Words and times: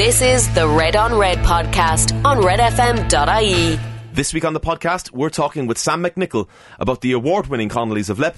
This 0.00 0.22
is 0.22 0.54
the 0.54 0.66
Red 0.66 0.96
on 0.96 1.14
Red 1.18 1.36
podcast 1.40 2.24
on 2.24 2.38
redfm.ie. 2.38 3.78
This 4.14 4.32
week 4.32 4.46
on 4.46 4.54
the 4.54 4.58
podcast, 4.58 5.12
we're 5.12 5.28
talking 5.28 5.66
with 5.66 5.76
Sam 5.76 6.02
McNicholl 6.02 6.48
about 6.78 7.02
the 7.02 7.12
award 7.12 7.48
winning 7.48 7.68
Connollys 7.68 8.08
of 8.08 8.18
Leap 8.18 8.32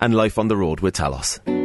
and 0.00 0.14
life 0.14 0.38
on 0.38 0.48
the 0.48 0.56
road 0.56 0.80
with 0.80 0.96
Talos. 0.96 1.61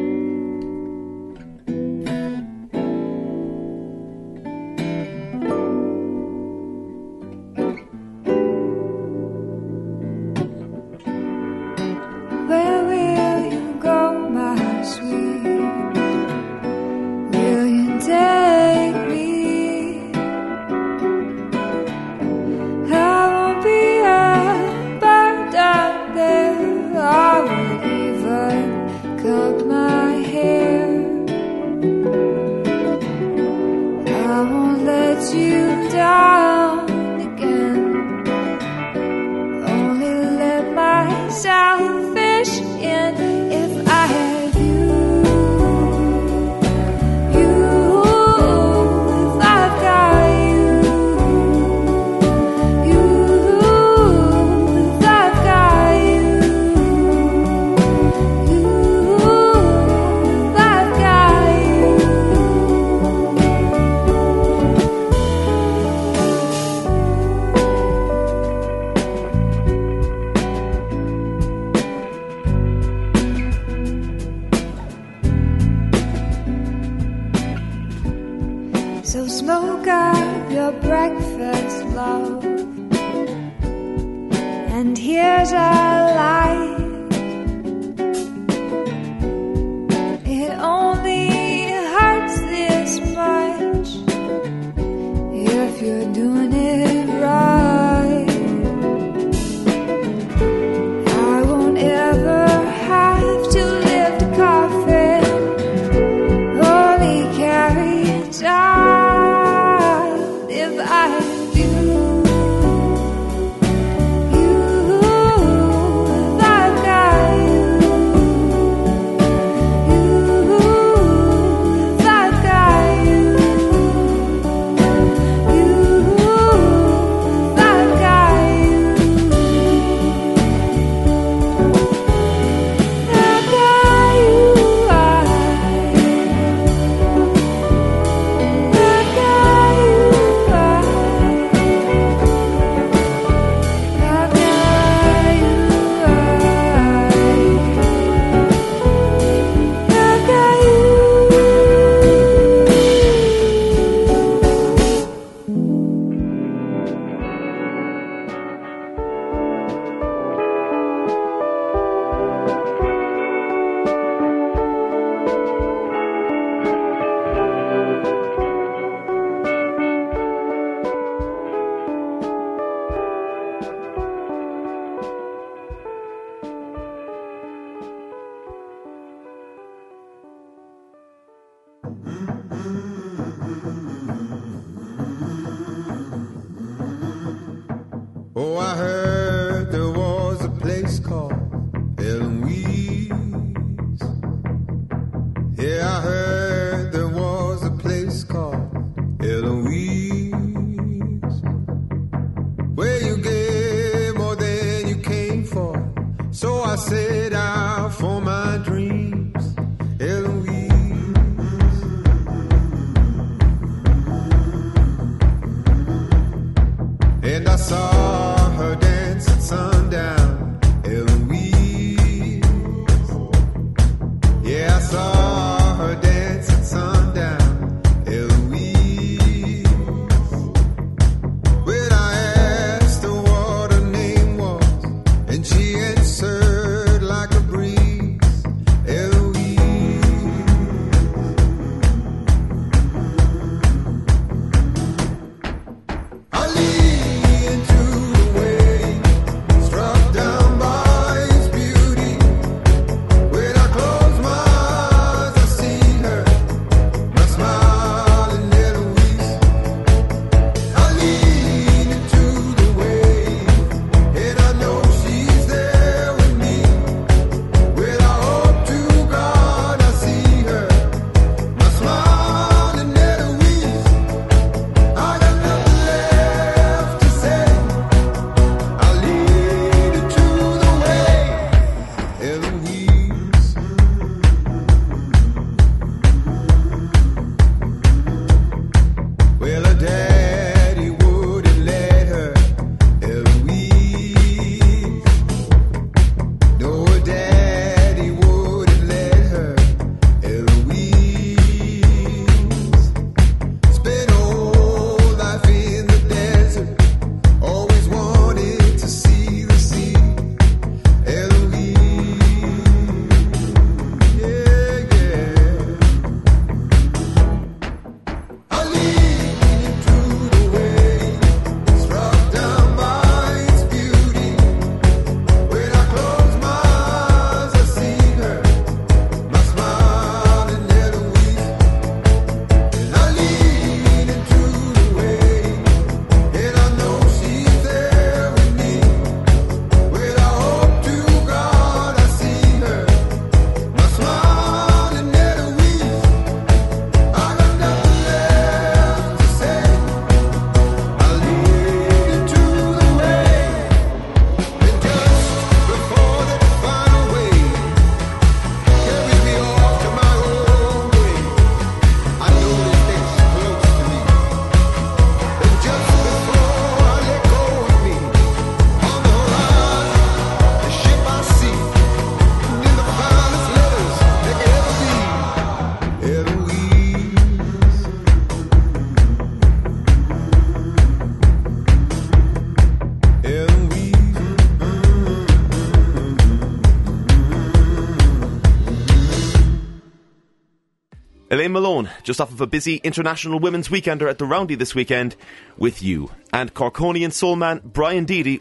Just 392.07 392.21
off 392.21 392.31
of 392.31 392.39
a 392.39 392.47
busy 392.47 392.77
International 392.85 393.37
Women's 393.37 393.67
Weekender 393.67 394.09
at 394.09 394.17
the 394.17 394.25
Roundy 394.25 394.55
this 394.55 394.73
weekend, 394.73 395.17
with 395.57 395.83
you. 395.83 396.09
And 396.31 396.53
Corkonian 396.53 397.11
soulman 397.11 397.61
Brian 397.61 398.05
Deady, 398.05 398.39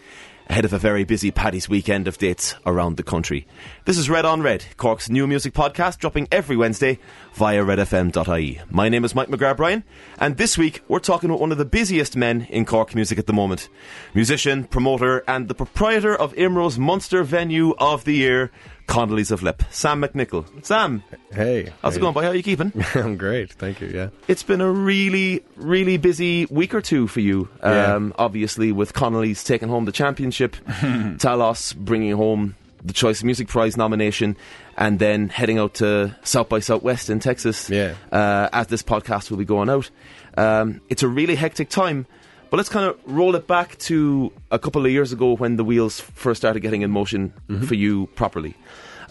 ahead 0.48 0.64
of 0.64 0.72
a 0.72 0.78
very 0.78 1.02
busy 1.02 1.32
Paddy's 1.32 1.68
weekend 1.68 2.06
of 2.06 2.16
dates 2.16 2.54
around 2.64 2.96
the 2.96 3.02
country. 3.02 3.44
This 3.84 3.98
is 3.98 4.08
Red 4.08 4.24
on 4.24 4.40
Red, 4.40 4.64
Cork's 4.76 5.10
new 5.10 5.26
music 5.26 5.52
podcast, 5.52 5.98
dropping 5.98 6.28
every 6.30 6.56
Wednesday 6.56 7.00
via 7.34 7.64
redfm.ie. 7.64 8.60
My 8.70 8.88
name 8.88 9.04
is 9.04 9.16
Mike 9.16 9.30
McGrath 9.30 9.56
Bryan, 9.56 9.82
and 10.20 10.36
this 10.36 10.56
week 10.56 10.82
we're 10.86 11.00
talking 11.00 11.32
with 11.32 11.40
one 11.40 11.50
of 11.50 11.58
the 11.58 11.64
busiest 11.64 12.16
men 12.16 12.46
in 12.48 12.66
Cork 12.66 12.94
music 12.94 13.18
at 13.18 13.26
the 13.26 13.32
moment. 13.32 13.68
Musician, 14.14 14.62
promoter, 14.62 15.24
and 15.26 15.48
the 15.48 15.56
proprietor 15.56 16.14
of 16.14 16.32
IMRO's 16.34 16.78
Munster 16.78 17.24
venue 17.24 17.74
of 17.78 18.04
the 18.04 18.14
year, 18.14 18.52
Connolly's 18.86 19.30
of 19.30 19.42
Leap, 19.42 19.62
Sam 19.70 20.00
McNicholl. 20.02 20.46
Sam, 20.64 21.02
Hey, 21.32 21.72
how's 21.82 21.96
it 21.96 22.00
going, 22.00 22.14
boy? 22.14 22.22
How 22.22 22.28
are 22.28 22.34
you 22.34 22.42
keeping? 22.42 22.72
I'm 22.94 23.16
great, 23.16 23.52
thank 23.52 23.80
you. 23.80 23.88
Yeah, 23.88 24.08
It's 24.28 24.42
been 24.42 24.60
a 24.60 24.70
really, 24.70 25.42
really 25.56 25.96
busy 25.96 26.46
week 26.46 26.74
or 26.74 26.80
two 26.80 27.06
for 27.08 27.20
you. 27.20 27.48
Yeah. 27.62 27.94
Um, 27.94 28.14
obviously, 28.18 28.72
with 28.72 28.92
Connolly's 28.94 29.42
taking 29.44 29.68
home 29.68 29.84
the 29.84 29.92
championship, 29.92 30.56
Talos 30.66 31.74
bringing 31.76 32.12
home 32.12 32.54
the 32.84 32.92
Choice 32.92 33.22
Music 33.24 33.48
Prize 33.48 33.76
nomination, 33.76 34.36
and 34.76 34.98
then 34.98 35.28
heading 35.28 35.58
out 35.58 35.74
to 35.74 36.14
South 36.22 36.48
by 36.48 36.60
Southwest 36.60 37.10
in 37.10 37.18
Texas. 37.18 37.68
Yeah. 37.68 37.94
Uh, 38.12 38.48
as 38.52 38.68
this 38.68 38.82
podcast 38.82 39.30
will 39.30 39.38
be 39.38 39.44
going 39.44 39.68
out, 39.68 39.90
um, 40.36 40.80
it's 40.88 41.02
a 41.02 41.08
really 41.08 41.34
hectic 41.34 41.68
time. 41.68 42.06
But 42.48 42.58
let's 42.58 42.68
kind 42.68 42.86
of 42.86 42.98
roll 43.06 43.34
it 43.34 43.46
back 43.46 43.76
to 43.78 44.32
a 44.50 44.58
couple 44.58 44.84
of 44.86 44.92
years 44.92 45.12
ago 45.12 45.34
when 45.34 45.56
the 45.56 45.64
wheels 45.64 46.00
first 46.00 46.40
started 46.40 46.60
getting 46.60 46.82
in 46.82 46.90
motion 46.90 47.32
for 47.66 47.74
you 47.74 48.06
properly. 48.14 48.54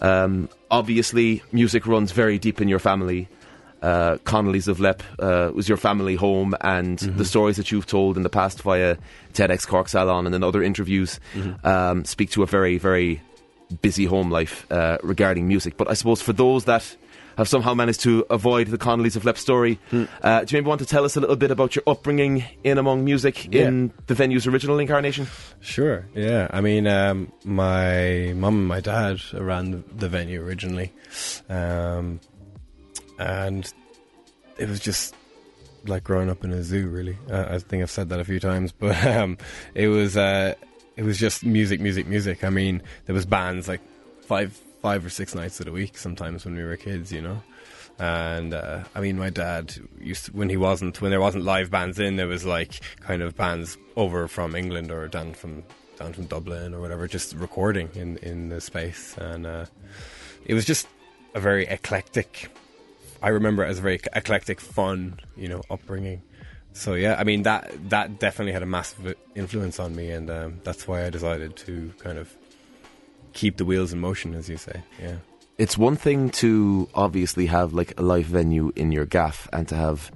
Um, 0.00 0.48
obviously, 0.70 1.42
music 1.52 1.86
runs 1.86 2.12
very 2.12 2.38
deep 2.38 2.60
in 2.60 2.68
your 2.68 2.78
family. 2.78 3.28
Uh, 3.82 4.16
Connolly's 4.24 4.68
of 4.68 4.80
Leap 4.80 5.02
uh, 5.18 5.50
was 5.54 5.68
your 5.68 5.76
family 5.76 6.16
home, 6.16 6.54
and 6.62 6.98
the 6.98 7.24
stories 7.24 7.56
that 7.56 7.70
you've 7.70 7.86
told 7.86 8.16
in 8.16 8.22
the 8.22 8.30
past 8.30 8.62
via 8.62 8.96
TEDx 9.34 9.66
Cork 9.66 9.88
Salon 9.88 10.26
and 10.26 10.34
in 10.34 10.42
other 10.42 10.62
interviews 10.62 11.20
um, 11.62 12.04
speak 12.04 12.30
to 12.30 12.42
a 12.42 12.46
very, 12.46 12.78
very 12.78 13.20
busy 13.82 14.06
home 14.06 14.30
life 14.30 14.66
uh, 14.72 14.96
regarding 15.02 15.46
music. 15.46 15.76
But 15.76 15.90
I 15.90 15.94
suppose 15.94 16.22
for 16.22 16.32
those 16.32 16.64
that 16.64 16.96
have 17.36 17.48
somehow 17.48 17.74
managed 17.74 18.00
to 18.02 18.24
avoid 18.30 18.68
the 18.68 18.78
Connolly's 18.78 19.16
of 19.16 19.24
Leap 19.24 19.38
story, 19.38 19.78
uh, 19.92 20.44
do 20.44 20.56
you 20.56 20.58
maybe 20.58 20.68
want 20.68 20.80
to 20.80 20.86
tell 20.86 21.04
us 21.04 21.16
a 21.16 21.20
little 21.20 21.36
bit 21.36 21.50
about 21.50 21.76
your 21.76 21.82
upbringing 21.86 22.44
in 22.64 22.78
among 22.78 23.04
music 23.04 23.52
in 23.54 23.92
the 24.06 24.14
venue's 24.14 24.46
original 24.46 24.78
incarnation? 24.78 25.26
sure. 25.60 26.06
Yeah, 26.14 26.48
I 26.50 26.60
mean, 26.60 26.86
um, 26.86 27.32
my 27.44 28.32
mum 28.36 28.58
and 28.58 28.68
my 28.68 28.80
dad 28.80 29.20
ran 29.34 29.70
the, 29.72 29.82
the 29.96 30.08
venue 30.08 30.42
originally, 30.42 30.92
um, 31.48 32.20
and 33.18 33.72
it 34.58 34.68
was 34.68 34.80
just 34.80 35.14
like 35.86 36.04
growing 36.04 36.30
up 36.30 36.44
in 36.44 36.52
a 36.52 36.62
zoo. 36.62 36.88
Really, 36.88 37.18
uh, 37.30 37.46
I 37.50 37.58
think 37.58 37.82
I've 37.82 37.90
said 37.90 38.08
that 38.10 38.20
a 38.20 38.24
few 38.24 38.40
times, 38.40 38.72
but 38.78 39.04
um, 39.06 39.38
it 39.74 39.88
was 39.88 40.16
uh, 40.16 40.54
it 40.96 41.04
was 41.04 41.18
just 41.18 41.44
music, 41.44 41.80
music, 41.80 42.06
music. 42.06 42.44
I 42.44 42.50
mean, 42.50 42.82
there 43.04 43.14
was 43.14 43.26
bands 43.26 43.68
like 43.68 43.80
five, 44.22 44.58
five 44.86 45.04
or 45.04 45.10
six 45.10 45.34
nights 45.34 45.58
of 45.58 45.66
the 45.66 45.72
week 45.72 45.98
sometimes 45.98 46.44
when 46.44 46.54
we 46.54 46.62
were 46.62 46.76
kids, 46.76 47.10
you 47.10 47.20
know. 47.20 47.42
And 47.98 48.54
uh, 48.54 48.84
I 48.94 49.00
mean, 49.00 49.18
my 49.18 49.30
dad 49.30 49.74
used 50.00 50.26
to, 50.26 50.30
when 50.30 50.48
he 50.48 50.56
wasn't 50.56 51.00
when 51.00 51.10
there 51.10 51.20
wasn't 51.20 51.42
live 51.42 51.72
bands 51.72 51.98
in, 51.98 52.14
there 52.14 52.28
was 52.28 52.44
like 52.44 52.78
kind 53.00 53.20
of 53.20 53.34
bands 53.34 53.78
over 53.96 54.28
from 54.28 54.54
England 54.54 54.92
or 54.92 55.08
down 55.08 55.34
from 55.34 55.64
down 55.98 56.12
from 56.12 56.26
Dublin 56.26 56.72
or 56.72 56.80
whatever, 56.80 57.08
just 57.08 57.34
recording 57.34 57.88
in 57.94 58.18
in 58.18 58.48
the 58.48 58.60
space, 58.60 59.16
and 59.18 59.44
uh, 59.44 59.66
it 60.44 60.54
was 60.54 60.64
just 60.64 60.86
a 61.34 61.40
very 61.40 61.66
eclectic. 61.66 62.48
I 63.20 63.30
remember 63.30 63.64
it 63.64 63.70
as 63.70 63.80
a 63.80 63.82
very 63.82 63.98
eclectic, 64.14 64.60
fun, 64.60 65.18
you 65.36 65.48
know, 65.48 65.62
upbringing. 65.68 66.22
So 66.74 66.94
yeah, 66.94 67.16
I 67.18 67.24
mean 67.24 67.42
that 67.42 67.72
that 67.90 68.20
definitely 68.20 68.52
had 68.52 68.62
a 68.62 68.66
massive 68.66 69.16
influence 69.34 69.80
on 69.80 69.96
me, 69.96 70.10
and 70.10 70.30
um, 70.30 70.60
that's 70.62 70.86
why 70.86 71.04
I 71.04 71.10
decided 71.10 71.56
to 71.66 71.92
kind 71.98 72.18
of 72.18 72.32
keep 73.40 73.54
the 73.60 73.64
wheels 73.64 73.92
in 73.92 74.00
motion, 74.00 74.34
as 74.34 74.48
you 74.48 74.56
say. 74.56 74.76
Yeah. 75.00 75.16
it's 75.58 75.76
one 75.78 75.96
thing 75.96 76.30
to 76.42 76.88
obviously 76.94 77.46
have 77.46 77.68
like 77.80 77.92
a 78.00 78.02
live 78.02 78.26
venue 78.26 78.72
in 78.82 78.92
your 78.96 79.06
gaff 79.06 79.48
and 79.52 79.68
to 79.68 79.74
have 79.76 80.10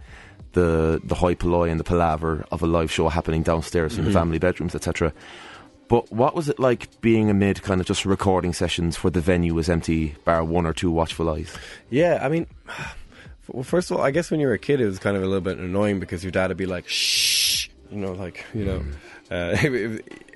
the 0.52 1.00
the 1.04 1.14
hoi 1.14 1.34
polloi 1.34 1.70
and 1.70 1.78
the 1.78 1.84
palaver 1.92 2.44
of 2.50 2.62
a 2.62 2.66
live 2.66 2.90
show 2.90 3.08
happening 3.08 3.42
downstairs 3.44 3.96
in 3.98 4.04
the 4.04 4.10
family 4.12 4.38
bedrooms, 4.38 4.74
etc. 4.74 5.12
But 5.88 6.10
what 6.12 6.34
was 6.34 6.48
it 6.48 6.58
like 6.58 6.82
being 7.00 7.30
amid 7.30 7.62
kind 7.62 7.80
of 7.80 7.86
just 7.86 8.04
recording 8.06 8.52
sessions 8.52 9.02
where 9.02 9.10
the 9.10 9.20
venue 9.32 9.54
was 9.54 9.68
empty, 9.68 10.14
bar 10.24 10.42
one 10.44 10.66
or 10.66 10.72
two 10.72 10.90
watchful 10.90 11.28
eyes? 11.30 11.50
Yeah, 11.90 12.18
I 12.22 12.28
mean, 12.28 12.46
well, 13.48 13.62
first 13.64 13.90
of 13.90 13.96
all, 13.96 14.02
I 14.04 14.10
guess 14.12 14.30
when 14.30 14.40
you 14.40 14.46
were 14.46 14.54
a 14.54 14.58
kid, 14.58 14.80
it 14.80 14.86
was 14.86 14.98
kind 14.98 15.16
of 15.16 15.22
a 15.22 15.26
little 15.26 15.40
bit 15.50 15.58
annoying 15.58 15.98
because 16.00 16.22
your 16.24 16.30
dad 16.32 16.48
would 16.50 16.56
be 16.56 16.66
like, 16.66 16.86
"Shh," 16.88 17.68
you 17.90 17.98
know, 17.98 18.12
like 18.12 18.44
you 18.54 18.64
know, 18.64 18.84
it- 19.30 19.32
uh, 19.32 19.98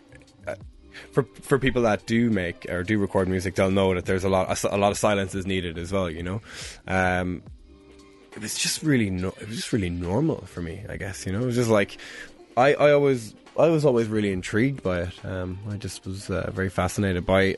for 1.14 1.22
for 1.42 1.58
people 1.58 1.82
that 1.82 2.06
do 2.06 2.28
make 2.28 2.66
or 2.68 2.82
do 2.82 2.98
record 2.98 3.28
music, 3.28 3.54
they'll 3.54 3.70
know 3.70 3.94
that 3.94 4.04
there's 4.04 4.24
a 4.24 4.28
lot 4.28 4.62
a 4.64 4.76
lot 4.76 4.90
of 4.90 4.98
silence 4.98 5.34
is 5.34 5.46
needed 5.46 5.78
as 5.78 5.92
well. 5.92 6.10
You 6.10 6.22
know, 6.22 6.42
um, 6.88 7.42
it 8.34 8.42
was 8.42 8.58
just 8.58 8.82
really 8.82 9.10
no, 9.10 9.28
it 9.28 9.48
was 9.48 9.56
just 9.56 9.72
really 9.72 9.90
normal 9.90 10.42
for 10.46 10.60
me. 10.60 10.84
I 10.88 10.96
guess 10.96 11.24
you 11.24 11.32
know, 11.32 11.40
it 11.40 11.46
was 11.46 11.54
just 11.54 11.70
like 11.70 11.96
I 12.56 12.74
I 12.74 12.92
always 12.92 13.34
I 13.56 13.68
was 13.68 13.84
always 13.84 14.08
really 14.08 14.32
intrigued 14.32 14.82
by 14.82 15.02
it. 15.02 15.24
Um, 15.24 15.58
I 15.70 15.76
just 15.76 16.04
was 16.04 16.28
uh, 16.28 16.50
very 16.52 16.68
fascinated 16.68 17.24
by 17.24 17.56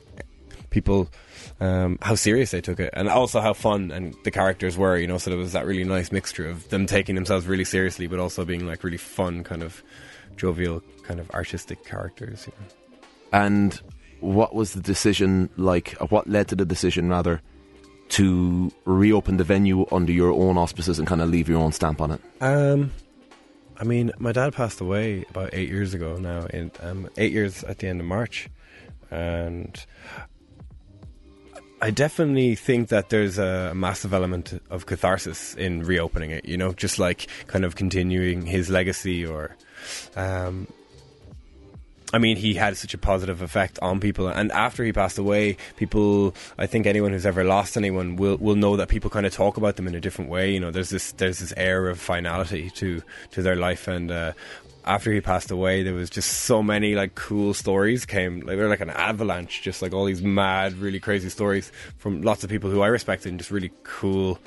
people 0.68 1.08
um, 1.60 1.98
how 2.02 2.14
serious 2.14 2.50
they 2.50 2.60
took 2.60 2.80
it 2.80 2.90
and 2.92 3.08
also 3.08 3.40
how 3.40 3.54
fun 3.54 3.90
and 3.90 4.14
the 4.24 4.30
characters 4.30 4.76
were 4.76 4.98
you 4.98 5.06
know 5.06 5.16
so 5.16 5.30
there 5.30 5.38
was 5.38 5.52
that 5.52 5.64
really 5.64 5.84
nice 5.84 6.12
mixture 6.12 6.46
of 6.46 6.68
them 6.68 6.84
taking 6.84 7.14
themselves 7.14 7.46
really 7.46 7.64
seriously 7.64 8.06
but 8.06 8.18
also 8.18 8.44
being 8.44 8.66
like 8.66 8.84
really 8.84 8.98
fun 8.98 9.42
kind 9.42 9.62
of 9.62 9.82
jovial 10.36 10.82
kind 11.04 11.18
of 11.18 11.30
artistic 11.30 11.82
characters 11.84 12.46
you 12.46 12.52
know. 12.60 12.85
And 13.36 13.80
what 14.20 14.54
was 14.54 14.72
the 14.72 14.80
decision 14.80 15.50
like? 15.56 15.92
What 16.10 16.28
led 16.28 16.48
to 16.48 16.56
the 16.56 16.64
decision 16.64 17.08
rather 17.08 17.42
to 18.08 18.70
reopen 18.84 19.36
the 19.36 19.44
venue 19.44 19.84
under 19.90 20.12
your 20.12 20.32
own 20.32 20.56
auspices 20.56 20.98
and 20.98 21.08
kind 21.08 21.20
of 21.20 21.28
leave 21.28 21.48
your 21.48 21.58
own 21.58 21.72
stamp 21.72 22.00
on 22.00 22.12
it? 22.12 22.20
um 22.40 22.92
I 23.78 23.84
mean 23.84 24.12
my 24.18 24.32
dad 24.32 24.54
passed 24.54 24.80
away 24.80 25.26
about 25.28 25.50
eight 25.52 25.68
years 25.68 25.92
ago 25.92 26.16
now 26.16 26.46
in 26.46 26.70
um, 26.80 27.10
eight 27.16 27.32
years 27.32 27.64
at 27.64 27.78
the 27.78 27.88
end 27.88 28.00
of 28.00 28.06
March 28.06 28.48
and 29.10 29.84
I 31.82 31.90
definitely 31.90 32.54
think 32.54 32.88
that 32.88 33.10
there's 33.10 33.38
a 33.38 33.74
massive 33.74 34.14
element 34.14 34.62
of 34.70 34.86
catharsis 34.86 35.54
in 35.54 35.82
reopening 35.82 36.30
it. 36.30 36.46
You 36.46 36.56
know, 36.56 36.72
just 36.72 36.98
like 36.98 37.26
kind 37.48 37.66
of 37.66 37.76
continuing 37.76 38.46
his 38.46 38.70
legacy, 38.70 39.26
or, 39.26 39.54
um, 40.16 40.68
I 42.16 42.18
mean, 42.18 42.38
he 42.38 42.54
had 42.54 42.78
such 42.78 42.94
a 42.94 42.98
positive 42.98 43.42
effect 43.42 43.78
on 43.82 44.00
people, 44.00 44.26
and 44.26 44.50
after 44.50 44.82
he 44.82 44.90
passed 44.90 45.18
away, 45.18 45.58
people, 45.76 46.34
I 46.56 46.64
think 46.64 46.86
anyone 46.86 47.12
who's 47.12 47.26
ever 47.26 47.44
lost 47.44 47.76
anyone 47.76 48.16
will 48.16 48.38
will 48.38 48.54
know 48.54 48.74
that 48.76 48.88
people 48.88 49.10
kind 49.10 49.26
of 49.26 49.34
talk 49.34 49.58
about 49.58 49.76
them 49.76 49.86
in 49.86 49.94
a 49.94 50.00
different 50.00 50.30
way. 50.30 50.50
You 50.50 50.60
know, 50.60 50.70
there's 50.70 50.88
this 50.88 51.12
there's 51.12 51.40
this 51.40 51.52
air 51.58 51.88
of 51.88 52.00
finality 52.00 52.70
to 52.70 53.02
to 53.32 53.42
their 53.42 53.54
life, 53.54 53.86
and 53.86 54.10
uh, 54.10 54.32
after 54.86 55.12
he 55.12 55.20
passed 55.20 55.50
away, 55.50 55.82
there 55.82 55.92
was 55.92 56.08
just 56.08 56.32
so 56.44 56.62
many 56.62 56.94
like 56.94 57.16
cool 57.16 57.52
stories 57.52 58.06
came. 58.06 58.40
Like, 58.40 58.56
they 58.56 58.62
were 58.62 58.68
like 58.68 58.80
an 58.80 58.88
avalanche, 58.88 59.60
just 59.60 59.82
like 59.82 59.92
all 59.92 60.06
these 60.06 60.22
mad, 60.22 60.72
really 60.78 61.00
crazy 61.00 61.28
stories 61.28 61.70
from 61.98 62.22
lots 62.22 62.42
of 62.44 62.48
people 62.48 62.70
who 62.70 62.80
I 62.80 62.86
respected 62.86 63.28
and 63.28 63.38
just 63.38 63.50
really 63.50 63.72
cool, 63.82 64.38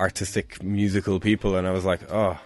artistic, 0.00 0.60
musical 0.60 1.20
people. 1.20 1.54
And 1.54 1.68
I 1.68 1.70
was 1.70 1.84
like, 1.84 2.10
oh 2.10 2.36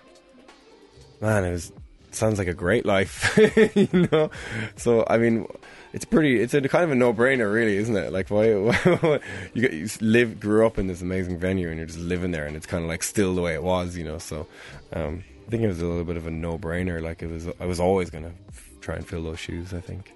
man, 1.22 1.44
it 1.46 1.52
was 1.52 1.72
sounds 2.14 2.38
like 2.38 2.48
a 2.48 2.54
great 2.54 2.86
life, 2.86 3.36
you 3.74 4.08
know. 4.12 4.30
So 4.76 5.04
I 5.08 5.18
mean. 5.18 5.46
It's 5.92 6.04
pretty. 6.04 6.42
It's 6.42 6.52
a 6.52 6.60
kind 6.60 6.84
of 6.84 6.90
a 6.90 6.94
no-brainer, 6.94 7.50
really, 7.50 7.78
isn't 7.78 7.96
it? 7.96 8.12
Like, 8.12 8.28
why, 8.28 8.52
why 8.54 9.18
you, 9.54 9.68
you 9.70 9.88
live, 10.02 10.38
grew 10.38 10.66
up 10.66 10.78
in 10.78 10.88
this 10.88 11.00
amazing 11.00 11.38
venue, 11.38 11.68
and 11.70 11.78
you're 11.78 11.86
just 11.86 12.00
living 12.00 12.32
there, 12.32 12.44
and 12.44 12.54
it's 12.54 12.66
kind 12.66 12.84
of 12.84 12.90
like 12.90 13.02
still 13.02 13.34
the 13.34 13.40
way 13.40 13.54
it 13.54 13.62
was, 13.62 13.96
you 13.96 14.04
know. 14.04 14.18
So, 14.18 14.46
um, 14.92 15.24
I 15.46 15.50
think 15.50 15.62
it 15.62 15.68
was 15.68 15.80
a 15.80 15.86
little 15.86 16.04
bit 16.04 16.18
of 16.18 16.26
a 16.26 16.30
no-brainer. 16.30 17.00
Like 17.00 17.22
it 17.22 17.30
was, 17.30 17.48
I 17.60 17.64
was 17.64 17.80
always 17.80 18.10
going 18.10 18.24
to 18.24 18.32
try 18.82 18.96
and 18.96 19.08
fill 19.08 19.22
those 19.22 19.38
shoes. 19.38 19.72
I 19.72 19.80
think. 19.80 20.12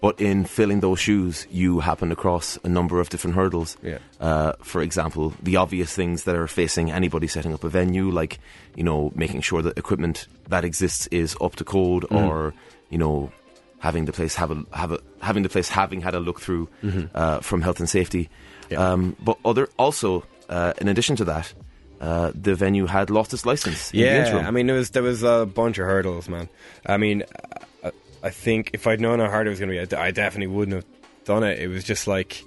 But 0.00 0.20
in 0.20 0.44
filling 0.44 0.78
those 0.78 1.00
shoes, 1.00 1.46
you 1.50 1.80
happen 1.80 2.12
across 2.12 2.56
a 2.62 2.68
number 2.68 3.00
of 3.00 3.08
different 3.08 3.34
hurdles. 3.34 3.76
Yeah. 3.82 3.98
Uh, 4.20 4.52
for 4.62 4.80
example, 4.80 5.34
the 5.42 5.56
obvious 5.56 5.92
things 5.92 6.22
that 6.22 6.36
are 6.36 6.46
facing 6.46 6.92
anybody 6.92 7.26
setting 7.26 7.52
up 7.52 7.64
a 7.64 7.68
venue, 7.68 8.08
like 8.10 8.38
you 8.76 8.84
know, 8.84 9.10
making 9.16 9.40
sure 9.40 9.60
that 9.62 9.76
equipment 9.76 10.28
that 10.48 10.64
exists 10.64 11.08
is 11.08 11.36
up 11.40 11.56
to 11.56 11.64
code, 11.64 12.06
or 12.10 12.54
you 12.90 12.98
know, 12.98 13.32
having 13.80 14.04
the 14.04 14.12
place 14.12 14.36
have 14.36 14.52
a 14.52 14.64
have 14.72 14.92
a 14.92 15.00
having 15.20 15.42
the 15.42 15.48
place 15.48 15.68
having 15.68 16.00
had 16.00 16.14
a 16.14 16.20
look 16.20 16.40
through 16.40 16.68
uh, 17.14 17.40
from 17.40 17.62
health 17.62 17.80
and 17.80 17.88
safety. 17.88 18.28
Yeah. 18.70 18.92
Um, 18.92 19.16
but 19.18 19.36
other 19.44 19.68
also, 19.78 20.24
uh, 20.48 20.74
in 20.80 20.86
addition 20.86 21.16
to 21.16 21.24
that, 21.24 21.52
uh, 22.00 22.30
the 22.34 22.54
venue 22.54 22.86
had 22.86 23.10
lost 23.10 23.32
its 23.34 23.44
license. 23.44 23.90
in 23.92 23.98
the 23.98 24.04
Yeah. 24.04 24.48
I 24.48 24.50
mean, 24.52 24.68
there 24.68 24.76
was 24.76 24.90
there 24.90 25.02
was 25.02 25.24
a 25.24 25.44
bunch 25.44 25.78
of 25.78 25.86
hurdles, 25.86 26.28
man. 26.28 26.48
I 26.86 26.98
mean, 26.98 27.24
I, 28.22 28.30
think 28.30 28.70
if 28.72 28.86
I'd 28.86 29.00
known 29.00 29.20
how 29.20 29.28
hard 29.28 29.46
it 29.46 29.50
was 29.50 29.58
going 29.58 29.70
to 29.70 29.86
be, 29.86 29.96
I 29.96 30.10
definitely 30.10 30.48
wouldn't 30.48 30.74
have 30.74 30.84
done 31.24 31.44
it. 31.44 31.58
It 31.58 31.68
was 31.68 31.84
just 31.84 32.06
like 32.06 32.44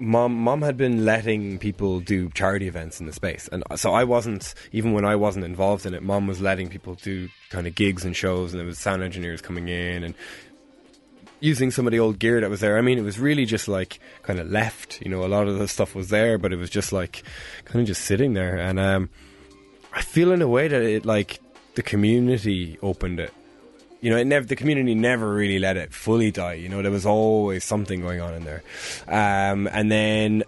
mom 0.00 0.34
mom 0.34 0.62
had 0.62 0.78
been 0.78 1.04
letting 1.04 1.58
people 1.58 2.00
do 2.00 2.30
charity 2.30 2.66
events 2.66 3.00
in 3.00 3.06
the 3.06 3.12
space. 3.12 3.48
And 3.52 3.62
so 3.76 3.92
I 3.92 4.04
wasn't 4.04 4.54
even 4.72 4.92
when 4.92 5.04
I 5.04 5.14
wasn't 5.16 5.44
involved 5.44 5.84
in 5.86 5.94
it 5.94 6.02
mom 6.02 6.26
was 6.26 6.40
letting 6.40 6.68
people 6.68 6.94
do 6.94 7.28
kind 7.50 7.66
of 7.66 7.74
gigs 7.74 8.04
and 8.04 8.16
shows 8.16 8.52
and 8.52 8.60
there 8.60 8.66
was 8.66 8.78
sound 8.78 9.02
engineers 9.02 9.42
coming 9.42 9.68
in 9.68 10.02
and 10.02 10.14
using 11.40 11.70
some 11.70 11.86
of 11.86 11.90
the 11.90 12.00
old 12.00 12.18
gear 12.18 12.40
that 12.40 12.50
was 12.50 12.60
there. 12.60 12.78
I 12.78 12.80
mean 12.80 12.98
it 12.98 13.02
was 13.02 13.18
really 13.18 13.44
just 13.44 13.68
like 13.68 14.00
kind 14.22 14.40
of 14.40 14.50
left 14.50 15.00
you 15.02 15.10
know 15.10 15.24
a 15.24 15.28
lot 15.28 15.46
of 15.46 15.58
the 15.58 15.68
stuff 15.68 15.94
was 15.94 16.08
there 16.08 16.38
but 16.38 16.52
it 16.52 16.56
was 16.56 16.70
just 16.70 16.92
like 16.92 17.22
kind 17.66 17.80
of 17.80 17.86
just 17.86 18.04
sitting 18.04 18.32
there. 18.32 18.56
And 18.56 18.80
um 18.80 19.10
I 19.92 20.00
feel 20.00 20.32
in 20.32 20.40
a 20.40 20.48
way 20.48 20.66
that 20.66 20.82
it 20.82 21.04
like 21.04 21.40
the 21.74 21.82
community 21.82 22.78
opened 22.82 23.20
it 23.20 23.34
you 24.00 24.10
know, 24.10 24.16
it 24.16 24.26
never 24.26 24.46
the 24.46 24.56
community 24.56 24.94
never 24.94 25.32
really 25.32 25.58
let 25.58 25.76
it 25.76 25.92
fully 25.92 26.30
die. 26.30 26.54
You 26.54 26.68
know, 26.68 26.82
there 26.82 26.90
was 26.90 27.06
always 27.06 27.64
something 27.64 28.00
going 28.00 28.20
on 28.20 28.34
in 28.34 28.44
there, 28.44 28.62
um, 29.08 29.68
and 29.72 29.90
then. 29.90 30.44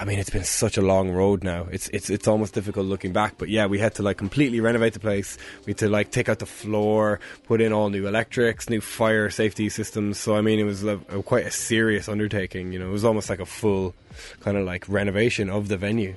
I 0.00 0.04
mean, 0.04 0.20
it's 0.20 0.30
been 0.30 0.44
such 0.44 0.76
a 0.76 0.80
long 0.80 1.10
road 1.10 1.42
now. 1.42 1.66
It's 1.72 1.88
it's 1.88 2.08
it's 2.08 2.28
almost 2.28 2.54
difficult 2.54 2.86
looking 2.86 3.12
back. 3.12 3.34
But 3.36 3.48
yeah, 3.48 3.66
we 3.66 3.80
had 3.80 3.96
to 3.96 4.04
like 4.04 4.16
completely 4.16 4.60
renovate 4.60 4.92
the 4.92 5.00
place. 5.00 5.36
We 5.66 5.72
had 5.72 5.78
to 5.78 5.88
like 5.88 6.12
take 6.12 6.28
out 6.28 6.38
the 6.38 6.46
floor, 6.46 7.18
put 7.48 7.60
in 7.60 7.72
all 7.72 7.90
new 7.90 8.06
electrics, 8.06 8.70
new 8.70 8.80
fire 8.80 9.28
safety 9.28 9.68
systems. 9.68 10.16
So 10.18 10.36
I 10.36 10.40
mean, 10.40 10.60
it 10.60 10.62
was 10.62 10.84
a, 10.84 11.00
a, 11.08 11.20
quite 11.24 11.46
a 11.46 11.50
serious 11.50 12.08
undertaking. 12.08 12.72
You 12.72 12.78
know, 12.78 12.86
it 12.90 12.92
was 12.92 13.04
almost 13.04 13.28
like 13.28 13.40
a 13.40 13.44
full 13.44 13.92
kind 14.38 14.56
of 14.56 14.64
like 14.64 14.88
renovation 14.88 15.50
of 15.50 15.66
the 15.66 15.76
venue. 15.76 16.14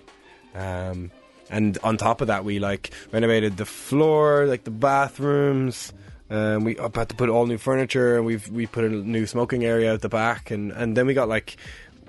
Um, 0.54 1.10
and 1.50 1.80
on 1.84 1.98
top 1.98 2.22
of 2.22 2.28
that, 2.28 2.46
we 2.46 2.60
like 2.60 2.92
renovated 3.12 3.58
the 3.58 3.66
floor, 3.66 4.46
like 4.46 4.64
the 4.64 4.70
bathrooms. 4.70 5.92
Um, 6.32 6.64
we 6.64 6.76
had 6.76 7.10
to 7.10 7.16
put 7.16 7.30
all 7.30 7.46
new 7.46 7.58
furniture, 7.58 8.16
and 8.16 8.26
we've 8.26 8.48
we 8.50 8.66
put 8.66 8.86
a 8.86 8.90
new 8.90 9.26
smoking 9.28 9.66
area 9.66 9.94
at 9.94 10.02
the 10.02 10.10
back, 10.10 10.50
and, 10.50 10.72
and 10.72 10.96
then 10.96 11.06
we 11.06 11.14
got 11.14 11.28
like 11.28 11.58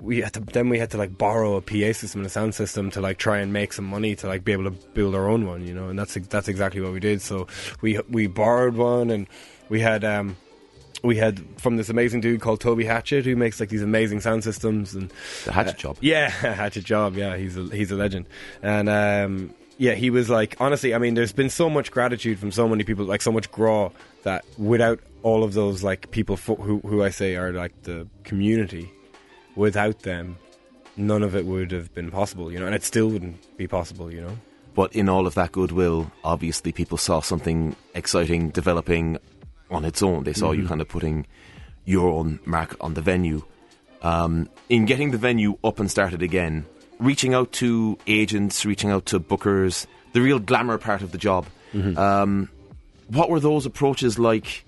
we 0.01 0.21
had 0.21 0.33
to 0.33 0.39
then 0.39 0.69
we 0.69 0.79
had 0.79 0.91
to 0.91 0.97
like 0.97 1.17
borrow 1.17 1.55
a 1.55 1.61
PA 1.61 1.91
system 1.93 2.21
and 2.21 2.25
a 2.25 2.29
sound 2.29 2.55
system 2.55 2.89
to 2.91 3.01
like 3.01 3.17
try 3.17 3.39
and 3.39 3.51
make 3.53 3.73
some 3.73 3.85
money 3.85 4.15
to 4.15 4.27
like 4.27 4.43
be 4.45 4.51
able 4.53 4.63
to 4.63 4.71
build 4.71 5.13
our 5.13 5.29
own 5.29 5.45
one, 5.45 5.67
you 5.67 5.73
know, 5.73 5.89
and 5.89 5.99
that's 5.99 6.13
that's 6.13 6.47
exactly 6.47 6.79
what 6.81 6.93
we 6.93 6.99
did. 7.01 7.21
So 7.21 7.47
we 7.81 7.99
we 8.09 8.27
borrowed 8.27 8.75
one, 8.75 9.09
and 9.09 9.27
we 9.67 9.81
had 9.81 10.05
um, 10.05 10.37
we 11.03 11.17
had 11.17 11.43
from 11.59 11.75
this 11.75 11.89
amazing 11.89 12.21
dude 12.21 12.39
called 12.39 12.61
Toby 12.61 12.85
Hatchet 12.85 13.25
who 13.25 13.35
makes 13.35 13.59
like 13.59 13.69
these 13.69 13.81
amazing 13.81 14.21
sound 14.21 14.43
systems 14.43 14.93
and 14.93 15.11
The 15.43 15.51
Hatchet 15.51 15.77
Job. 15.77 15.97
yeah, 15.99 16.29
Hatchet 16.29 16.85
Job. 16.85 17.15
Yeah, 17.17 17.35
he's 17.35 17.57
a, 17.57 17.63
he's 17.63 17.91
a 17.91 17.95
legend. 17.95 18.25
And 18.61 18.87
um, 18.87 19.53
yeah, 19.77 19.93
he 19.93 20.09
was 20.09 20.29
like, 20.29 20.55
honestly, 20.59 20.93
I 20.93 20.97
mean, 20.97 21.13
there's 21.13 21.31
been 21.31 21.49
so 21.49 21.69
much 21.69 21.91
gratitude 21.91 22.39
from 22.39 22.51
so 22.51 22.67
many 22.67 22.83
people, 22.83 23.05
like 23.05 23.21
so 23.21 23.31
much 23.31 23.51
graw 23.51 23.91
that 24.23 24.45
without 24.57 24.99
all 25.23 25.43
of 25.43 25.53
those 25.53 25.83
like 25.83 26.11
people 26.11 26.37
fo- 26.37 26.55
who 26.55 26.79
who 26.79 27.03
I 27.03 27.09
say 27.09 27.35
are 27.35 27.51
like 27.51 27.83
the 27.83 28.07
community, 28.23 28.91
without 29.55 29.99
them, 29.99 30.37
none 30.95 31.23
of 31.23 31.35
it 31.35 31.45
would 31.45 31.71
have 31.71 31.93
been 31.93 32.11
possible. 32.11 32.51
You 32.51 32.59
know, 32.59 32.65
and 32.65 32.75
it 32.75 32.83
still 32.83 33.07
wouldn't 33.07 33.57
be 33.57 33.67
possible. 33.67 34.11
You 34.11 34.21
know. 34.21 34.37
But 34.75 34.93
in 34.95 35.07
all 35.09 35.27
of 35.27 35.35
that 35.35 35.51
goodwill, 35.51 36.11
obviously 36.23 36.71
people 36.71 36.97
saw 36.97 37.21
something 37.21 37.75
exciting 37.93 38.49
developing 38.49 39.17
on 39.69 39.85
its 39.85 40.01
own. 40.01 40.23
They 40.23 40.33
saw 40.33 40.51
you 40.51 40.67
kind 40.67 40.81
of 40.81 40.87
putting 40.87 41.27
your 41.85 42.09
own 42.09 42.39
mark 42.45 42.75
on 42.81 42.93
the 42.93 43.01
venue. 43.01 43.43
Um, 44.01 44.49
in 44.69 44.85
getting 44.85 45.11
the 45.11 45.17
venue 45.17 45.57
up 45.63 45.79
and 45.79 45.89
started 45.89 46.21
again, 46.21 46.65
reaching 46.99 47.33
out 47.33 47.51
to 47.53 47.97
agents, 48.07 48.65
reaching 48.65 48.91
out 48.91 49.05
to 49.07 49.19
bookers, 49.19 49.85
the 50.13 50.21
real 50.21 50.39
glamour 50.39 50.77
part 50.77 51.01
of 51.01 51.11
the 51.11 51.17
job. 51.17 51.45
Um, 51.97 52.49
what 53.07 53.29
were 53.29 53.39
those 53.39 53.65
approaches 53.65 54.19
like? 54.19 54.65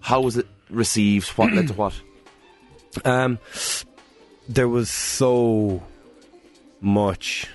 How 0.00 0.20
was 0.20 0.36
it 0.36 0.46
received? 0.70 1.28
What 1.30 1.52
led 1.52 1.68
to 1.68 1.74
what? 1.74 1.94
Um, 3.04 3.40
there 4.48 4.68
was 4.68 4.88
so 4.88 5.82
much 6.80 7.48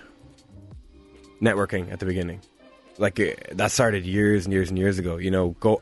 networking 1.42 1.94
at 1.94 2.00
the 2.00 2.06
beginning. 2.06 2.42
Like 2.98 3.22
uh, 3.22 3.28
that 3.54 3.72
started 3.72 4.06
years 4.06 4.46
and 4.46 4.54
years 4.54 4.68
and 4.68 4.78
years 4.78 5.00
ago. 5.00 5.16
You 5.16 5.32
know, 5.32 5.52
go. 5.62 5.82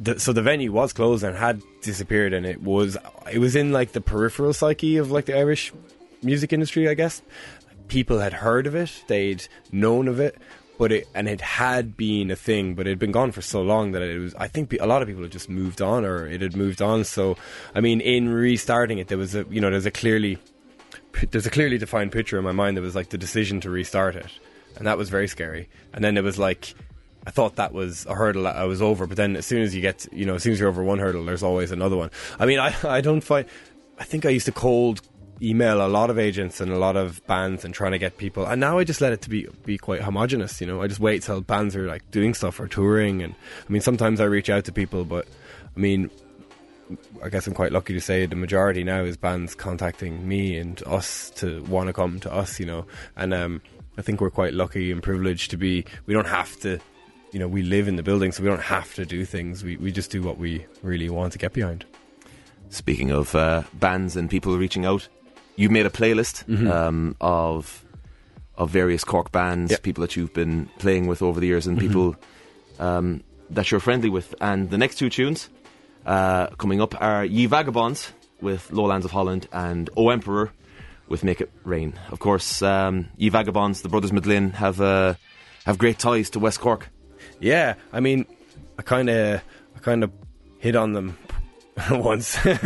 The, 0.00 0.18
so 0.18 0.32
the 0.32 0.42
venue 0.42 0.72
was 0.72 0.92
closed 0.92 1.22
and 1.22 1.36
had 1.36 1.62
disappeared, 1.82 2.32
and 2.32 2.44
it 2.44 2.62
was 2.62 2.96
it 3.30 3.38
was 3.38 3.54
in 3.54 3.70
like 3.70 3.92
the 3.92 4.00
peripheral 4.00 4.52
psyche 4.52 4.96
of 4.96 5.12
like 5.12 5.26
the 5.26 5.38
Irish 5.38 5.72
music 6.22 6.52
industry, 6.52 6.88
I 6.88 6.94
guess. 6.94 7.22
People 7.90 8.20
had 8.20 8.32
heard 8.32 8.68
of 8.68 8.74
it, 8.76 9.04
they'd 9.08 9.46
known 9.72 10.06
of 10.06 10.20
it, 10.20 10.36
but 10.78 10.92
it 10.92 11.08
and 11.12 11.28
it 11.28 11.40
had 11.40 11.96
been 11.96 12.30
a 12.30 12.36
thing, 12.36 12.74
but 12.74 12.86
it 12.86 12.90
had 12.90 12.98
been 12.98 13.12
gone 13.12 13.32
for 13.32 13.42
so 13.42 13.60
long 13.60 13.90
that 13.92 14.00
it 14.00 14.18
was. 14.18 14.34
I 14.36 14.46
think 14.46 14.72
a 14.80 14.86
lot 14.86 15.02
of 15.02 15.08
people 15.08 15.22
had 15.22 15.32
just 15.32 15.48
moved 15.48 15.82
on, 15.82 16.04
or 16.04 16.26
it 16.26 16.40
had 16.40 16.56
moved 16.56 16.80
on. 16.80 17.02
So, 17.02 17.36
I 17.74 17.80
mean, 17.80 18.00
in 18.00 18.28
restarting 18.28 18.98
it, 18.98 19.08
there 19.08 19.18
was 19.18 19.34
a 19.34 19.44
you 19.50 19.60
know 19.60 19.70
there's 19.70 19.86
a 19.86 19.90
clearly 19.90 20.38
there's 21.32 21.46
a 21.46 21.50
clearly 21.50 21.78
defined 21.78 22.12
picture 22.12 22.38
in 22.38 22.44
my 22.44 22.52
mind 22.52 22.76
that 22.76 22.82
was 22.82 22.94
like 22.94 23.10
the 23.10 23.18
decision 23.18 23.60
to 23.62 23.70
restart 23.70 24.14
it, 24.14 24.30
and 24.76 24.86
that 24.86 24.96
was 24.96 25.10
very 25.10 25.28
scary. 25.28 25.68
And 25.92 26.04
then 26.04 26.16
it 26.16 26.22
was 26.22 26.38
like 26.38 26.74
I 27.26 27.30
thought 27.30 27.56
that 27.56 27.72
was 27.72 28.06
a 28.06 28.14
hurdle 28.14 28.46
I 28.46 28.64
was 28.64 28.80
over, 28.80 29.06
but 29.06 29.16
then 29.16 29.36
as 29.36 29.46
soon 29.46 29.62
as 29.62 29.74
you 29.74 29.82
get 29.82 30.06
you 30.12 30.24
know 30.24 30.36
as 30.36 30.44
soon 30.44 30.52
as 30.52 30.60
you're 30.60 30.68
over 30.68 30.82
one 30.82 30.98
hurdle, 30.98 31.24
there's 31.24 31.42
always 31.42 31.72
another 31.72 31.96
one. 31.96 32.10
I 32.38 32.46
mean, 32.46 32.58
I 32.58 32.74
I 32.84 33.00
don't 33.00 33.20
find 33.20 33.46
I 33.98 34.04
think 34.04 34.24
I 34.24 34.30
used 34.30 34.46
to 34.46 34.52
cold 34.52 35.02
email 35.42 35.84
a 35.84 35.88
lot 35.88 36.10
of 36.10 36.18
agents 36.18 36.60
and 36.60 36.70
a 36.70 36.78
lot 36.78 36.96
of 36.96 37.24
bands 37.26 37.64
and 37.64 37.72
trying 37.72 37.92
to 37.92 37.98
get 37.98 38.18
people 38.18 38.44
and 38.44 38.60
now 38.60 38.78
I 38.78 38.84
just 38.84 39.00
let 39.00 39.12
it 39.12 39.22
to 39.22 39.30
be 39.30 39.48
be 39.64 39.78
quite 39.78 40.02
homogenous 40.02 40.60
you 40.60 40.66
know 40.66 40.82
I 40.82 40.86
just 40.86 41.00
wait 41.00 41.22
till 41.22 41.40
bands 41.40 41.74
are 41.74 41.86
like 41.86 42.08
doing 42.10 42.34
stuff 42.34 42.60
or 42.60 42.68
touring 42.68 43.22
and 43.22 43.34
I 43.68 43.72
mean 43.72 43.82
sometimes 43.82 44.20
I 44.20 44.24
reach 44.24 44.50
out 44.50 44.64
to 44.66 44.72
people 44.72 45.04
but 45.04 45.26
I 45.76 45.80
mean 45.80 46.10
I 47.22 47.28
guess 47.28 47.46
I'm 47.46 47.54
quite 47.54 47.72
lucky 47.72 47.92
to 47.94 48.00
say 48.00 48.26
the 48.26 48.36
majority 48.36 48.84
now 48.84 49.02
is 49.02 49.16
bands 49.16 49.54
contacting 49.54 50.26
me 50.26 50.56
and 50.56 50.82
us 50.86 51.30
to 51.36 51.62
want 51.64 51.88
to 51.88 51.92
come 51.92 52.20
to 52.20 52.32
us, 52.32 52.58
you 52.58 52.66
know. 52.66 52.86
And 53.16 53.32
um, 53.32 53.62
I 53.98 54.02
think 54.02 54.20
we're 54.20 54.30
quite 54.30 54.54
lucky 54.54 54.90
and 54.90 55.02
privileged 55.02 55.50
to 55.52 55.56
be. 55.56 55.84
We 56.06 56.14
don't 56.14 56.26
have 56.26 56.58
to, 56.60 56.80
you 57.32 57.38
know, 57.38 57.48
we 57.48 57.62
live 57.62 57.88
in 57.88 57.96
the 57.96 58.02
building, 58.02 58.32
so 58.32 58.42
we 58.42 58.48
don't 58.48 58.62
have 58.62 58.94
to 58.94 59.06
do 59.06 59.24
things. 59.24 59.62
We 59.62 59.76
we 59.76 59.92
just 59.92 60.10
do 60.10 60.22
what 60.22 60.38
we 60.38 60.66
really 60.82 61.08
want 61.08 61.32
to 61.32 61.38
get 61.38 61.52
behind. 61.52 61.84
Speaking 62.70 63.10
of 63.10 63.34
uh, 63.34 63.62
bands 63.74 64.16
and 64.16 64.30
people 64.30 64.56
reaching 64.56 64.84
out, 64.84 65.08
you 65.60 65.68
made 65.70 65.86
a 65.86 65.90
playlist 65.90 66.34
um, 66.70 67.14
of 67.20 67.84
of 68.56 68.70
various 68.70 69.04
Cork 69.04 69.28
bands, 69.32 69.70
Yep. 69.70 69.82
people 69.82 70.02
that 70.02 70.14
you've 70.16 70.34
been 70.34 70.68
playing 70.78 71.06
with 71.08 71.22
over 71.22 71.40
the 71.40 71.46
years, 71.46 71.66
and 71.66 71.78
people 71.78 72.14
um, 72.78 73.22
that 73.54 73.70
you're 73.70 73.80
friendly 73.80 74.10
with. 74.10 74.34
And 74.40 74.70
the 74.70 74.78
next 74.78 74.96
two 74.96 75.08
tunes 75.10 75.48
uh, 76.06 76.46
coming 76.58 76.80
up 76.80 76.94
are 77.00 77.24
Ye 77.24 77.46
Vagabonds 77.46 78.12
with 78.40 78.70
Lowlands 78.72 79.04
of 79.06 79.12
Holland 79.12 79.46
and 79.52 79.88
O 79.96 80.10
Emperor 80.10 80.50
with 81.08 81.24
Make 81.24 81.40
It 81.40 81.50
Rain. 81.64 81.92
Of 82.10 82.18
course, 82.18 82.62
um, 82.62 83.08
Ye 83.16 83.28
Vagabonds, 83.30 83.82
the 83.82 83.88
brothers 83.88 84.12
Medlin, 84.12 84.52
have 84.54 84.80
uh, 84.80 85.14
have 85.66 85.76
great 85.78 85.98
ties 85.98 86.30
to 86.30 86.38
West 86.38 86.60
Cork. 86.60 86.88
Yeah, 87.40 87.74
I 87.92 88.00
mean, 88.00 88.26
I 88.78 88.82
kind 88.82 89.08
of 89.10 89.40
I 89.76 89.78
kind 89.80 90.04
of 90.04 90.10
hit 90.58 90.76
on 90.76 90.92
them 90.92 91.16
once. 91.90 92.36
I 92.46 92.56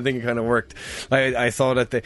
think 0.00 0.18
it 0.18 0.22
kind 0.24 0.38
of 0.38 0.44
worked. 0.44 0.74
I 1.10 1.34
I 1.34 1.48
saw 1.50 1.74
that 1.74 1.90
they. 1.90 2.02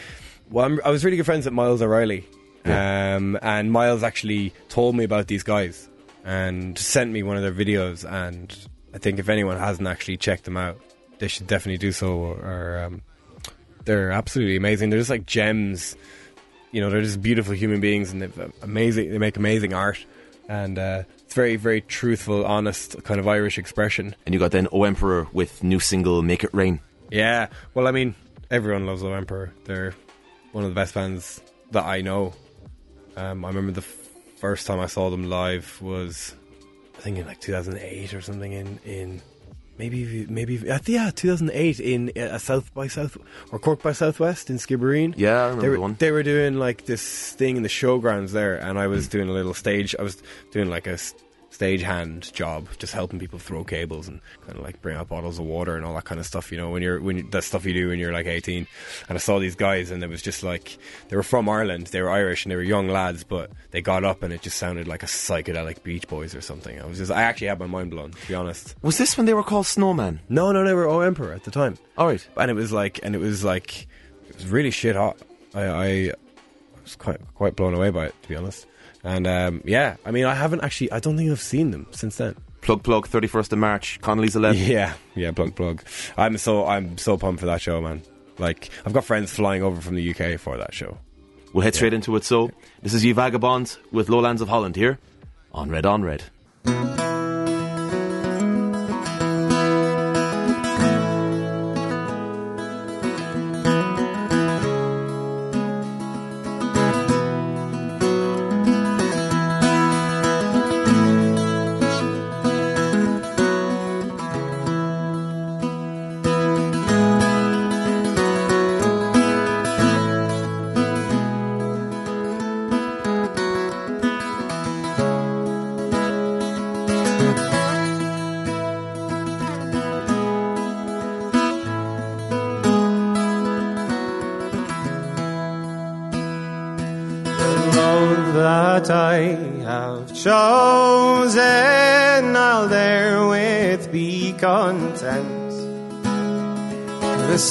Well, 0.50 0.66
I'm, 0.66 0.80
I 0.85 0.90
was 0.90 1.04
really 1.04 1.16
good 1.16 1.26
friends 1.26 1.44
with 1.44 1.54
Myles 1.54 1.80
O'Reilly, 1.80 2.28
um, 2.64 3.38
and 3.40 3.73
Myles 3.73 4.02
actually 4.02 4.52
told 4.68 4.94
me 4.97 5.04
about 5.04 5.26
these 5.26 5.42
guys 5.42 5.88
and 6.25 6.78
sent 6.78 7.11
me 7.11 7.23
one 7.23 7.37
of 7.37 7.42
their 7.42 7.52
videos. 7.52 8.04
And 8.11 8.54
I 8.94 8.99
think 8.99 9.18
if 9.18 9.28
anyone 9.28 9.59
hasn't 9.59 9.88
actually 9.88 10.18
checked 10.18 10.44
them 10.44 10.56
out, 10.56 10.78
they 11.18 11.28
should 11.28 11.47
definitely 11.47 11.78
do 11.78 11.92
so. 11.92 12.12
Or 12.18 12.85
um, 12.85 13.02
they're 13.85 14.11
absolutely 14.11 14.56
amazing. 14.56 14.90
They're 14.90 15.00
just 15.00 15.11
like 15.11 15.26
gems. 15.26 15.97
You 16.71 16.80
know, 16.80 16.90
they're 16.90 17.02
just 17.02 17.23
beautiful 17.23 17.54
human 17.54 17.80
beings, 17.80 18.12
and 18.12 18.23
they've 18.23 18.52
amazing. 18.62 19.11
They 19.11 19.18
make 19.18 19.37
amazing 19.37 19.75
art, 19.75 20.04
and 20.52 20.78
uh, 20.78 21.04
it's 21.21 21.32
very, 21.32 21.56
very 21.56 21.80
truthful, 21.80 22.44
honest, 22.44 23.02
kind 23.04 23.18
of 23.18 23.26
Irish 23.26 23.56
expression. 23.56 24.14
And 24.26 24.35
you 24.35 24.38
got 24.38 24.50
then 24.50 24.68
O 24.71 24.85
Emperor 24.85 25.26
with 25.32 25.64
new 25.64 25.80
single 25.80 26.21
Make 26.21 26.44
It 26.44 26.50
Rain. 26.52 26.80
Yeah, 27.11 27.49
well, 27.73 27.88
I 27.88 27.90
mean, 27.90 28.14
everyone 28.50 28.85
loves 28.85 29.02
O 29.02 29.12
Emperor. 29.14 29.54
They're 29.64 29.94
one 30.52 30.64
of 30.64 30.71
the 30.71 30.75
best 30.75 30.92
bands 30.92 31.40
that 31.71 31.87
I 31.87 32.02
know. 32.02 32.35
Um, 33.16 33.47
I 33.47 33.49
remember 33.49 33.73
the 33.73 33.80
f- 33.80 34.09
first 34.37 34.66
time 34.66 34.78
I 34.78 34.87
saw 34.87 35.09
them 35.09 35.30
live 35.30 35.80
was, 35.80 36.35
I 36.99 37.00
think 37.00 37.16
in 37.16 37.26
like 37.26 37.40
2008 37.40 38.12
or 38.12 38.21
something. 38.21 38.52
In 38.52 38.78
in 38.85 39.23
maybe 39.82 40.26
maybe 40.28 40.70
uh, 40.70 40.78
yeah 40.86 41.10
2008 41.10 41.80
in 41.80 42.12
uh, 42.16 42.38
South 42.38 42.72
by 42.72 42.86
South 42.86 43.18
or 43.50 43.58
Cork 43.58 43.82
by 43.82 43.92
Southwest 43.92 44.48
in 44.48 44.56
Skibbereen. 44.56 45.14
Yeah, 45.16 45.42
I 45.42 45.48
remember 45.48 45.62
they 45.62 45.68
were, 45.68 45.74
the 45.74 45.80
one. 45.80 45.96
They 45.98 46.12
were 46.12 46.22
doing 46.22 46.54
like 46.58 46.86
this 46.86 47.32
thing 47.32 47.56
in 47.56 47.62
the 47.62 47.68
showgrounds 47.68 48.30
there, 48.30 48.56
and 48.56 48.78
I 48.78 48.86
was 48.86 49.08
doing 49.08 49.28
a 49.28 49.32
little 49.32 49.54
stage. 49.54 49.96
I 49.98 50.02
was 50.02 50.22
doing 50.52 50.70
like 50.70 50.86
a 50.86 50.98
s- 51.52 51.54
stage 51.54 51.82
hand 51.82 52.32
job, 52.32 52.68
just 52.78 52.92
helping 52.92 53.18
people 53.18 53.38
throw 53.38 53.62
cables 53.64 54.09
and 54.09 54.21
kind 54.47 54.59
of 54.59 54.64
like 54.64 54.80
bring 54.82 54.97
out 54.97 55.09
bottles 55.09 55.38
of 55.38 55.44
water 55.44 55.76
and 55.76 55.85
all 55.85 55.94
that 55.94 56.04
kind 56.04 56.18
of 56.18 56.26
stuff. 56.26 56.50
You 56.50 56.59
know, 56.59 56.71
when 56.71 56.82
you're 56.82 57.00
when 57.00 57.18
you, 57.18 57.23
that 57.30 57.44
stuff 57.44 57.64
you 57.64 57.73
do 57.73 57.88
when 57.88 57.99
you're 57.99 58.12
like 58.12 58.26
18. 58.26 58.66
And 59.09 59.16
I 59.16 59.21
saw 59.21 59.38
these 59.38 59.54
guys, 59.54 59.90
and 59.90 60.02
it 60.02 60.09
was 60.09 60.23
just 60.23 60.42
like 60.42 60.76
they 61.09 61.16
were 61.16 61.23
from 61.23 61.49
Ireland, 61.49 61.88
they 61.88 62.00
were 62.02 62.11
Irish, 62.11 62.44
and 62.44 62.50
they 62.52 62.56
were 62.56 62.62
young 62.62 62.88
lads, 62.88 63.25
but 63.25 63.50
they 63.71 63.80
got 63.80 64.04
up 64.04 64.23
and 64.23 64.32
it 64.32 64.42
just 64.42 64.59
sounded 64.59 64.88
like 64.88 65.02
a 65.02 65.06
psychedelic 65.06 65.82
Beach 65.82 66.09
Boys 66.09 66.35
or 66.35 66.40
something. 66.40 66.80
I 66.80 66.87
was 66.87 66.99
just, 66.99 67.11
I 67.12 67.23
actually 67.23 67.49
had 67.49 67.59
my 67.59 67.66
mind 67.66 67.90
blown, 67.90 68.11
to 68.12 68.28
be 68.28 68.35
honest. 68.35 68.75
Was 68.82 68.99
this 68.99 69.16
when 69.16 69.26
they 69.26 69.35
were 69.35 69.42
called 69.44 69.66
Snowman? 69.66 70.21
No, 70.28 70.52
no, 70.52 70.64
they 70.64 70.75
were 70.75 70.88
O 70.88 71.00
Emperor 71.00 71.32
at 71.32 71.44
the 71.44 71.50
time 71.50 71.78
All 71.97 72.06
right. 72.06 72.26
and 72.37 72.50
it 72.50 72.54
was 72.54 72.73
like 72.73 73.00
and 73.02 73.14
it 73.14 73.18
was 73.18 73.44
like 73.44 73.87
it 74.28 74.35
was 74.37 74.47
really 74.47 74.71
shit 74.71 74.97
hot 74.97 75.16
I, 75.54 75.62
I 75.66 76.12
was 76.82 76.97
quite 76.97 77.21
quite 77.35 77.54
blown 77.56 77.75
away 77.75 77.90
by 77.90 78.06
it, 78.06 78.14
to 78.23 78.28
be 78.28 78.37
honest. 78.37 78.66
And 79.04 79.26
um, 79.26 79.62
yeah, 79.64 79.97
I 80.04 80.11
mean, 80.11 80.25
I 80.25 80.35
haven't 80.35 80.62
actually. 80.62 80.92
I 80.92 81.00
don't 81.00 81.16
think 81.16 81.30
I've 81.30 81.40
seen 81.40 81.71
them 81.71 81.87
since 81.90 82.16
then. 82.16 82.37
Plug 82.61 82.82
plug, 82.82 83.09
thirty 83.09 83.26
first 83.26 83.52
of 83.52 83.59
March, 83.59 84.00
Connolly's 84.00 84.37
eleven. 84.37 84.62
Yeah, 84.66 84.94
yeah, 85.14 85.32
plug 85.32 85.56
plug. 85.56 85.82
I'm 86.16 86.38
so 86.38 86.66
I'm 86.66 86.97
so 86.99 87.16
pumped 87.18 87.40
for 87.40 87.47
that 87.47 87.61
show, 87.61 87.80
man. 87.80 88.02
Like 88.38 88.71
I've 88.87 88.92
got 88.92 89.04
friends 89.04 89.32
flying 89.32 89.62
over 89.62 89.80
from 89.80 89.97
the 89.97 90.11
UK 90.14 90.38
for 90.38 90.56
that 90.56 90.73
show. 90.73 90.99
We'll 91.52 91.64
head 91.64 91.75
straight 91.75 91.92
into 91.92 92.14
it. 92.16 92.25
So 92.25 92.50
this 92.82 92.94
is 92.94 93.04
Ye 93.04 93.12
Vagabonds 93.12 93.78
with 93.90 94.09
Lowlands 94.09 94.40
of 94.40 94.49
Holland 94.49 94.76
here 94.76 94.99
on 95.52 95.68
Red 95.68 95.85
on 95.85 96.02
Red. 96.02 96.23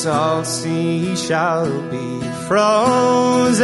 Salt 0.01 0.47
sea 0.47 1.15
shall 1.15 1.69
be 1.91 2.19
frozen 2.47 3.61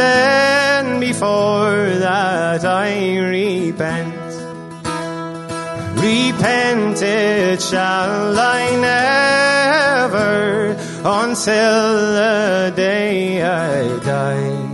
before 1.00 1.90
that 1.98 2.64
I 2.64 3.18
repent. 3.18 4.14
Repented 5.98 7.60
shall 7.60 8.38
I 8.38 8.70
never 8.86 10.76
until 11.04 11.82
the 12.18 12.72
day 12.76 13.42
I 13.42 13.98
die. 14.12 14.66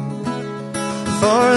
For 1.20 1.48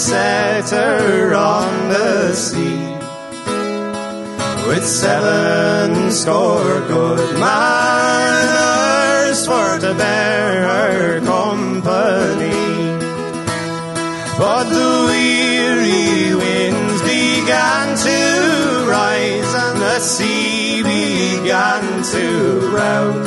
set 0.00 0.70
her 0.70 1.34
on 1.34 1.88
the 1.90 2.32
sea 2.32 2.96
with 4.66 4.82
seven 4.86 6.10
score 6.10 6.80
good 6.88 7.38
manners 7.38 8.40
for 9.46 9.78
to 9.78 9.92
bear 9.94 10.62
her 10.68 11.20
company. 11.20 12.48
But 14.38 14.64
the 14.70 15.04
weary 15.10 16.34
winds 16.34 17.02
began 17.02 17.94
to 18.08 18.18
rise 18.88 19.54
and 19.54 19.82
the 19.82 20.00
sea 20.00 20.82
began 20.82 22.02
to 22.14 22.24
rout. 22.74 23.26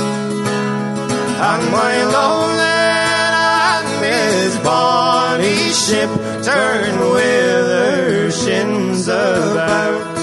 And 1.50 1.72
my 1.72 2.04
lonely 2.16 2.64
and 3.76 3.88
his 4.04 4.58
bonny 4.64 5.72
ship 5.72 6.33
turned 6.44 7.00
with 7.00 7.68
her 7.72 8.30
shins 8.32 9.08
about. 9.08 10.14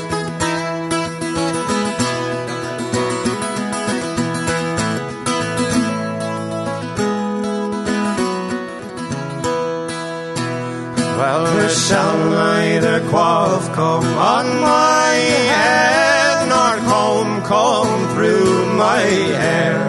Well, 11.17 11.45
there 11.55 11.69
shall 11.71 12.19
neither 12.29 13.01
quaff 13.09 13.73
come 13.73 14.05
on 14.05 14.47
my 14.61 15.15
head, 15.55 16.49
nor 16.51 16.77
comb 16.91 17.43
come 17.45 18.09
through 18.15 18.77
my 18.77 19.01
hair. 19.01 19.89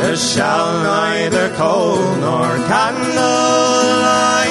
There 0.00 0.16
shall 0.16 0.82
neither 0.82 1.54
coal 1.54 1.98
nor 2.16 2.56
candlelight 2.68 4.14
shine 4.14 4.43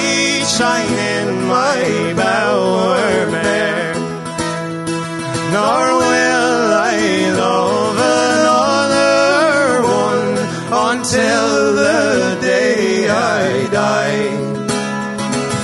in 0.60 1.46
my 1.48 2.14
bower 2.14 3.30
bare, 3.32 3.94
nor 5.50 5.82
will 5.98 6.72
I 6.92 7.32
love 7.36 7.98
another 7.98 9.82
one 9.82 10.36
until 10.92 11.74
the 11.74 12.38
day 12.40 13.08
I 13.08 13.66
die. 13.72 14.28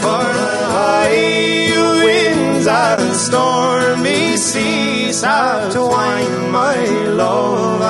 For 0.02 0.24
the 0.40 0.56
high 0.74 2.02
winds 2.02 2.66
and 2.66 3.14
stormy 3.14 4.36
seas 4.36 5.22
have 5.22 5.72
twined 5.72 6.50
my 6.50 6.84
love 7.22 7.80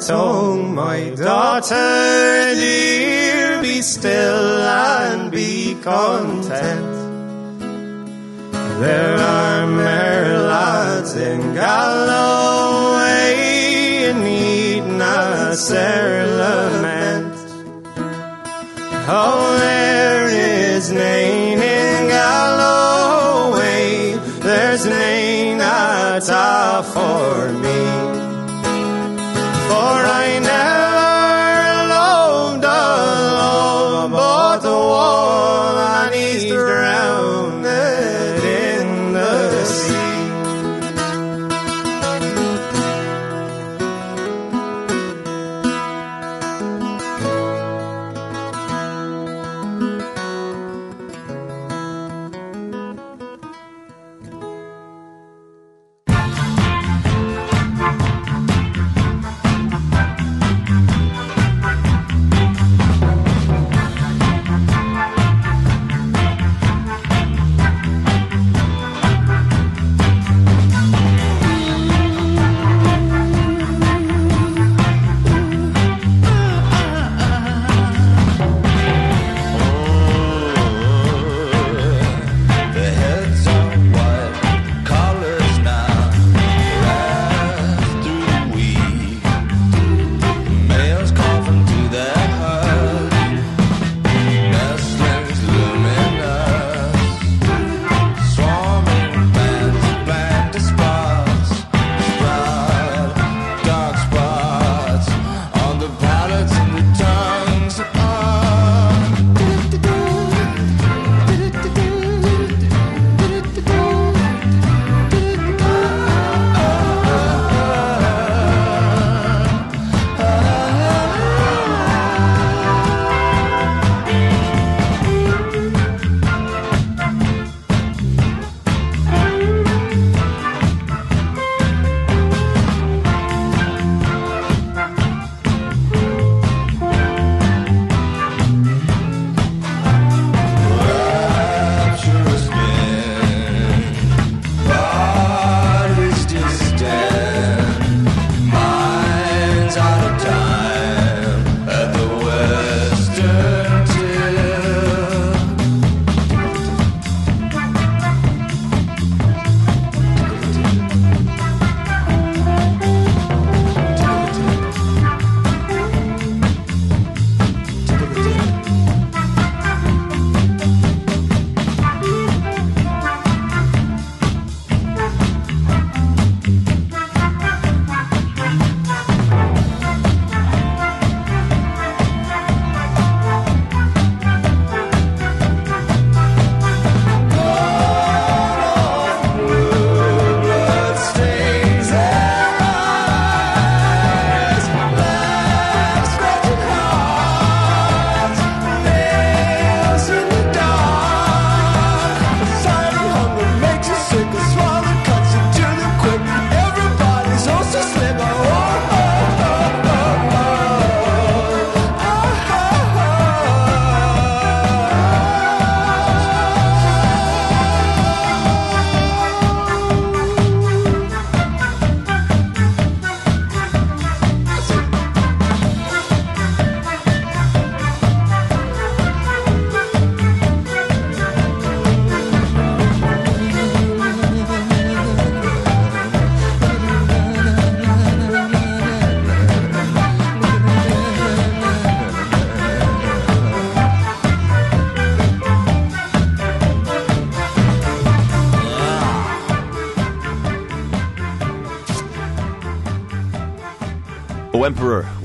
tongue, 0.00 0.74
my 0.74 1.10
daughter 1.10 2.54
dear, 2.54 3.60
be 3.60 3.82
still 3.82 4.62
and 4.62 5.30
be 5.30 5.74
content. 5.82 6.86
There 8.80 9.18
are 9.18 9.66
mere 9.66 10.38
lads 10.38 11.14
in 11.16 11.52
Galloway 11.54 13.34
in 14.08 14.22
need 14.22 14.86
not 14.86 15.56
sair 15.56 16.26
lament. 16.26 17.34
Oh, 19.06 19.58
there 19.58 20.28
is 20.28 20.90
nain 20.90 21.58
in 21.58 22.08
Galloway, 22.08 24.16
there's 24.40 24.86
nain 24.86 25.60
at 25.60 26.30
all 26.30 26.82
for 26.84 27.52
me. 27.52 27.89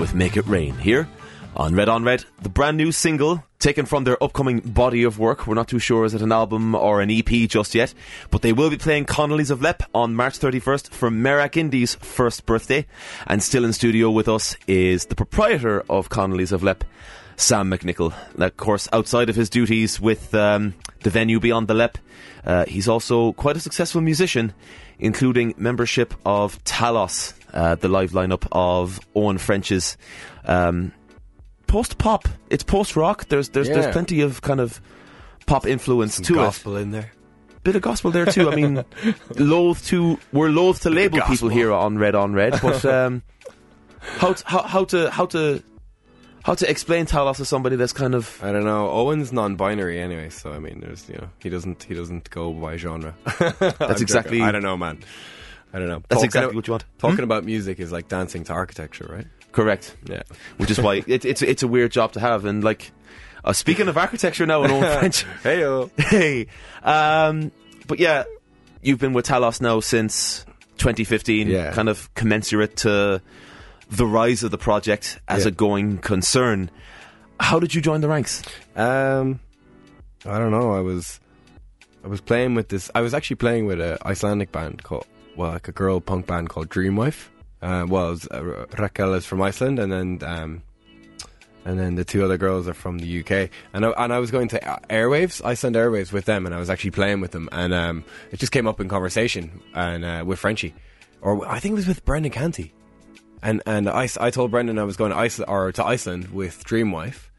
With 0.06 0.14
Make 0.14 0.38
It 0.38 0.46
Rain 0.46 0.76
here 0.76 1.08
on 1.56 1.74
Red 1.74 1.90
on 1.90 2.04
Red, 2.04 2.26
the 2.44 2.48
brand 2.48 2.78
new 2.78 2.92
single 2.92 3.44
taken 3.58 3.88
from 3.88 4.04
their 4.04 4.24
upcoming 4.24 4.60
body 4.60 5.02
of 5.02 5.18
work. 5.18 5.48
We're 5.48 5.56
not 5.56 5.68
too 5.68 5.80
sure 5.80 6.06
is 6.06 6.14
it 6.14 6.22
an 6.22 6.32
album 6.32 6.76
or 6.76 7.02
an 7.02 7.10
EP 7.10 7.50
just 7.50 7.74
yet, 7.74 7.92
but 8.30 8.44
they 8.44 8.54
will 8.54 8.70
be 8.70 8.78
playing 8.78 9.06
Connolly's 9.06 9.50
of 9.50 9.64
Leap 9.64 9.82
on 9.96 10.14
March 10.14 10.38
31st 10.38 10.90
for 10.90 11.10
Merrick 11.10 11.58
Indy's 11.58 11.96
first 11.96 12.46
birthday. 12.46 12.86
And 13.26 13.42
still 13.42 13.66
in 13.66 13.74
studio 13.74 14.12
with 14.12 14.30
us 14.30 14.56
is 14.68 15.08
the 15.08 15.16
proprietor 15.16 15.84
of 15.90 16.10
Connolly's 16.10 16.52
of 16.52 16.62
Leap, 16.62 16.84
Sam 17.36 17.72
McNicholl. 17.72 18.14
Of 18.38 18.58
course, 18.58 18.88
outside 18.94 19.32
of 19.32 19.36
his 19.36 19.50
duties 19.50 20.00
with 20.00 20.36
um, 20.36 20.76
the 21.02 21.10
venue 21.10 21.40
Beyond 21.40 21.68
the 21.68 21.74
Leap, 21.74 21.98
uh, 22.46 22.66
he's 22.66 22.88
also 22.88 23.34
quite 23.34 23.58
a 23.58 23.60
successful 23.60 24.02
musician, 24.02 24.54
including 25.00 25.56
membership 25.58 26.14
of 26.24 26.64
Talos, 26.64 27.34
uh, 27.56 27.76
the 27.76 27.88
live 27.88 28.12
lineup 28.12 28.48
of 28.52 29.00
Eoin 29.16 29.40
French's 29.40 29.98
um, 30.46 30.92
post 31.68 31.98
pop. 31.98 32.28
It's 32.50 32.64
post 32.64 32.96
rock. 32.96 33.28
There's 33.30 33.50
there's 33.50 33.68
Yeah. 33.68 33.76
there's 33.82 33.94
plenty 33.94 34.22
of 34.22 34.42
kind 34.42 34.60
of 34.60 34.80
pop 35.48 35.66
influence 35.66 36.20
to 36.22 36.34
gospel 36.36 36.76
in 36.78 36.92
there. 36.92 37.02
it. 37.02 37.64
Bit 37.64 37.76
of 37.78 37.82
gospel 37.82 38.12
there 38.12 38.26
too. 38.28 38.52
I 38.52 38.56
mean, 38.56 38.86
loath 39.38 39.88
to 39.88 40.20
we're 40.32 40.50
loath 40.50 40.82
to 40.82 40.90
label 40.92 41.20
people 41.22 41.50
here 41.50 41.72
on 41.74 41.98
Red 41.98 42.14
on 42.14 42.34
Red, 42.34 42.60
but 42.62 42.86
um, 42.98 43.24
how 44.18 44.34
to, 44.34 44.44
how 44.48 44.62
how 44.64 44.86
to 44.86 45.10
how 45.10 45.26
to 45.28 45.64
how 46.44 46.54
to 46.54 46.70
explain 46.70 47.08
Talos 47.08 47.38
to 47.38 47.46
somebody 47.46 47.76
that's 47.76 47.94
kind 47.94 48.14
of 48.14 48.40
I 48.44 48.52
don't 48.52 48.66
know. 48.66 48.88
Eoin's 48.88 49.34
non-binary 49.34 50.00
anyway, 50.00 50.30
so 50.30 50.52
I 50.54 50.60
mean, 50.60 50.80
there's 50.82 51.10
you 51.10 51.16
know 51.16 51.30
he 51.40 51.50
doesn't 51.50 51.82
he 51.84 51.96
doesn't 51.96 52.30
go 52.30 52.52
by 52.54 52.78
genre. 52.78 53.16
That's 53.60 54.02
exactly- 54.02 54.42
I 54.42 54.52
don't 54.52 54.62
know, 54.62 54.78
man. 54.78 55.00
I 55.76 55.80
don't 55.80 55.90
know. 55.90 56.02
that's 56.08 56.24
exactly 56.24 56.46
about- 56.46 56.56
what 56.56 56.68
you 56.68 56.72
want. 56.72 56.86
Talking 57.00 57.18
Hmm? 57.18 57.24
about 57.24 57.44
music 57.44 57.80
is 57.82 57.92
like 57.92 58.08
dancing 58.08 58.46
to 58.46 58.54
architecture, 58.54 59.08
right? 59.12 59.28
Correct. 59.52 59.96
Yeah. 60.10 60.22
Which 60.58 60.72
is 60.72 60.80
why 60.80 60.96
it, 61.08 61.26
it's 61.26 61.42
it's 61.42 61.64
a 61.64 61.68
weird 61.68 61.92
job 61.92 62.14
to 62.14 62.20
have. 62.22 62.46
And 62.46 62.64
like, 62.64 62.92
uh, 63.44 63.52
speaking 63.54 63.88
of 63.90 63.98
architecture 63.98 64.46
now 64.46 64.64
in 64.64 64.72
old 64.72 64.84
French, 65.00 65.26
Hey 65.44 65.60
yo. 65.60 65.90
hey, 65.98 66.48
um, 66.84 67.52
but 67.88 68.00
yeah, 68.00 68.24
you've 68.82 69.00
been 69.00 69.12
with 69.14 69.26
Talos 69.28 69.60
now 69.62 69.82
since 69.82 70.46
2015, 70.78 71.48
Yeah. 71.50 71.72
kind 71.74 71.90
of 71.90 72.14
commensurate 72.16 72.78
to 72.78 73.22
the 73.92 74.06
rise 74.06 74.44
of 74.44 74.52
the 74.52 74.58
project 74.58 75.20
as 75.28 75.44
Yeah. 75.44 75.50
a 75.50 75.52
going 75.52 75.98
concern. 75.98 76.70
How 77.40 77.60
did 77.60 77.76
you 77.76 77.82
join 77.82 78.00
the 78.02 78.08
ranks? 78.08 78.42
Um, 78.78 79.40
I 80.26 80.38
don't 80.38 80.52
know. 80.52 80.72
I 80.74 80.80
was, 80.82 81.20
I 82.04 82.08
was 82.08 82.22
playing 82.22 82.56
with 82.56 82.70
this. 82.70 82.90
I 82.96 83.02
was 83.02 83.14
actually 83.14 83.36
playing 83.38 83.66
with 83.68 83.80
a 83.82 83.98
Icelandic 84.06 84.52
band 84.52 84.84
called, 84.84 85.06
well, 85.36 85.52
like 85.52 85.68
a 85.68 85.72
girl 85.72 86.00
punk 86.00 86.28
band 86.28 86.50
called 86.50 86.70
Dreamwife. 86.70 87.28
Uh, 87.62 87.86
well, 87.88 88.10
was, 88.10 88.28
uh, 88.30 88.66
Rakel 88.72 89.16
is 89.18 89.26
from 89.26 89.42
Iceland, 89.42 89.80
and 89.80 89.92
then 89.92 90.20
um, 90.24 90.62
and 91.66 91.80
then 91.80 91.96
the 91.96 92.06
two 92.06 92.24
other 92.24 92.38
girls 92.38 92.68
are 92.68 92.74
from 92.74 93.00
the 93.00 93.20
UK. 93.20 93.50
And 93.74 93.86
I, 93.86 93.90
and 93.98 94.14
I 94.14 94.20
was 94.20 94.30
going 94.30 94.48
to 94.50 94.60
Airwaves, 94.90 95.44
Iceland 95.44 95.76
Airwaves, 95.76 96.12
with 96.12 96.26
them, 96.26 96.46
and 96.46 96.54
I 96.54 96.60
was 96.60 96.70
actually 96.70 96.92
playing 96.92 97.22
with 97.22 97.32
them, 97.32 97.50
and 97.52 97.74
um, 97.74 98.06
it 98.32 98.40
just 98.40 98.52
came 98.52 98.68
up 98.68 98.80
in 98.80 98.88
conversation 98.88 99.62
and 99.74 100.06
uh, 100.06 100.24
with 100.26 100.40
Frenchie, 100.40 100.74
or 101.22 101.46
I 101.48 101.60
think 101.60 101.74
it 101.74 101.76
was 101.76 101.88
with 101.88 102.06
Brendan 102.06 102.32
Canty. 102.32 102.74
And 103.42 103.62
and 103.66 103.90
I, 103.90 104.08
I 104.20 104.30
told 104.30 104.52
Brendan 104.52 104.80
I 104.80 104.84
was 104.84 104.96
going 104.96 105.12
to 105.12 105.18
Iceland 105.18 105.50
or 105.50 105.72
to 105.72 105.84
Iceland 105.84 106.30
with 106.30 106.64
Dreamwife, 106.64 107.30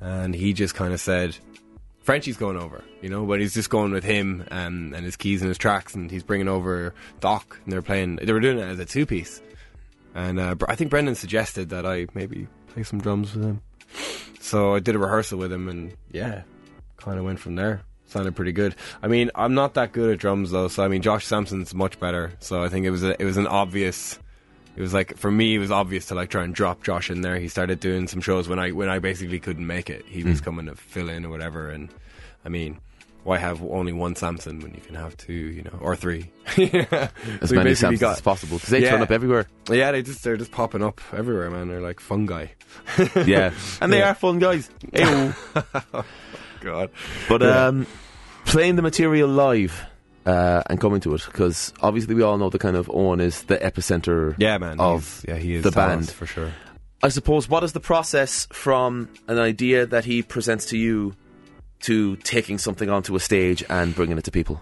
and 0.00 0.34
he 0.34 0.52
just 0.52 0.74
kind 0.74 0.92
of 0.92 1.00
said, 1.00 1.36
"Frenchie's 2.04 2.36
going 2.36 2.56
over," 2.56 2.84
you 3.02 3.08
know, 3.08 3.26
but 3.26 3.40
he's 3.40 3.54
just 3.54 3.68
going 3.68 3.90
with 3.90 4.04
him 4.04 4.46
and 4.50 4.94
and 4.94 5.04
his 5.04 5.16
keys 5.16 5.42
and 5.42 5.48
his 5.48 5.58
tracks, 5.58 5.94
and 5.94 6.10
he's 6.10 6.22
bringing 6.22 6.48
over 6.48 6.94
Doc, 7.20 7.58
and 7.64 7.72
they're 7.72 7.82
playing. 7.82 8.16
They 8.16 8.32
were 8.32 8.40
doing 8.40 8.58
it 8.58 8.68
as 8.68 8.78
a 8.78 8.84
two 8.84 9.04
piece, 9.06 9.42
and 10.14 10.38
uh, 10.38 10.54
I 10.68 10.76
think 10.76 10.90
Brendan 10.90 11.16
suggested 11.16 11.70
that 11.70 11.84
I 11.84 12.06
maybe 12.14 12.46
play 12.68 12.84
some 12.84 13.00
drums 13.00 13.34
with 13.34 13.44
him. 13.44 13.60
So 14.40 14.74
I 14.74 14.80
did 14.80 14.94
a 14.94 14.98
rehearsal 14.98 15.38
with 15.38 15.52
him, 15.52 15.68
and 15.68 15.96
yeah, 16.12 16.42
kind 16.98 17.18
of 17.18 17.24
went 17.24 17.40
from 17.40 17.56
there. 17.56 17.82
Sounded 18.06 18.36
pretty 18.36 18.52
good. 18.52 18.76
I 19.02 19.08
mean, 19.08 19.30
I'm 19.34 19.54
not 19.54 19.74
that 19.74 19.92
good 19.92 20.12
at 20.12 20.18
drums 20.18 20.50
though, 20.50 20.68
so 20.68 20.84
I 20.84 20.88
mean, 20.88 21.02
Josh 21.02 21.26
Sampson's 21.26 21.74
much 21.74 21.98
better. 21.98 22.34
So 22.38 22.62
I 22.62 22.68
think 22.68 22.86
it 22.86 22.90
was 22.90 23.02
a, 23.02 23.20
it 23.20 23.24
was 23.24 23.36
an 23.36 23.46
obvious. 23.46 24.18
It 24.76 24.80
was 24.80 24.92
like 24.92 25.16
for 25.16 25.30
me, 25.30 25.54
it 25.54 25.58
was 25.58 25.70
obvious 25.70 26.06
to 26.06 26.14
like 26.14 26.30
try 26.30 26.42
and 26.44 26.54
drop 26.54 26.82
Josh 26.82 27.10
in 27.10 27.20
there. 27.20 27.38
He 27.38 27.48
started 27.48 27.78
doing 27.80 28.08
some 28.08 28.20
shows 28.20 28.48
when 28.48 28.58
I 28.58 28.72
when 28.72 28.88
I 28.88 28.98
basically 28.98 29.38
couldn't 29.38 29.66
make 29.66 29.88
it. 29.90 30.04
He 30.06 30.24
was 30.24 30.40
coming 30.40 30.66
to 30.66 30.74
fill 30.74 31.08
in 31.08 31.24
or 31.24 31.28
whatever. 31.30 31.68
And 31.70 31.88
I 32.44 32.48
mean, 32.48 32.78
why 33.22 33.38
have 33.38 33.62
only 33.62 33.92
one 33.92 34.16
Samson 34.16 34.58
when 34.60 34.74
you 34.74 34.80
can 34.80 34.96
have 34.96 35.16
two, 35.16 35.32
you 35.32 35.62
know, 35.62 35.78
or 35.80 35.94
three? 35.94 36.30
yeah. 36.56 37.08
As 37.40 37.50
So 37.50 37.54
many 37.56 37.74
samples 37.76 38.00
got- 38.00 38.16
as 38.16 38.20
possible 38.20 38.56
because 38.56 38.70
they 38.70 38.82
Yeah. 38.82 38.90
turn 38.90 39.02
up 39.02 39.12
everywhere. 39.12 39.46
Yeah, 39.70 39.92
they 39.92 40.02
just 40.02 40.24
they're 40.24 40.36
just 40.36 40.50
popping 40.50 40.82
up 40.82 41.00
everywhere, 41.12 41.50
man. 41.50 41.68
They're 41.68 41.80
like 41.80 42.00
fungi. 42.00 42.46
Yeah, 43.24 43.52
and 43.80 43.92
they 43.92 43.98
Yeah. 44.00 44.10
are 44.10 44.14
fun 44.14 44.40
guys. 44.40 44.68
Ayo. 44.92 46.04
God. 46.60 46.90
But 47.28 47.42
um, 47.44 47.86
playing 48.44 48.74
the 48.76 48.82
material 48.82 49.28
live 49.28 49.86
uh, 50.26 50.62
and 50.66 50.80
coming 50.80 51.00
to 51.00 51.14
it 51.14 51.24
because 51.26 51.72
obviously 51.80 52.14
we 52.14 52.22
all 52.22 52.38
know 52.38 52.50
the 52.50 52.58
kind 52.58 52.76
of 52.76 52.86
Eoin 52.88 53.20
is 53.20 53.42
the 53.42 53.56
epicenter. 53.56 54.34
Yeah, 54.38 54.58
man. 54.58 54.80
Of 54.80 55.24
yeah, 55.28 55.36
he 55.36 55.54
is 55.54 55.62
the 55.64 55.70
band. 55.70 56.10
for 56.10 56.26
sure. 56.26 56.52
I 57.02 57.08
suppose 57.08 57.48
what 57.48 57.62
is 57.64 57.72
the 57.72 57.80
process 57.80 58.46
from 58.50 59.10
an 59.28 59.38
idea 59.38 59.84
that 59.86 60.04
he 60.06 60.22
presents 60.22 60.66
to 60.66 60.78
you 60.78 61.14
to 61.80 62.16
taking 62.16 62.56
something 62.56 62.88
onto 62.88 63.14
a 63.14 63.20
stage 63.20 63.62
and 63.68 63.94
bringing 63.94 64.16
it 64.16 64.24
to 64.24 64.30
people? 64.30 64.60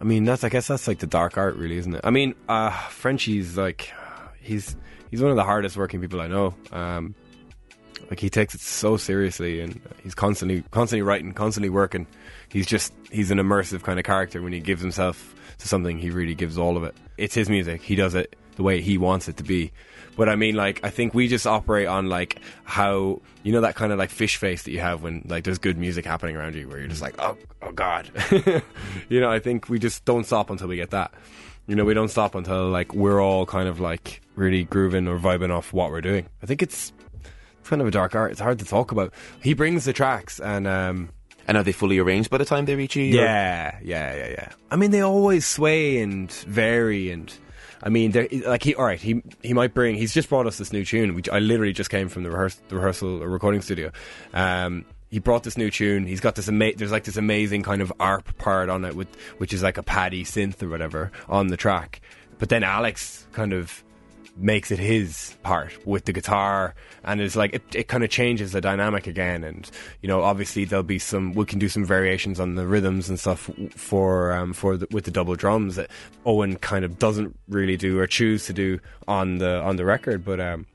I 0.00 0.04
mean, 0.04 0.24
that's 0.24 0.44
I 0.44 0.48
guess 0.48 0.68
that's 0.68 0.86
like 0.86 0.98
the 0.98 1.06
dark 1.06 1.36
art, 1.36 1.56
really, 1.56 1.78
isn't 1.78 1.94
it? 1.94 2.02
I 2.04 2.10
mean, 2.10 2.34
uh, 2.48 2.70
Frenchie's 2.70 3.56
like 3.56 3.92
he's 4.40 4.76
he's 5.10 5.20
one 5.20 5.30
of 5.30 5.36
the 5.36 5.44
hardest 5.44 5.76
working 5.76 6.00
people 6.00 6.20
I 6.20 6.28
know. 6.28 6.54
Um, 6.70 7.14
like 8.10 8.20
he 8.20 8.30
takes 8.30 8.54
it 8.54 8.60
so 8.60 8.96
seriously, 8.96 9.60
and 9.60 9.80
he's 10.02 10.14
constantly 10.14 10.62
constantly 10.70 11.02
writing, 11.02 11.32
constantly 11.32 11.70
working. 11.70 12.06
He's 12.48 12.66
just 12.66 12.92
he's 13.10 13.30
an 13.30 13.38
immersive 13.38 13.82
kind 13.82 13.98
of 13.98 14.04
character. 14.04 14.42
When 14.42 14.52
he 14.52 14.60
gives 14.60 14.82
himself 14.82 15.34
to 15.58 15.68
something, 15.68 15.98
he 15.98 16.10
really 16.10 16.34
gives 16.34 16.58
all 16.58 16.76
of 16.76 16.84
it. 16.84 16.94
It's 17.16 17.34
his 17.34 17.48
music. 17.48 17.82
He 17.82 17.94
does 17.94 18.14
it 18.14 18.36
the 18.56 18.62
way 18.62 18.80
he 18.80 18.98
wants 18.98 19.28
it 19.28 19.36
to 19.38 19.42
be. 19.42 19.72
But 20.16 20.28
I 20.28 20.36
mean, 20.36 20.54
like, 20.54 20.80
I 20.84 20.90
think 20.90 21.12
we 21.12 21.26
just 21.26 21.46
operate 21.46 21.88
on 21.88 22.08
like 22.08 22.38
how 22.64 23.20
you 23.42 23.52
know 23.52 23.62
that 23.62 23.74
kind 23.74 23.92
of 23.92 23.98
like 23.98 24.10
fish 24.10 24.36
face 24.36 24.62
that 24.62 24.70
you 24.70 24.80
have 24.80 25.02
when 25.02 25.26
like 25.28 25.44
there's 25.44 25.58
good 25.58 25.76
music 25.76 26.04
happening 26.04 26.36
around 26.36 26.54
you, 26.54 26.68
where 26.68 26.78
you're 26.78 26.88
just 26.88 27.02
like, 27.02 27.16
oh, 27.18 27.36
oh 27.62 27.72
God, 27.72 28.10
you 29.08 29.20
know. 29.20 29.30
I 29.30 29.40
think 29.40 29.68
we 29.68 29.78
just 29.78 30.04
don't 30.04 30.24
stop 30.24 30.50
until 30.50 30.68
we 30.68 30.76
get 30.76 30.90
that. 30.90 31.12
You 31.66 31.74
know, 31.74 31.84
we 31.84 31.94
don't 31.94 32.08
stop 32.08 32.34
until 32.34 32.68
like 32.68 32.94
we're 32.94 33.20
all 33.20 33.46
kind 33.46 33.68
of 33.68 33.80
like 33.80 34.20
really 34.36 34.64
grooving 34.64 35.08
or 35.08 35.18
vibing 35.18 35.50
off 35.50 35.72
what 35.72 35.90
we're 35.90 36.00
doing. 36.00 36.26
I 36.42 36.46
think 36.46 36.62
it's 36.62 36.92
kind 37.64 37.82
of 37.82 37.88
a 37.88 37.90
dark 37.90 38.14
art. 38.14 38.30
It's 38.32 38.40
hard 38.40 38.58
to 38.60 38.64
talk 38.64 38.92
about. 38.92 39.12
He 39.42 39.54
brings 39.54 39.84
the 39.84 39.92
tracks 39.92 40.40
and 40.40 40.66
um, 40.66 41.08
And 41.46 41.56
are 41.56 41.62
they 41.64 41.72
fully 41.72 41.98
arranged 41.98 42.30
by 42.30 42.38
the 42.38 42.44
time 42.44 42.64
they 42.64 42.76
reach 42.76 42.96
you? 42.96 43.04
yeah, 43.04 43.78
yeah, 43.82 44.14
yeah, 44.16 44.28
yeah. 44.28 44.48
I 44.70 44.76
mean, 44.76 44.90
they 44.90 45.00
always 45.00 45.44
sway 45.46 46.00
and 46.02 46.30
vary, 46.32 47.10
and 47.10 47.32
I 47.82 47.88
mean, 47.90 48.12
they're 48.12 48.28
like 48.46 48.62
he. 48.62 48.74
All 48.74 48.84
right, 48.86 49.00
he 49.00 49.22
he 49.42 49.52
might 49.52 49.74
bring. 49.74 49.94
He's 49.96 50.14
just 50.14 50.28
brought 50.28 50.46
us 50.46 50.56
this 50.58 50.72
new 50.72 50.84
tune, 50.84 51.14
which 51.14 51.28
I 51.28 51.38
literally 51.40 51.72
just 51.74 51.90
came 51.90 52.08
from 52.08 52.22
the, 52.22 52.30
rehearse, 52.30 52.54
the 52.68 52.76
rehearsal 52.76 53.22
or 53.22 53.28
recording 53.28 53.60
studio. 53.60 53.90
Um, 54.32 54.84
he 55.10 55.18
brought 55.20 55.44
this 55.44 55.56
new 55.56 55.70
tune. 55.70 56.06
He's 56.06 56.20
got 56.20 56.34
this 56.34 56.48
ama- 56.48 56.74
There's 56.74 56.90
like 56.90 57.04
this 57.04 57.16
amazing 57.16 57.62
kind 57.62 57.82
of 57.82 57.92
arp 58.00 58.36
part 58.38 58.68
on 58.68 58.84
it, 58.84 58.96
with 58.96 59.08
which 59.38 59.52
is 59.52 59.62
like 59.62 59.76
a 59.78 59.82
paddy 59.82 60.24
synth 60.24 60.62
or 60.62 60.68
whatever 60.68 61.12
on 61.28 61.48
the 61.48 61.56
track. 61.56 62.00
But 62.38 62.48
then 62.48 62.64
Alex 62.64 63.26
kind 63.32 63.52
of 63.52 63.84
makes 64.36 64.70
it 64.70 64.78
his 64.78 65.36
part 65.42 65.72
with 65.86 66.06
the 66.06 66.12
guitar 66.12 66.74
and 67.04 67.20
it's 67.20 67.36
like 67.36 67.54
it, 67.54 67.62
it 67.74 67.88
kind 67.88 68.02
of 68.02 68.10
changes 68.10 68.50
the 68.52 68.60
dynamic 68.60 69.06
again 69.06 69.44
and 69.44 69.70
you 70.02 70.08
know 70.08 70.22
obviously 70.22 70.64
there'll 70.64 70.82
be 70.82 70.98
some 70.98 71.32
we 71.34 71.44
can 71.44 71.58
do 71.58 71.68
some 71.68 71.84
variations 71.84 72.40
on 72.40 72.56
the 72.56 72.66
rhythms 72.66 73.08
and 73.08 73.20
stuff 73.20 73.48
for 73.76 74.32
um 74.32 74.52
for 74.52 74.76
the, 74.76 74.88
with 74.90 75.04
the 75.04 75.10
double 75.10 75.36
drums 75.36 75.76
that 75.76 75.88
Eoin 76.26 76.60
kind 76.60 76.84
of 76.84 76.98
doesn't 76.98 77.38
really 77.48 77.76
do 77.76 78.00
or 78.00 78.08
choose 78.08 78.46
to 78.46 78.52
do 78.52 78.80
on 79.06 79.38
the 79.38 79.60
on 79.60 79.76
the 79.76 79.84
record 79.84 80.24
but 80.24 80.40
um 80.40 80.66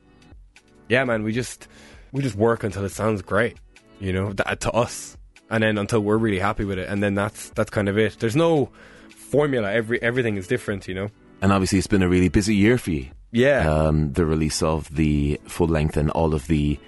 yeah 0.88 1.04
man 1.04 1.24
we 1.24 1.34
just 1.34 1.68
we 2.14 2.22
just 2.22 2.36
work 2.36 2.64
until 2.64 2.86
it 2.86 2.92
sounds 2.92 3.22
great 3.22 3.58
you 4.00 4.14
know 4.14 4.32
that, 4.34 4.62
to 4.62 4.72
us 4.72 5.18
and 5.50 5.64
then 5.64 5.78
until 5.78 6.00
we're 6.00 6.18
really 6.18 6.40
happy 6.40 6.64
with 6.64 6.80
it 6.80 6.88
and 6.88 7.02
then 7.02 7.16
that's 7.16 7.50
that's 7.52 7.70
kind 7.70 7.90
of 7.90 7.98
it. 7.98 8.18
There's 8.20 8.36
no 8.36 8.70
formula. 9.10 9.72
Every 9.72 10.02
everything 10.02 10.38
is 10.38 10.48
different 10.48 10.88
you 10.88 10.94
know? 10.94 11.10
And 11.42 11.52
obviously, 11.54 11.78
it's 11.78 11.88
been 11.88 12.04
a 12.04 12.10
really 12.10 12.30
busy 12.30 12.56
year 12.56 12.78
for 12.78 12.92
you. 12.92 13.08
Yeah 13.32 13.70
Um, 13.72 14.14
the 14.14 14.26
release 14.26 14.62
of 14.64 14.94
the 14.96 15.40
full 15.46 15.68
length 15.68 15.98
and 15.98 16.10
all 16.12 16.34
of 16.34 16.48
the 16.48 16.80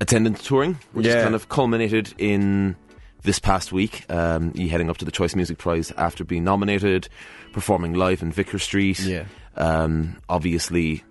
attendance 0.00 0.42
touring, 0.42 0.78
which 0.92 1.06
is 1.06 1.14
Yeah. 1.14 1.22
kind 1.22 1.34
of 1.34 1.48
culminated 1.48 2.12
in 2.18 2.76
this 3.22 3.38
past 3.38 3.72
week. 3.72 4.04
Um, 4.10 4.52
you 4.54 4.68
heading 4.68 4.90
up 4.90 4.98
to 4.98 5.04
the 5.04 5.10
Choice 5.12 5.34
Music 5.34 5.56
Prize 5.58 5.92
after 5.96 6.24
being 6.24 6.44
nominated, 6.44 7.08
performing 7.52 7.94
live 7.94 8.22
in 8.22 8.32
Vicar 8.32 8.58
Street. 8.58 9.00
Yeah. 9.00 9.24
Um, 9.56 10.16
obviously, 10.28 11.04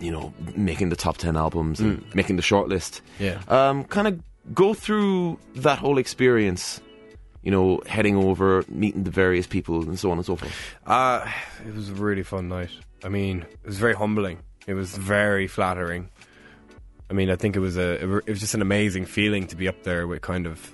you 0.00 0.10
know, 0.10 0.32
making 0.56 0.88
the 0.90 0.96
top 0.96 1.16
10 1.18 1.36
albums 1.36 1.80
and 1.80 2.04
making 2.14 2.36
the 2.36 2.42
shortlist. 2.42 3.00
yeah 3.18 3.40
Um, 3.48 3.84
kind 3.84 4.06
of 4.08 4.20
go 4.54 4.74
through 4.74 5.38
that 5.56 5.78
whole 5.78 5.98
experience, 5.98 6.80
you 7.42 7.50
know, 7.50 7.80
heading 7.86 8.16
over, 8.16 8.64
meeting 8.68 9.02
the 9.04 9.10
various 9.10 9.46
people, 9.46 9.82
and 9.82 9.98
so 9.98 10.10
on 10.10 10.18
and 10.18 10.24
so 10.26 10.36
forth. 10.36 10.52
Uh, 10.86 11.26
it 11.66 11.74
was 11.74 11.90
a 11.90 11.94
really 11.94 12.22
fun 12.22 12.48
night. 12.48 12.70
I 13.04 13.08
mean, 13.08 13.42
it 13.42 13.66
was 13.66 13.78
very 13.78 13.94
humbling. 13.94 14.38
It 14.66 14.74
was 14.74 14.96
very 14.96 15.46
flattering. 15.46 16.08
I 17.10 17.12
mean, 17.12 17.30
I 17.30 17.36
think 17.36 17.54
it 17.54 17.60
was 17.60 17.76
a 17.76 18.02
it 18.02 18.28
was 18.28 18.40
just 18.40 18.54
an 18.54 18.62
amazing 18.62 19.04
feeling 19.04 19.46
to 19.48 19.56
be 19.56 19.68
up 19.68 19.82
there 19.82 20.06
with 20.06 20.22
kind 20.22 20.46
of 20.46 20.72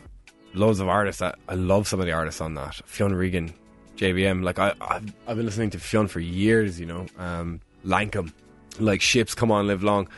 loads 0.54 0.78
of 0.80 0.88
artists. 0.88 1.20
I, 1.20 1.34
I 1.48 1.54
love 1.54 1.88
some 1.88 1.98
of 2.00 2.06
the 2.06 2.12
artists 2.12 2.40
on 2.40 2.54
that. 2.54 2.80
Fionn 2.86 3.14
Regan, 3.14 3.52
JBM. 3.96 4.44
Like 4.44 4.58
I, 4.60 4.74
I've, 4.80 5.12
I've 5.26 5.36
been 5.36 5.46
listening 5.46 5.70
to 5.70 5.80
Fionn 5.80 6.06
for 6.06 6.20
years. 6.20 6.78
You 6.78 6.86
know, 6.86 7.06
um, 7.18 7.60
Lankum, 7.84 8.32
like 8.78 9.00
Ships, 9.00 9.34
Come 9.34 9.50
On, 9.50 9.66
Live 9.66 9.82
Long. 9.82 10.08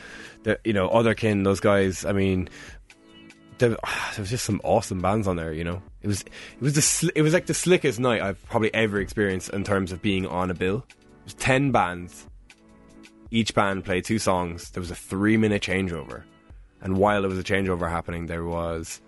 The, 0.43 0.59
you 0.63 0.73
know, 0.73 0.89
Otherkin, 0.89 1.43
those 1.43 1.59
guys. 1.59 2.05
I 2.05 2.11
mean, 2.11 2.47
there, 3.57 3.69
there 3.69 3.79
was 4.19 4.29
just 4.29 4.45
some 4.45 4.61
awesome 4.63 5.01
bands 5.01 5.27
on 5.27 5.35
there. 5.35 5.51
You 5.51 5.63
know, 5.63 5.81
it 6.03 6.07
was 6.07 6.21
it 6.21 6.61
was 6.61 6.73
the 6.75 7.11
it 7.15 7.23
was 7.23 7.33
like 7.33 7.47
the 7.47 7.55
slickest 7.55 7.99
night 7.99 8.21
I've 8.21 8.43
probably 8.45 8.71
ever 8.73 8.99
experienced 8.99 9.49
in 9.49 9.63
terms 9.63 9.91
of 9.91 10.01
being 10.03 10.27
on 10.27 10.51
a 10.51 10.53
bill. 10.53 10.85
It 11.23 11.25
was 11.25 11.33
ten 11.35 11.71
bands. 11.71 12.27
Each 13.31 13.53
band 13.55 13.85
played 13.85 14.05
two 14.05 14.19
songs. 14.19 14.69
There 14.71 14.81
was 14.81 14.91
a 14.91 14.95
three 14.95 15.37
minute 15.37 15.61
changeover, 15.61 16.23
and 16.81 16.97
while 16.97 17.21
there 17.21 17.29
was 17.29 17.39
a 17.39 17.43
changeover 17.43 17.89
happening, 17.89 18.27
there 18.27 18.43
was 18.43 19.01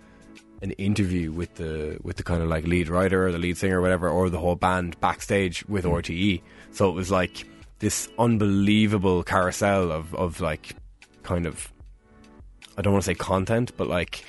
an 0.61 0.71
interview 0.71 1.31
with 1.31 1.53
the 1.55 1.97
with 2.03 2.15
the 2.17 2.23
kind 2.23 2.41
of 2.41 2.49
like 2.49 2.65
lead 2.65 2.87
writer 2.87 3.27
or 3.27 3.31
the 3.31 3.37
lead 3.37 3.57
singer 3.57 3.79
or 3.79 3.81
whatever, 3.81 4.09
or 4.09 4.29
the 4.29 4.39
whole 4.39 4.55
band 4.55 4.99
backstage 4.99 5.65
with 5.67 5.85
mm-hmm. 5.85 5.95
RTE. 5.95 6.41
So 6.71 6.89
it 6.89 6.93
was 6.93 7.11
like 7.11 7.45
this 7.79 8.07
unbelievable 8.17 9.23
carousel 9.23 9.91
of 9.91 10.15
of 10.15 10.39
like 10.39 10.75
kind 11.23 11.45
of 11.45 11.71
I 12.77 12.81
don't 12.81 12.93
want 12.93 13.03
to 13.03 13.11
say 13.11 13.15
content, 13.15 13.71
but 13.77 13.87
like 13.87 14.23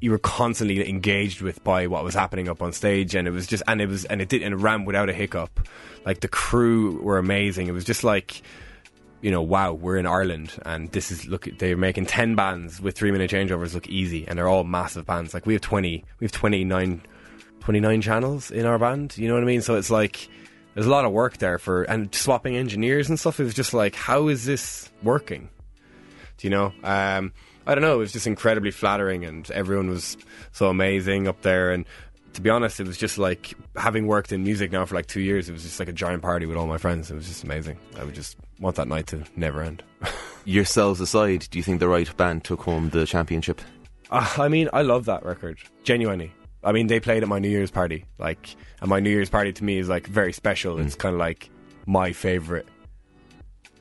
you 0.00 0.10
were 0.10 0.18
constantly 0.18 0.88
engaged 0.88 1.40
with 1.40 1.62
by 1.64 1.86
what 1.86 2.04
was 2.04 2.14
happening 2.14 2.48
up 2.48 2.62
on 2.62 2.72
stage, 2.72 3.14
and 3.14 3.26
it 3.26 3.32
was 3.32 3.46
just 3.46 3.62
and 3.66 3.80
it 3.80 3.88
was 3.88 4.04
and 4.04 4.20
it 4.20 4.28
did 4.28 4.42
and 4.42 4.54
it 4.54 4.58
ran 4.58 4.84
without 4.84 5.08
a 5.08 5.12
hiccup. 5.12 5.66
Like 6.04 6.20
the 6.20 6.28
crew 6.28 7.00
were 7.02 7.18
amazing. 7.18 7.66
It 7.66 7.72
was 7.72 7.84
just 7.84 8.04
like 8.04 8.42
you 9.20 9.32
know, 9.32 9.42
wow, 9.42 9.72
we're 9.72 9.96
in 9.96 10.06
Ireland, 10.06 10.52
and 10.64 10.92
this 10.92 11.10
is 11.10 11.26
look. 11.26 11.48
They're 11.58 11.76
making 11.76 12.06
ten 12.06 12.36
bands 12.36 12.80
with 12.80 12.96
three 12.96 13.10
minute 13.10 13.30
changeovers 13.30 13.74
look 13.74 13.88
easy, 13.88 14.26
and 14.28 14.38
they're 14.38 14.48
all 14.48 14.64
massive 14.64 15.06
bands. 15.06 15.34
Like 15.34 15.44
we 15.44 15.54
have 15.54 15.62
twenty, 15.62 16.04
we 16.20 16.24
have 16.24 16.32
29, 16.32 17.02
29 17.60 18.00
channels 18.00 18.50
in 18.50 18.64
our 18.64 18.78
band. 18.78 19.18
You 19.18 19.28
know 19.28 19.34
what 19.34 19.42
I 19.42 19.46
mean? 19.46 19.62
So 19.62 19.74
it's 19.74 19.90
like 19.90 20.28
there's 20.74 20.86
a 20.86 20.90
lot 20.90 21.04
of 21.04 21.10
work 21.10 21.38
there 21.38 21.58
for 21.58 21.82
and 21.82 22.14
swapping 22.14 22.56
engineers 22.56 23.08
and 23.08 23.18
stuff. 23.18 23.40
It 23.40 23.44
was 23.44 23.54
just 23.54 23.74
like, 23.74 23.96
how 23.96 24.28
is 24.28 24.44
this 24.44 24.88
working? 25.02 25.48
Do 26.36 26.46
you 26.46 26.50
know? 26.50 26.72
Um, 26.84 27.32
I 27.68 27.74
don't 27.74 27.82
know. 27.82 27.96
It 27.96 27.98
was 27.98 28.12
just 28.12 28.26
incredibly 28.26 28.70
flattering, 28.70 29.26
and 29.26 29.48
everyone 29.50 29.90
was 29.90 30.16
so 30.52 30.68
amazing 30.68 31.28
up 31.28 31.42
there. 31.42 31.70
And 31.70 31.84
to 32.32 32.40
be 32.40 32.48
honest, 32.48 32.80
it 32.80 32.86
was 32.86 32.96
just 32.96 33.18
like 33.18 33.52
having 33.76 34.06
worked 34.06 34.32
in 34.32 34.42
music 34.42 34.72
now 34.72 34.86
for 34.86 34.94
like 34.94 35.06
two 35.06 35.20
years. 35.20 35.50
It 35.50 35.52
was 35.52 35.64
just 35.64 35.78
like 35.78 35.88
a 35.88 35.92
giant 35.92 36.22
party 36.22 36.46
with 36.46 36.56
all 36.56 36.66
my 36.66 36.78
friends. 36.78 37.10
It 37.10 37.14
was 37.14 37.28
just 37.28 37.44
amazing. 37.44 37.78
I 37.98 38.04
would 38.04 38.14
just 38.14 38.38
want 38.58 38.76
that 38.76 38.88
night 38.88 39.08
to 39.08 39.22
never 39.36 39.60
end. 39.60 39.82
Yourselves 40.46 40.98
aside, 40.98 41.46
do 41.50 41.58
you 41.58 41.62
think 41.62 41.78
the 41.78 41.88
right 41.88 42.16
band 42.16 42.42
took 42.42 42.62
home 42.62 42.88
the 42.88 43.04
championship? 43.04 43.60
Uh, 44.10 44.26
I 44.38 44.48
mean, 44.48 44.70
I 44.72 44.80
love 44.80 45.04
that 45.04 45.22
record. 45.22 45.58
Genuinely. 45.84 46.32
I 46.64 46.72
mean, 46.72 46.86
they 46.86 47.00
played 47.00 47.22
at 47.22 47.28
my 47.28 47.38
New 47.38 47.50
Year's 47.50 47.70
party. 47.70 48.06
Like, 48.18 48.56
and 48.80 48.88
my 48.88 48.98
New 48.98 49.10
Year's 49.10 49.28
party 49.28 49.52
to 49.52 49.62
me 49.62 49.78
is 49.78 49.90
like 49.90 50.06
very 50.06 50.32
special. 50.32 50.78
It's 50.78 50.94
kind 50.94 51.14
of 51.14 51.18
like 51.18 51.50
my 51.84 52.12
favorite. 52.12 52.66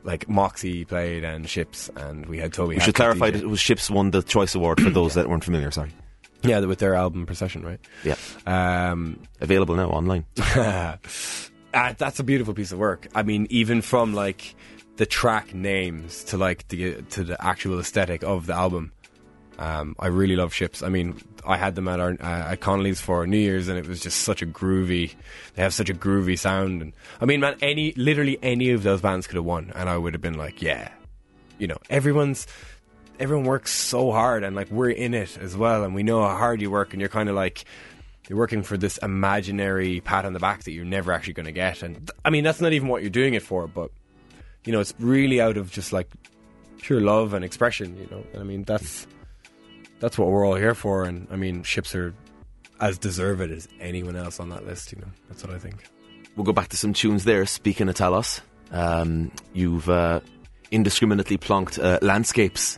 Like 0.08 0.28
Moxie 0.30 0.86
played 0.86 1.24
and 1.26 1.48
Ships, 1.48 1.90
and 1.98 2.26
we 2.28 2.40
had 2.40 2.54
Toby. 2.54 2.76
We 2.76 2.82
should 2.82 2.96
clarify 2.96 3.30
DJ. 3.30 3.34
that 3.34 3.44
it 3.44 3.48
was 3.50 3.60
Ships 3.60 3.90
won 3.92 4.10
the 4.12 4.24
Choice 4.24 4.56
Award 4.56 4.82
for 4.82 4.90
those 5.00 5.14
that 5.16 5.30
weren't 5.30 5.44
familiar. 5.44 5.70
Sorry. 5.70 5.92
Yeah, 6.44 6.60
with 6.62 6.80
their 6.80 6.96
album 6.96 7.26
Precession, 7.26 7.64
right? 7.66 7.80
Yeah, 8.06 8.16
Um, 8.46 9.20
available 9.42 9.76
now 9.76 9.90
online. 9.90 10.26
uh, 10.56 10.96
that's 11.98 12.20
a 12.20 12.24
beautiful 12.24 12.54
piece 12.54 12.72
of 12.72 12.80
work. 12.80 13.08
I 13.14 13.24
mean, 13.24 13.48
even 13.50 13.82
from 13.82 14.14
like 14.14 14.56
the 14.96 15.06
track 15.06 15.54
names 15.54 16.24
to 16.26 16.38
like 16.38 16.68
the 16.70 17.02
to 17.12 17.24
the 17.24 17.44
actual 17.46 17.80
aesthetic 17.80 18.24
of 18.24 18.46
the 18.48 18.54
album. 18.54 18.92
Um, 19.58 19.96
I 19.98 20.08
really 20.08 20.36
love 20.36 20.54
Ships. 20.54 20.84
I 20.84 20.90
mean, 20.90 21.20
I 21.46 21.58
had 21.58 21.76
them 21.76 21.88
at 21.88 22.00
our 22.00 22.12
uh, 22.12 22.52
at 22.52 22.60
Connolly's 22.60 23.02
for 23.02 23.26
New 23.26 23.38
Year's, 23.38 23.68
and 23.68 23.78
it 23.78 23.88
was 23.88 24.00
just 24.00 24.22
such 24.22 24.42
a 24.42 24.46
groovy. 24.46 25.14
They 25.56 25.64
have 25.64 25.74
such 25.74 25.90
a 25.90 25.94
groovy 25.94 26.38
sound, 26.38 26.82
and 26.82 26.94
I 27.20 27.26
mean, 27.26 27.40
man, 27.40 27.56
any 27.62 27.94
literally 27.94 28.38
any 28.44 28.72
of 28.72 28.84
those 28.84 29.02
bands 29.02 29.26
could 29.26 29.36
have 29.36 29.46
won, 29.46 29.72
and 29.74 29.90
I 29.90 29.98
would 29.98 30.14
have 30.14 30.22
been 30.22 30.38
like, 30.38 30.62
yeah, 30.62 30.90
you 31.58 31.68
know, 31.68 31.78
everyone's 31.90 32.46
everyone 33.20 33.46
works 33.46 33.72
so 33.72 34.12
hard, 34.12 34.44
and 34.44 34.56
like 34.56 34.70
we're 34.70 34.92
in 34.92 35.14
it 35.14 35.38
as 35.38 35.58
well, 35.58 35.84
and 35.84 35.96
we 35.96 36.04
know 36.04 36.22
how 36.22 36.36
hard 36.36 36.62
you 36.62 36.70
work, 36.70 36.94
and 36.94 37.00
you're 37.00 37.10
kind 37.10 37.30
of 37.30 37.36
like 37.36 37.66
you're 38.30 38.38
working 38.38 38.62
for 38.62 38.78
this 38.78 38.98
imaginary 38.98 40.02
pat 40.02 40.26
on 40.26 40.34
the 40.34 40.40
back 40.40 40.64
that 40.64 40.72
you're 40.72 40.86
never 40.86 41.12
actually 41.12 41.34
going 41.34 41.46
to 41.48 41.52
get, 41.52 41.82
and 41.82 42.12
I 42.24 42.30
mean, 42.30 42.44
that's 42.44 42.62
not 42.62 42.74
even 42.74 42.90
what 42.90 43.02
you're 43.02 43.10
doing 43.10 43.34
it 43.34 43.42
for, 43.42 43.68
but 43.68 43.90
you 44.66 44.72
know, 44.74 44.82
it's 44.82 44.94
really 45.00 45.42
out 45.42 45.58
of 45.58 45.72
just 45.72 45.94
like 45.94 46.10
pure 46.82 47.02
love 47.02 47.34
and 47.34 47.44
expression, 47.44 47.98
you 47.98 48.08
know. 48.12 48.24
And 48.34 48.42
I 48.42 48.46
mean, 48.46 48.64
that's 48.64 49.08
that's 50.00 50.18
what 50.18 50.30
we're 50.30 50.46
all 50.46 50.56
here 50.56 50.76
for. 50.76 51.06
And 51.06 51.28
I 51.32 51.36
mean, 51.36 51.64
ships 51.64 51.96
are 51.96 52.14
as 52.80 52.98
deserved 52.98 53.52
as 53.52 53.68
anyone 53.80 54.16
else 54.16 54.40
on 54.40 54.50
that 54.50 54.66
list. 54.66 54.92
You 54.92 55.00
know, 55.02 55.08
that's 55.28 55.44
what 55.44 55.54
I 55.54 55.60
think. 55.60 55.84
We'll 56.36 56.46
go 56.46 56.54
back 56.54 56.70
to 56.70 56.78
some 56.78 56.94
tunes 56.94 57.24
there. 57.24 57.46
Speaking 57.46 57.90
of 57.90 57.96
Talos, 57.96 58.42
um, 58.72 59.32
you've 59.54 59.90
uh, 59.90 60.20
indiscriminately 60.72 61.38
plonked 61.38 61.84
uh, 61.84 61.98
landscapes 62.02 62.78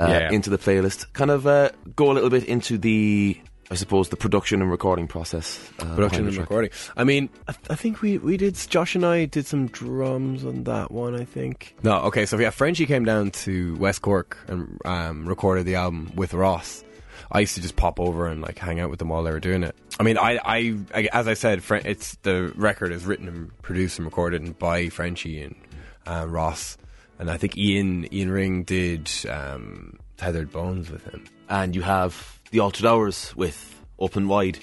uh, 0.00 0.06
Yeah. 0.08 0.32
into 0.32 0.50
the 0.50 0.58
playlist. 0.58 1.12
Kind 1.12 1.30
of 1.30 1.46
uh, 1.46 1.70
go 1.94 2.10
a 2.10 2.14
little 2.14 2.30
bit 2.30 2.44
into 2.44 2.76
the, 2.78 3.40
I 3.70 3.74
suppose, 3.74 4.08
the 4.08 4.16
production 4.16 4.62
and 4.62 4.70
recording 4.70 5.06
process. 5.06 5.70
Uh, 5.78 5.94
Production 5.94 6.26
and 6.26 6.36
recording. 6.36 6.70
I 6.96 7.04
mean, 7.04 7.28
I, 7.46 7.54
I 7.70 7.74
think 7.74 8.00
we 8.00 8.18
we 8.18 8.36
did. 8.36 8.54
Josh 8.54 8.94
and 8.94 9.04
I 9.04 9.26
did 9.26 9.46
some 9.46 9.66
drums 9.66 10.44
on 10.44 10.64
that 10.64 10.90
one. 10.90 11.14
I 11.14 11.24
think. 11.24 11.76
No, 11.82 11.98
okay. 12.04 12.24
So 12.24 12.38
yeah, 12.38 12.50
Frenchie 12.50 12.86
came 12.86 13.04
down 13.04 13.30
to 13.30 13.76
West 13.76 14.02
Cork 14.02 14.38
and 14.48 14.80
um, 14.84 15.26
recorded 15.26 15.66
the 15.66 15.74
album 15.74 16.12
with 16.14 16.32
Ross. 16.32 16.82
I 17.30 17.40
used 17.40 17.56
to 17.56 17.60
just 17.60 17.76
pop 17.76 18.00
over 18.00 18.26
and 18.26 18.40
like 18.40 18.58
hang 18.58 18.80
out 18.80 18.88
with 18.90 19.00
them 19.00 19.08
while 19.10 19.22
they 19.22 19.30
were 19.30 19.40
doing 19.40 19.62
it. 19.62 19.76
I 20.00 20.02
mean, 20.02 20.16
I, 20.16 20.38
I, 20.44 20.78
I 20.94 21.08
as 21.12 21.28
I 21.28 21.34
said, 21.34 21.62
it's 21.84 22.14
the 22.22 22.52
record 22.56 22.92
is 22.92 23.04
written 23.04 23.28
and 23.28 23.62
produced 23.62 23.98
and 23.98 24.06
recorded 24.06 24.58
by 24.58 24.88
Frenchie 24.88 25.42
and 25.42 25.54
uh, 26.06 26.26
Ross, 26.26 26.78
and 27.18 27.30
I 27.30 27.36
think 27.36 27.58
Ian 27.58 28.12
Ian 28.14 28.30
Ring 28.30 28.62
did 28.62 29.10
um, 29.28 29.98
Tethered 30.16 30.50
Bones 30.50 30.90
with 30.90 31.04
him. 31.04 31.24
And 31.50 31.74
you 31.74 31.82
have 31.82 32.37
The 32.50 32.60
Altered 32.60 32.86
Hours 32.86 33.34
with 33.36 33.80
Open 33.98 34.28
Wide, 34.28 34.58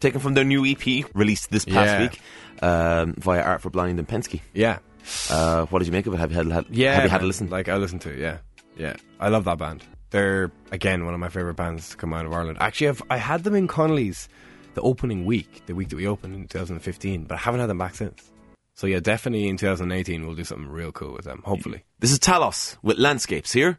taken 0.00 0.20
from 0.20 0.34
their 0.34 0.44
new 0.44 0.64
EP 0.66 1.04
released 1.14 1.50
this 1.50 1.64
past 1.64 1.90
Yeah. 1.92 2.00
week 2.02 2.20
um, 2.62 3.14
via 3.18 3.42
Art 3.42 3.62
for 3.62 3.70
Blind 3.70 3.98
and 3.98 4.06
Penske. 4.08 4.40
Yeah, 4.52 4.78
Uh, 5.30 5.64
what 5.66 5.78
did 5.80 5.86
you 5.86 5.92
make 5.92 6.06
of 6.06 6.14
it? 6.14 6.18
Have 6.18 6.30
you 6.30 6.36
had, 6.36 6.46
had 6.50 6.66
Yeah, 6.70 6.94
have 6.94 7.04
you 7.04 7.10
had 7.10 7.22
a 7.22 7.26
listen? 7.26 7.48
Like 7.48 7.68
I 7.68 7.76
listened 7.76 8.02
to 8.02 8.10
it. 8.10 8.18
Yeah, 8.18 8.38
yeah. 8.76 8.96
I 9.18 9.28
love 9.28 9.44
that 9.44 9.58
band. 9.58 9.82
They're 10.10 10.50
again 10.70 11.04
one 11.04 11.14
of 11.14 11.20
my 11.20 11.28
favorite 11.28 11.54
bands 11.54 11.90
to 11.90 11.96
come 11.96 12.12
out 12.12 12.26
of 12.26 12.32
Ireland. 12.32 12.58
Actually, 12.60 12.88
I've, 12.88 13.02
I 13.10 13.16
had 13.16 13.44
them 13.44 13.54
in 13.54 13.66
Connolly's 13.68 14.28
the 14.74 14.82
opening 14.82 15.24
week, 15.24 15.62
the 15.66 15.74
week 15.74 15.88
that 15.88 15.96
we 15.96 16.06
opened 16.06 16.34
in 16.34 16.46
2015, 16.48 17.24
but 17.24 17.34
I 17.36 17.38
haven't 17.38 17.60
had 17.60 17.68
them 17.70 17.78
back 17.78 17.94
since. 17.94 18.30
So 18.74 18.86
yeah, 18.86 19.00
definitely 19.00 19.48
in 19.48 19.56
2018 19.56 20.26
we'll 20.26 20.36
do 20.36 20.44
something 20.44 20.68
real 20.68 20.92
cool 20.92 21.12
with 21.12 21.24
them. 21.24 21.42
Hopefully. 21.44 21.84
This 21.98 22.12
is 22.12 22.18
Talos 22.18 22.76
with 22.82 22.98
Landscapes 22.98 23.52
here 23.52 23.78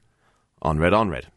on 0.62 0.80
Red 0.80 0.94
on 0.94 1.10
Red. 1.10 1.28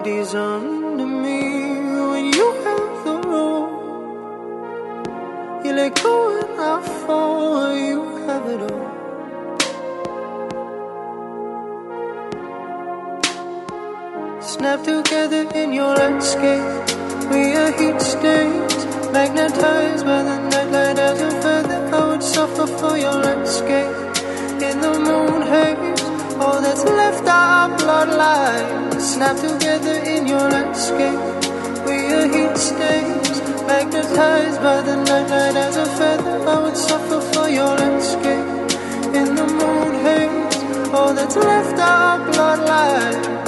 Bodies 0.00 0.32
under 0.34 1.06
me 1.06 1.40
when 2.10 2.24
you 2.32 2.46
have 2.64 3.04
the 3.04 3.16
rope. 3.28 3.72
You 5.62 5.72
let 5.74 5.92
go 6.02 6.14
and 6.40 6.52
I 6.58 6.80
fall. 7.04 7.76
You 7.76 7.98
have 8.26 8.46
it 8.54 8.60
all. 8.70 8.88
Snap 14.40 14.80
together 14.84 15.44
in 15.54 15.74
your 15.74 15.94
landscape. 15.94 16.66
We 17.30 17.42
are 17.60 17.72
heat 17.78 18.00
stains, 18.00 18.74
magnetized 19.12 20.04
by 20.06 20.22
the 20.22 20.36
nightlight 20.48 20.98
as 20.98 21.20
a 21.20 21.30
feather. 21.42 21.80
I 21.94 21.96
would 22.08 22.22
suffer 22.22 22.66
for 22.66 22.96
your 22.96 23.18
landscape. 23.26 23.94
In 24.66 24.80
the 24.80 24.92
moon 25.06 25.42
haze, 25.42 26.02
all 26.40 26.58
that's 26.62 26.84
left 26.84 27.28
are 27.28 27.68
bloodlines. 27.76 28.89
Snap 29.00 29.36
together 29.36 29.94
in 30.04 30.26
your 30.26 30.50
landscape. 30.50 31.20
We 31.86 31.96
are 32.12 32.28
heat 32.28 32.56
stains, 32.56 33.40
magnetized 33.66 34.62
by 34.62 34.82
the 34.82 34.96
nightlight 34.96 35.56
as 35.56 35.76
a 35.78 35.86
feather. 35.86 36.46
I 36.46 36.62
would 36.62 36.76
suffer 36.76 37.20
for 37.32 37.48
your 37.48 37.74
landscape. 37.76 38.46
In 39.14 39.34
the 39.34 39.46
moon 39.46 40.04
haze, 40.04 40.92
all 40.92 41.14
that's 41.14 41.36
left 41.36 41.78
are 41.80 42.18
bloodlines. 42.30 43.39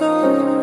Oh. 0.00 0.57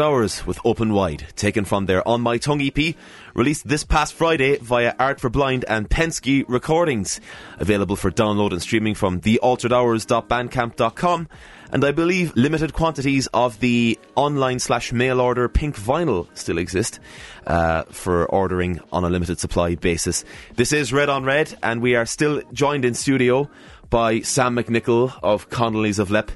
Hours 0.00 0.46
with 0.46 0.58
Open 0.64 0.92
Wide, 0.92 1.26
taken 1.36 1.64
from 1.64 1.86
their 1.86 2.06
On 2.06 2.20
My 2.20 2.38
Tongue 2.38 2.60
EP, 2.60 2.94
released 3.34 3.68
this 3.68 3.84
past 3.84 4.14
Friday 4.14 4.56
via 4.56 4.94
Art 4.98 5.20
for 5.20 5.30
Blind 5.30 5.64
and 5.68 5.88
Penske 5.88 6.44
Recordings. 6.48 7.20
Available 7.58 7.94
for 7.96 8.10
download 8.10 8.52
and 8.52 8.62
streaming 8.62 8.94
from 8.94 9.20
thealteredhours.bandcamp.com. 9.20 11.28
And 11.70 11.84
I 11.84 11.92
believe 11.92 12.34
limited 12.36 12.72
quantities 12.72 13.26
of 13.28 13.60
the 13.60 13.98
online 14.14 14.58
slash 14.58 14.92
mail 14.92 15.20
order 15.20 15.48
pink 15.48 15.76
vinyl 15.76 16.26
still 16.34 16.58
exist 16.58 17.00
uh, 17.46 17.82
for 17.84 18.26
ordering 18.26 18.80
on 18.92 19.04
a 19.04 19.10
limited 19.10 19.40
supply 19.40 19.74
basis. 19.74 20.24
This 20.56 20.72
is 20.72 20.92
Red 20.92 21.08
on 21.08 21.24
Red, 21.24 21.56
and 21.62 21.82
we 21.82 21.96
are 21.96 22.06
still 22.06 22.42
joined 22.52 22.84
in 22.84 22.94
studio 22.94 23.50
by 23.90 24.20
Sam 24.20 24.56
McNicholl 24.56 25.12
of 25.22 25.50
Connolly's 25.50 25.98
of 25.98 26.10
Leap. 26.10 26.30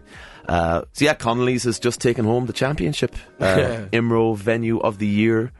Uh, 0.48 0.82
so 0.92 1.04
yeah, 1.04 1.14
Connolly's 1.14 1.64
has 1.64 1.78
just 1.78 2.00
taken 2.00 2.24
home 2.24 2.46
the 2.46 2.52
championship, 2.52 3.14
uh, 3.38 3.86
IMRO 3.92 4.34
Venue 4.34 4.78
of 4.80 4.98
the 4.98 5.06
Year, 5.06 5.52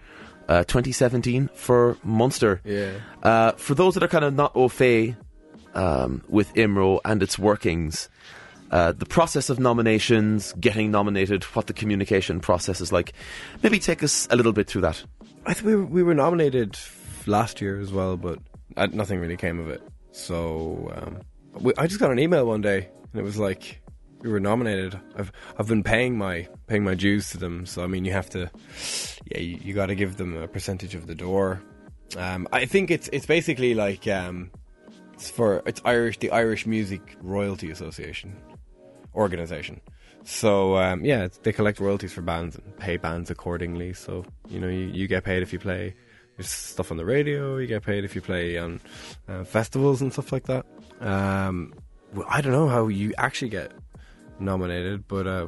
uh, 0.48 0.64
2017 0.64 1.50
for 1.54 1.98
Munster. 2.02 2.60
Yeah. 2.64 2.92
Uh, 3.22 3.52
for 3.52 3.74
those 3.74 3.94
that 3.94 4.02
are 4.02 4.08
kind 4.08 4.24
of 4.24 4.34
not 4.34 4.56
au 4.56 4.68
fait 4.68 5.14
um, 5.74 6.24
with 6.28 6.52
IMRO 6.54 7.00
and 7.04 7.22
its 7.22 7.38
workings, 7.38 8.08
uh, 8.70 8.92
the 8.92 9.06
process 9.06 9.50
of 9.50 9.58
nominations, 9.58 10.52
getting 10.58 10.90
nominated, 10.90 11.44
what 11.44 11.66
the 11.66 11.72
communication 11.72 12.40
process 12.40 12.80
is 12.80 12.90
like, 12.90 13.12
maybe 13.62 13.78
take 13.78 14.02
us 14.02 14.26
a 14.30 14.36
little 14.36 14.52
bit 14.52 14.66
through 14.66 14.82
that. 14.82 15.02
I 15.46 15.54
think 15.54 15.66
we 15.66 15.76
were, 15.76 15.84
we 15.84 16.02
were 16.02 16.14
nominated 16.14 16.78
last 17.26 17.60
year 17.60 17.78
as 17.80 17.92
well, 17.92 18.16
but 18.16 18.38
uh, 18.76 18.86
nothing 18.92 19.20
really 19.20 19.36
came 19.36 19.58
of 19.58 19.68
it. 19.68 19.82
So 20.12 20.92
um, 20.96 21.20
we, 21.60 21.72
I 21.76 21.86
just 21.86 22.00
got 22.00 22.10
an 22.10 22.18
email 22.18 22.46
one 22.46 22.60
day, 22.60 22.88
and 23.12 23.20
it 23.20 23.22
was 23.22 23.38
like 23.38 23.80
we 24.22 24.30
were 24.30 24.40
nominated. 24.40 24.98
I've 25.16 25.32
I've 25.58 25.68
been 25.68 25.82
paying 25.82 26.18
my 26.18 26.48
paying 26.66 26.84
my 26.84 26.94
dues 26.94 27.30
to 27.30 27.38
them, 27.38 27.66
so 27.66 27.82
I 27.84 27.86
mean 27.86 28.04
you 28.04 28.12
have 28.12 28.30
to, 28.30 28.50
yeah, 29.30 29.38
you, 29.38 29.58
you 29.62 29.74
got 29.74 29.86
to 29.86 29.94
give 29.94 30.16
them 30.16 30.36
a 30.36 30.48
percentage 30.48 30.94
of 30.94 31.06
the 31.06 31.14
door. 31.14 31.60
Um, 32.16 32.48
I 32.52 32.66
think 32.66 32.90
it's 32.90 33.08
it's 33.12 33.26
basically 33.26 33.74
like 33.74 34.06
um, 34.08 34.50
it's 35.14 35.30
for 35.30 35.62
it's 35.66 35.80
Irish 35.84 36.18
the 36.18 36.30
Irish 36.30 36.66
Music 36.66 37.16
Royalty 37.22 37.70
Association 37.70 38.36
organization. 39.14 39.80
So 40.24 40.76
um, 40.76 41.04
yeah, 41.04 41.28
they 41.42 41.52
collect 41.52 41.80
royalties 41.80 42.12
for 42.12 42.22
bands 42.22 42.56
and 42.56 42.76
pay 42.76 42.96
bands 42.96 43.30
accordingly. 43.30 43.92
So 43.92 44.24
you 44.48 44.60
know, 44.60 44.68
you, 44.68 44.86
you 44.86 45.06
get 45.06 45.24
paid 45.24 45.42
if 45.42 45.52
you 45.52 45.58
play 45.58 45.94
there's 46.38 46.48
stuff 46.48 46.92
on 46.92 46.96
the 46.96 47.04
radio. 47.04 47.56
You 47.56 47.66
get 47.66 47.82
paid 47.82 48.04
if 48.04 48.14
you 48.14 48.20
play 48.20 48.56
on 48.56 48.80
uh, 49.28 49.42
festivals 49.42 50.00
and 50.00 50.12
stuff 50.12 50.32
like 50.32 50.44
that. 50.44 50.64
Um, 51.00 51.74
well, 52.14 52.26
I 52.30 52.40
don't 52.40 52.52
know 52.52 52.68
how 52.68 52.86
you 52.86 53.12
actually 53.18 53.50
get 53.50 53.72
nominated, 54.40 55.06
but 55.08 55.26
uh, 55.26 55.46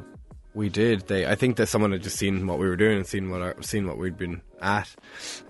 we 0.53 0.69
did. 0.69 1.07
They, 1.07 1.25
I 1.25 1.35
think 1.35 1.57
that 1.57 1.67
someone 1.67 1.91
had 1.91 2.03
just 2.03 2.17
seen 2.17 2.45
what 2.47 2.59
we 2.59 2.67
were 2.67 2.75
doing 2.75 2.97
and 2.97 3.07
seen 3.07 3.29
what 3.29 3.41
our, 3.41 3.55
seen 3.61 3.87
what 3.87 3.97
we'd 3.97 4.17
been 4.17 4.41
at, 4.61 4.93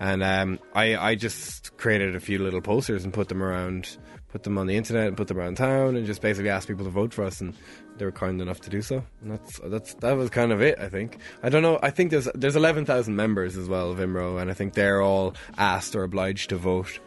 and 0.00 0.22
um, 0.22 0.58
I 0.74 0.96
I 0.96 1.14
just 1.14 1.76
created 1.76 2.14
a 2.14 2.20
few 2.20 2.38
little 2.38 2.60
posters 2.60 3.04
and 3.04 3.12
put 3.12 3.28
them 3.28 3.42
around, 3.42 3.96
put 4.28 4.44
them 4.44 4.58
on 4.58 4.66
the 4.66 4.76
internet 4.76 5.08
and 5.08 5.16
put 5.16 5.28
them 5.28 5.38
around 5.38 5.56
town, 5.56 5.96
and 5.96 6.06
just 6.06 6.22
basically 6.22 6.50
asked 6.50 6.68
people 6.68 6.84
to 6.84 6.90
vote 6.90 7.12
for 7.12 7.24
us, 7.24 7.40
and 7.40 7.54
they 7.98 8.04
were 8.04 8.12
kind 8.12 8.40
enough 8.40 8.60
to 8.60 8.70
do 8.70 8.80
so. 8.80 9.04
And 9.22 9.32
that's 9.32 9.58
that's 9.64 9.94
that 9.94 10.12
was 10.12 10.30
kind 10.30 10.52
of 10.52 10.62
it. 10.62 10.78
I 10.78 10.88
think. 10.88 11.18
I 11.42 11.48
don't 11.48 11.62
know. 11.62 11.78
I 11.82 11.90
think 11.90 12.10
there's 12.10 12.28
there's 12.34 12.56
eleven 12.56 12.84
thousand 12.84 13.16
members 13.16 13.56
as 13.56 13.68
well 13.68 13.90
of 13.90 13.98
IMRO, 13.98 14.40
and 14.40 14.50
I 14.50 14.54
think 14.54 14.74
they're 14.74 15.02
all 15.02 15.34
asked 15.58 15.96
or 15.96 16.04
obliged 16.04 16.50
to 16.50 16.56
vote. 16.56 17.00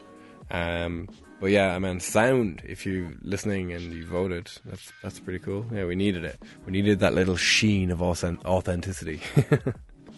Um, 0.51 1.07
but 1.39 1.47
yeah, 1.51 1.75
I 1.75 1.79
mean, 1.79 1.99
sound. 1.99 2.61
If 2.65 2.85
you're 2.85 3.11
listening 3.21 3.71
and 3.73 3.91
you 3.93 4.05
voted, 4.05 4.49
that's 4.65 4.91
that's 5.03 5.19
pretty 5.19 5.39
cool. 5.39 5.65
Yeah, 5.73 5.85
we 5.85 5.95
needed 5.95 6.23
it. 6.23 6.41
We 6.65 6.71
needed 6.71 6.99
that 6.99 7.13
little 7.13 7.35
sheen 7.37 7.91
of 7.91 8.01
authenticity. 8.01 9.21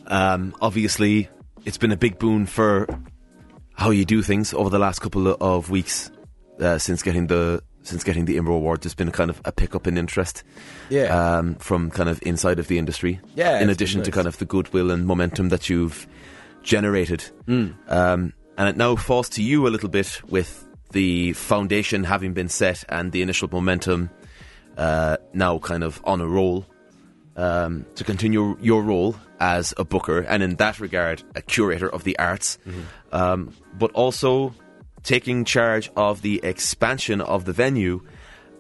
Um, 0.09 0.55
obviously, 0.61 1.27
it's 1.65 1.77
been 1.77 1.91
a 1.91 1.97
big 1.97 2.17
boon 2.17 2.45
for 2.45 2.87
how 3.73 3.89
you 3.89 4.05
do 4.05 4.21
things 4.21 4.53
over 4.53 4.69
the 4.69 4.79
last 4.79 4.99
couple 4.99 5.27
of 5.27 5.69
weeks 5.69 6.09
uh, 6.61 6.77
since 6.77 7.03
getting 7.03 7.27
the 7.27 7.61
since 7.83 8.03
getting 8.05 8.23
the 8.25 8.37
IMRO 8.37 8.55
Award. 8.55 8.81
There's 8.83 8.95
been 8.95 9.09
a 9.09 9.11
kind 9.11 9.29
of 9.29 9.41
a 9.45 9.51
pickup 9.51 9.85
in 9.87 9.97
interest, 9.97 10.43
Yeah. 10.89 11.37
um, 11.39 11.55
from 11.55 11.89
kind 11.91 12.07
of 12.09 12.19
inside 12.21 12.59
of 12.59 12.67
the 12.69 12.77
industry. 12.77 13.19
Yeah, 13.35 13.59
in 13.59 13.69
addition 13.69 13.99
been 13.99 14.05
to 14.05 14.11
kind 14.11 14.27
of 14.27 14.37
the 14.37 14.45
goodwill 14.45 14.91
and 14.91 15.05
momentum 15.05 15.49
that 15.49 15.69
you've 15.69 16.07
generated, 16.63 17.23
Hmm. 17.45 17.67
um, 17.89 18.33
and 18.57 18.69
it 18.69 18.77
now 18.77 18.95
falls 18.95 19.29
to 19.29 19.43
you 19.43 19.67
a 19.67 19.69
little 19.69 19.89
bit 19.89 20.21
with 20.29 20.66
the 20.91 21.33
foundation 21.33 22.03
having 22.03 22.33
been 22.33 22.49
set 22.49 22.83
and 22.89 23.11
the 23.11 23.21
initial 23.21 23.49
momentum 23.51 24.09
uh, 24.77 25.17
now 25.33 25.59
kind 25.59 25.83
of 25.83 26.01
on 26.03 26.21
a 26.21 26.27
roll 26.27 26.65
um, 27.35 27.85
to 27.95 28.03
continue 28.03 28.57
your 28.61 28.81
role 28.81 29.15
as 29.39 29.73
a 29.77 29.85
booker 29.85 30.19
and 30.21 30.41
in 30.41 30.55
that 30.55 30.79
regard 30.79 31.21
a 31.35 31.41
curator 31.41 31.87
of 31.87 32.03
the 32.03 32.17
arts. 32.17 32.57
Um, 33.11 33.53
but 33.77 33.91
also 33.91 34.53
taking 35.03 35.45
charge 35.45 35.89
of 35.95 36.21
the 36.21 36.41
expansion 36.43 37.21
of 37.21 37.45
the 37.45 37.53
venue 37.53 38.01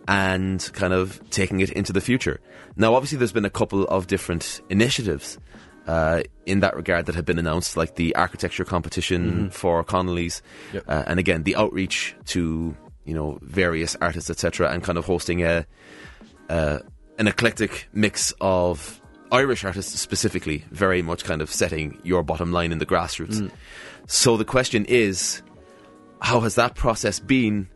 and 0.07 0.69
kind 0.73 0.93
of 0.93 1.19
taking 1.29 1.59
it 1.59 1.71
into 1.71 1.91
the 1.91 2.01
future. 2.01 2.39
Now 2.75 2.95
obviously 2.95 3.17
there's 3.17 3.33
been 3.33 3.45
a 3.45 3.49
couple 3.49 3.83
of 3.87 4.07
different 4.07 4.61
initiatives 4.69 5.37
uh, 5.87 6.21
in 6.45 6.59
that 6.59 6.75
regard 6.75 7.05
that 7.07 7.15
have 7.15 7.25
been 7.25 7.39
announced 7.39 7.77
like 7.77 7.95
the 7.95 8.15
architecture 8.15 8.65
competition 8.65 9.49
for 9.49 9.83
Connolly's 9.83 10.41
Yep. 10.73 10.83
uh, 10.87 11.03
and 11.07 11.19
again 11.19 11.43
the 11.43 11.55
outreach 11.55 12.15
to 12.27 12.75
you 13.05 13.13
know 13.13 13.39
various 13.41 13.95
artists 14.01 14.29
etc 14.29 14.69
and 14.71 14.83
kind 14.83 14.97
of 14.97 15.05
hosting 15.05 15.43
a 15.43 15.65
uh, 16.49 16.79
an 17.17 17.27
eclectic 17.27 17.87
mix 17.93 18.33
of 18.39 19.01
Irish 19.31 19.65
artists 19.65 19.99
specifically, 19.99 20.63
very 20.71 21.01
much 21.01 21.23
kind 21.25 21.41
of 21.41 21.51
setting 21.51 21.99
your 22.03 22.23
bottom 22.23 22.51
line 22.51 22.71
in 22.71 22.77
the 22.77 22.85
grassroots. 22.85 23.51
So 24.07 24.37
the 24.37 24.45
question 24.45 24.85
is, 24.85 25.41
how 26.21 26.39
has 26.41 26.55
that 26.55 26.75
process 26.75 27.19
been, 27.19 27.67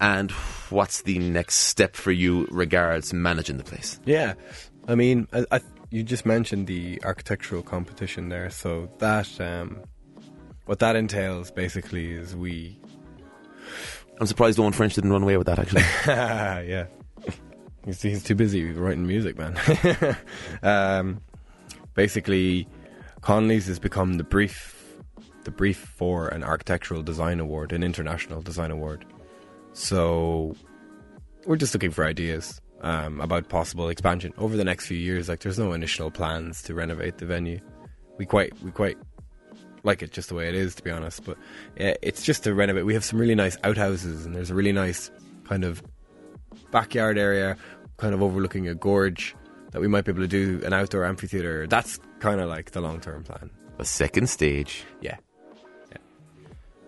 and 0.00 0.32
what's 0.70 1.02
the 1.02 1.18
next 1.18 1.56
step 1.56 1.94
for 1.94 2.10
you 2.10 2.48
regards 2.50 3.12
managing 3.12 3.58
the 3.58 3.64
place? 3.64 4.00
Yeah, 4.04 4.34
I 4.88 4.96
mean, 4.96 5.28
I, 5.32 5.44
I, 5.52 5.60
you 5.90 6.02
just 6.02 6.24
mentioned 6.24 6.66
the 6.66 7.00
architectural 7.04 7.62
competition 7.62 8.28
there, 8.28 8.50
so 8.50 8.88
that 8.98 9.40
um, 9.40 9.80
what 10.66 10.78
that 10.78 10.96
entails 10.96 11.50
basically 11.50 12.12
is 12.12 12.36
we, 12.36 12.78
I'm 14.20 14.26
surprised 14.26 14.58
Eoin 14.58 14.74
French 14.74 14.94
didn't 14.94 15.10
run 15.10 15.22
away 15.22 15.36
with 15.36 15.48
that. 15.48 15.58
Actually, 15.58 15.82
yeah, 16.06 16.86
he's, 17.84 18.00
he's 18.00 18.22
too 18.22 18.36
busy 18.36 18.70
writing 18.72 19.06
music, 19.06 19.36
man. 19.36 19.58
um, 20.62 21.20
basically, 21.94 22.68
Connolly's 23.20 23.66
has 23.66 23.80
become 23.80 24.14
the 24.14 24.24
brief, 24.24 24.96
the 25.44 25.50
brief 25.50 25.78
for 25.78 26.28
an 26.28 26.44
architectural 26.44 27.02
design 27.02 27.40
award, 27.40 27.72
an 27.72 27.82
international 27.82 28.42
design 28.42 28.70
award. 28.70 29.04
So 29.72 30.54
we're 31.46 31.56
just 31.56 31.74
looking 31.74 31.90
for 31.90 32.04
ideas 32.04 32.60
um, 32.82 33.20
about 33.20 33.48
possible 33.48 33.88
expansion 33.88 34.32
over 34.38 34.56
the 34.56 34.64
next 34.64 34.86
few 34.86 34.96
years. 34.96 35.28
Like, 35.28 35.40
there's 35.40 35.58
no 35.58 35.72
initial 35.72 36.10
plans 36.10 36.62
to 36.62 36.74
renovate 36.74 37.18
the 37.18 37.26
venue. 37.26 37.60
We 38.18 38.26
quite, 38.26 38.52
we 38.62 38.70
quite 38.70 38.98
like 39.82 40.02
it 40.02 40.12
just 40.12 40.28
the 40.28 40.34
way 40.34 40.48
it 40.48 40.54
is, 40.54 40.74
to 40.76 40.82
be 40.82 40.90
honest. 40.90 41.24
But 41.24 41.38
yeah, 41.76 41.94
it's 42.02 42.22
just 42.22 42.44
to 42.44 42.54
renovate. 42.54 42.84
We 42.84 42.94
have 42.94 43.04
some 43.04 43.18
really 43.18 43.34
nice 43.34 43.56
outhouses, 43.64 44.26
and 44.26 44.34
there's 44.34 44.50
a 44.50 44.54
really 44.54 44.72
nice 44.72 45.10
kind 45.44 45.64
of 45.64 45.82
backyard 46.70 47.18
area, 47.18 47.56
kind 47.96 48.14
of 48.14 48.22
overlooking 48.22 48.68
a 48.68 48.74
gorge 48.74 49.34
that 49.72 49.80
we 49.80 49.88
might 49.88 50.04
be 50.04 50.12
able 50.12 50.22
to 50.22 50.28
do 50.28 50.60
an 50.64 50.72
outdoor 50.72 51.04
amphitheater. 51.04 51.66
That's 51.66 51.98
kind 52.18 52.40
of 52.40 52.48
like 52.48 52.72
the 52.72 52.80
long 52.80 53.00
term 53.00 53.24
plan. 53.24 53.50
a 53.78 53.84
second 53.84 54.28
stage. 54.28 54.84
Yeah. 55.00 55.10
Yeah. 55.10 55.16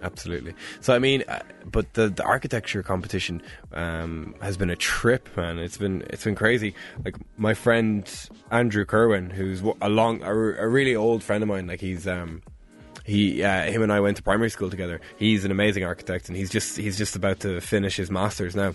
Absolutely. 0.02 0.54
So 0.80 0.94
I 0.94 0.98
mean, 0.98 1.22
uh, 1.28 1.42
but 1.64 1.94
the 1.94 2.08
the 2.08 2.24
architecture 2.24 2.82
competition 2.82 3.40
um, 3.72 4.34
has 4.40 4.56
been 4.56 4.70
a 4.70 4.76
trip, 4.76 5.34
man. 5.36 5.58
It's 5.58 5.78
been 5.78 6.02
it's 6.10 6.24
been 6.24 6.34
crazy. 6.34 6.74
Like 7.04 7.16
my 7.36 7.54
friend 7.54 8.08
Andrew 8.50 8.84
Kerwin, 8.84 9.30
who's 9.30 9.62
a 9.80 9.88
long 9.88 10.22
a 10.22 10.68
really 10.68 10.96
old 10.96 11.22
friend 11.22 11.42
of 11.42 11.48
mine. 11.48 11.66
Like 11.66 11.80
he's 11.80 12.08
um 12.08 12.42
he 13.04 13.42
uh, 13.42 13.64
him 13.64 13.82
and 13.82 13.92
I 13.92 14.00
went 14.00 14.16
to 14.16 14.22
primary 14.22 14.50
school 14.50 14.70
together. 14.70 15.00
He's 15.16 15.44
an 15.44 15.50
amazing 15.50 15.84
architect, 15.84 16.28
and 16.28 16.36
he's 16.36 16.50
just 16.50 16.76
he's 16.76 16.98
just 16.98 17.14
about 17.14 17.40
to 17.40 17.60
finish 17.60 17.96
his 17.96 18.10
masters 18.10 18.56
now 18.56 18.74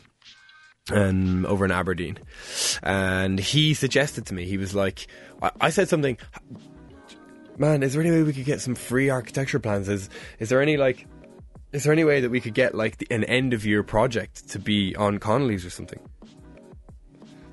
um, 0.91 1.45
over 1.45 1.65
in 1.65 1.71
Aberdeen. 1.71 2.17
And 2.84 3.39
he 3.39 3.73
suggested 3.73 4.25
to 4.28 4.34
me, 4.34 4.45
he 4.45 4.57
was 4.57 4.73
like, 4.75 5.07
I, 5.41 5.51
I 5.61 5.69
said 5.69 5.89
something, 5.89 6.17
man, 7.57 7.84
is 7.84 7.93
there 7.93 8.01
any 8.01 8.11
way 8.11 8.23
we 8.23 8.34
could 8.34 8.45
get 8.45 8.61
some 8.61 8.75
free 8.75 9.09
architecture 9.09 9.59
plans? 9.59 9.89
Is, 9.89 10.09
is 10.39 10.49
there 10.49 10.61
any 10.61 10.78
like, 10.78 11.05
is 11.72 11.84
there 11.84 11.93
any 11.93 12.03
way 12.03 12.22
that 12.22 12.30
we 12.30 12.39
could 12.39 12.53
get 12.53 12.76
like 12.76 12.97
the, 12.97 13.07
an 13.09 13.24
end 13.26 13.53
of 13.53 13.65
year 13.65 13.84
project 13.84 14.49
to 14.49 14.59
be 14.59 14.95
on 14.95 15.20
Connolly's 15.20 15.65
or 15.65 15.70
something? 15.70 15.99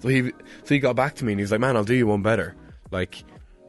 So 0.01 0.09
he, 0.09 0.31
so 0.31 0.75
he 0.75 0.79
got 0.79 0.97
back 0.97 1.15
to 1.17 1.25
me 1.25 1.33
and 1.33 1.41
he 1.41 1.43
was 1.43 1.51
like, 1.51 1.61
man, 1.61 1.77
I'll 1.77 1.85
do 1.85 1.95
you 1.95 2.07
one 2.07 2.23
better. 2.23 2.55
Like, 2.91 3.25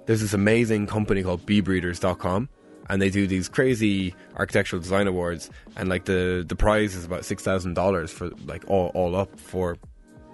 there's 0.05 0.21
this 0.21 0.33
amazing 0.33 0.87
company 0.87 1.23
called 1.23 1.45
bbreeders.com 1.45 2.49
and 2.89 3.01
they 3.01 3.09
do 3.09 3.27
these 3.27 3.49
crazy 3.49 4.13
architectural 4.35 4.81
design 4.81 5.07
awards 5.07 5.49
and 5.75 5.89
like 5.89 6.05
the 6.05 6.45
the 6.47 6.55
prize 6.55 6.95
is 6.95 7.05
about 7.05 7.25
six 7.25 7.41
thousand 7.43 7.73
dollars 7.73 8.11
for 8.11 8.29
like 8.45 8.63
all 8.67 8.91
all 8.93 9.15
up 9.15 9.39
for 9.39 9.77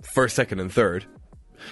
first 0.01 0.35
second 0.35 0.59
and 0.59 0.71
third 0.71 1.05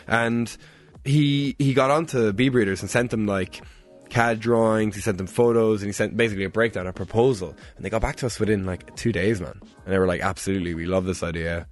and 0.07 0.55
he 1.03 1.55
he 1.59 1.73
got 1.73 1.91
onto 1.91 2.31
Bee 2.31 2.49
Breeders 2.49 2.81
and 2.81 2.89
sent 2.89 3.11
them 3.11 3.25
like 3.25 3.61
CAD 4.09 4.39
drawings. 4.39 4.95
He 4.95 5.01
sent 5.01 5.17
them 5.17 5.27
photos, 5.27 5.81
and 5.81 5.87
he 5.89 5.93
sent 5.93 6.17
basically 6.17 6.43
a 6.43 6.49
breakdown, 6.49 6.87
a 6.87 6.93
proposal, 6.93 7.55
and 7.75 7.85
they 7.85 7.89
got 7.89 8.01
back 8.01 8.15
to 8.17 8.25
us 8.25 8.39
within 8.39 8.65
like 8.65 8.95
two 8.95 9.11
days, 9.11 9.39
man. 9.39 9.59
And 9.61 9.93
they 9.93 9.99
were 9.99 10.07
like, 10.07 10.21
"Absolutely, 10.21 10.73
we 10.73 10.85
love 10.85 11.05
this 11.05 11.23
idea." 11.23 11.67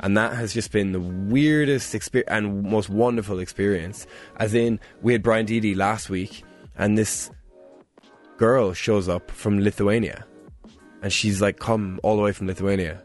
And 0.00 0.16
that 0.16 0.34
has 0.34 0.54
just 0.54 0.72
been 0.72 0.92
the 0.92 1.00
weirdest 1.00 1.94
experience 1.94 2.30
and 2.30 2.62
most 2.62 2.88
wonderful 2.88 3.38
experience. 3.38 4.06
As 4.36 4.54
in, 4.54 4.80
we 5.02 5.12
had 5.12 5.22
Brian 5.22 5.46
Deady 5.46 5.74
last 5.74 6.08
week, 6.08 6.44
and 6.76 6.96
this 6.96 7.30
girl 8.36 8.72
shows 8.72 9.08
up 9.08 9.30
from 9.30 9.60
Lithuania, 9.60 10.24
and 11.02 11.12
she's 11.12 11.40
like 11.40 11.58
come 11.58 12.00
all 12.02 12.16
the 12.16 12.22
way 12.22 12.32
from 12.32 12.46
Lithuania 12.46 13.02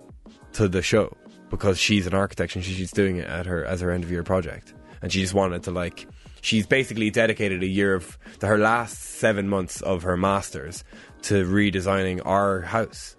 to 0.54 0.68
the 0.68 0.82
show 0.82 1.16
because 1.50 1.78
she's 1.80 2.08
an 2.08 2.14
architect 2.14 2.56
and 2.56 2.64
she's 2.64 2.92
doing 2.92 3.18
it 3.18 3.28
at 3.28 3.46
her 3.46 3.66
as 3.66 3.82
her 3.82 3.92
end 3.92 4.04
of 4.04 4.12
year 4.12 4.24
project, 4.24 4.74
and 5.02 5.12
she 5.12 5.22
just 5.22 5.34
wanted 5.34 5.64
to 5.64 5.72
like. 5.72 6.08
She's 6.44 6.68
basically 6.68 7.10
dedicated 7.10 7.64
a 7.64 7.68
year 7.68 7.96
of 7.96 8.18
her 8.42 8.58
last 8.58 9.00
seven 9.00 9.48
months 9.48 9.80
of 9.80 10.04
her 10.04 10.18
masters 10.18 10.84
to 11.22 11.46
redesigning 11.46 12.22
our 12.26 12.60
house 12.60 13.16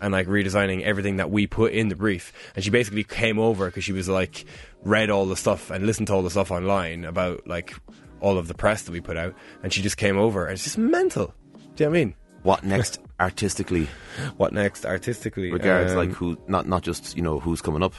and 0.00 0.10
like 0.10 0.26
redesigning 0.26 0.80
everything 0.80 1.18
that 1.18 1.30
we 1.30 1.46
put 1.46 1.74
in 1.74 1.88
the 1.88 1.94
brief. 1.94 2.32
And 2.56 2.64
she 2.64 2.70
basically 2.70 3.04
came 3.04 3.38
over 3.38 3.66
because 3.66 3.84
she 3.84 3.92
was 3.92 4.08
like 4.08 4.46
read 4.84 5.10
all 5.10 5.26
the 5.26 5.36
stuff 5.36 5.70
and 5.70 5.84
listened 5.84 6.06
to 6.06 6.14
all 6.14 6.22
the 6.22 6.30
stuff 6.30 6.50
online 6.50 7.04
about 7.04 7.46
like 7.46 7.74
all 8.20 8.38
of 8.38 8.48
the 8.48 8.54
press 8.54 8.84
that 8.84 8.92
we 8.92 9.02
put 9.02 9.18
out, 9.18 9.34
and 9.62 9.70
she 9.70 9.82
just 9.82 9.98
came 9.98 10.16
over 10.16 10.46
and 10.46 10.54
it's 10.54 10.64
just 10.64 10.78
mental. 10.78 11.34
Do 11.76 11.84
you 11.84 11.86
know 11.86 11.90
what 11.90 11.98
I 11.98 12.04
mean? 12.04 12.14
What 12.42 12.64
next 12.64 13.00
artistically 13.22 13.86
What 14.36 14.52
next 14.52 14.84
artistically? 14.84 15.50
regards 15.52 15.92
Um, 15.92 15.98
like 16.02 16.10
who 16.12 16.36
not 16.48 16.66
not 16.66 16.82
just 16.82 17.16
you 17.16 17.22
know 17.22 17.38
who's 17.40 17.62
coming 17.62 17.82
up 17.82 17.94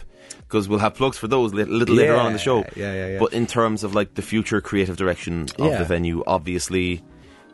because 0.47 0.67
we'll 0.69 0.80
have 0.80 0.93
plugs 0.95 1.17
for 1.17 1.28
those 1.28 1.51
a 1.51 1.55
little, 1.55 1.76
little 1.76 1.95
later 1.95 2.15
on 2.15 2.28
in 2.28 2.34
the 2.34 2.39
show 2.39 2.57
Yeah, 2.76 2.93
yeah, 2.93 3.07
yeah. 3.13 3.19
but 3.19 3.34
in 3.34 3.45
terms 3.47 3.84
of 3.84 3.95
like 3.95 4.13
the 4.15 4.21
future 4.21 4.61
creative 4.61 4.97
direction 4.97 5.43
of 5.59 5.71
Yeah. 5.71 5.78
the 5.80 5.86
venue 5.86 6.24
obviously 6.28 7.01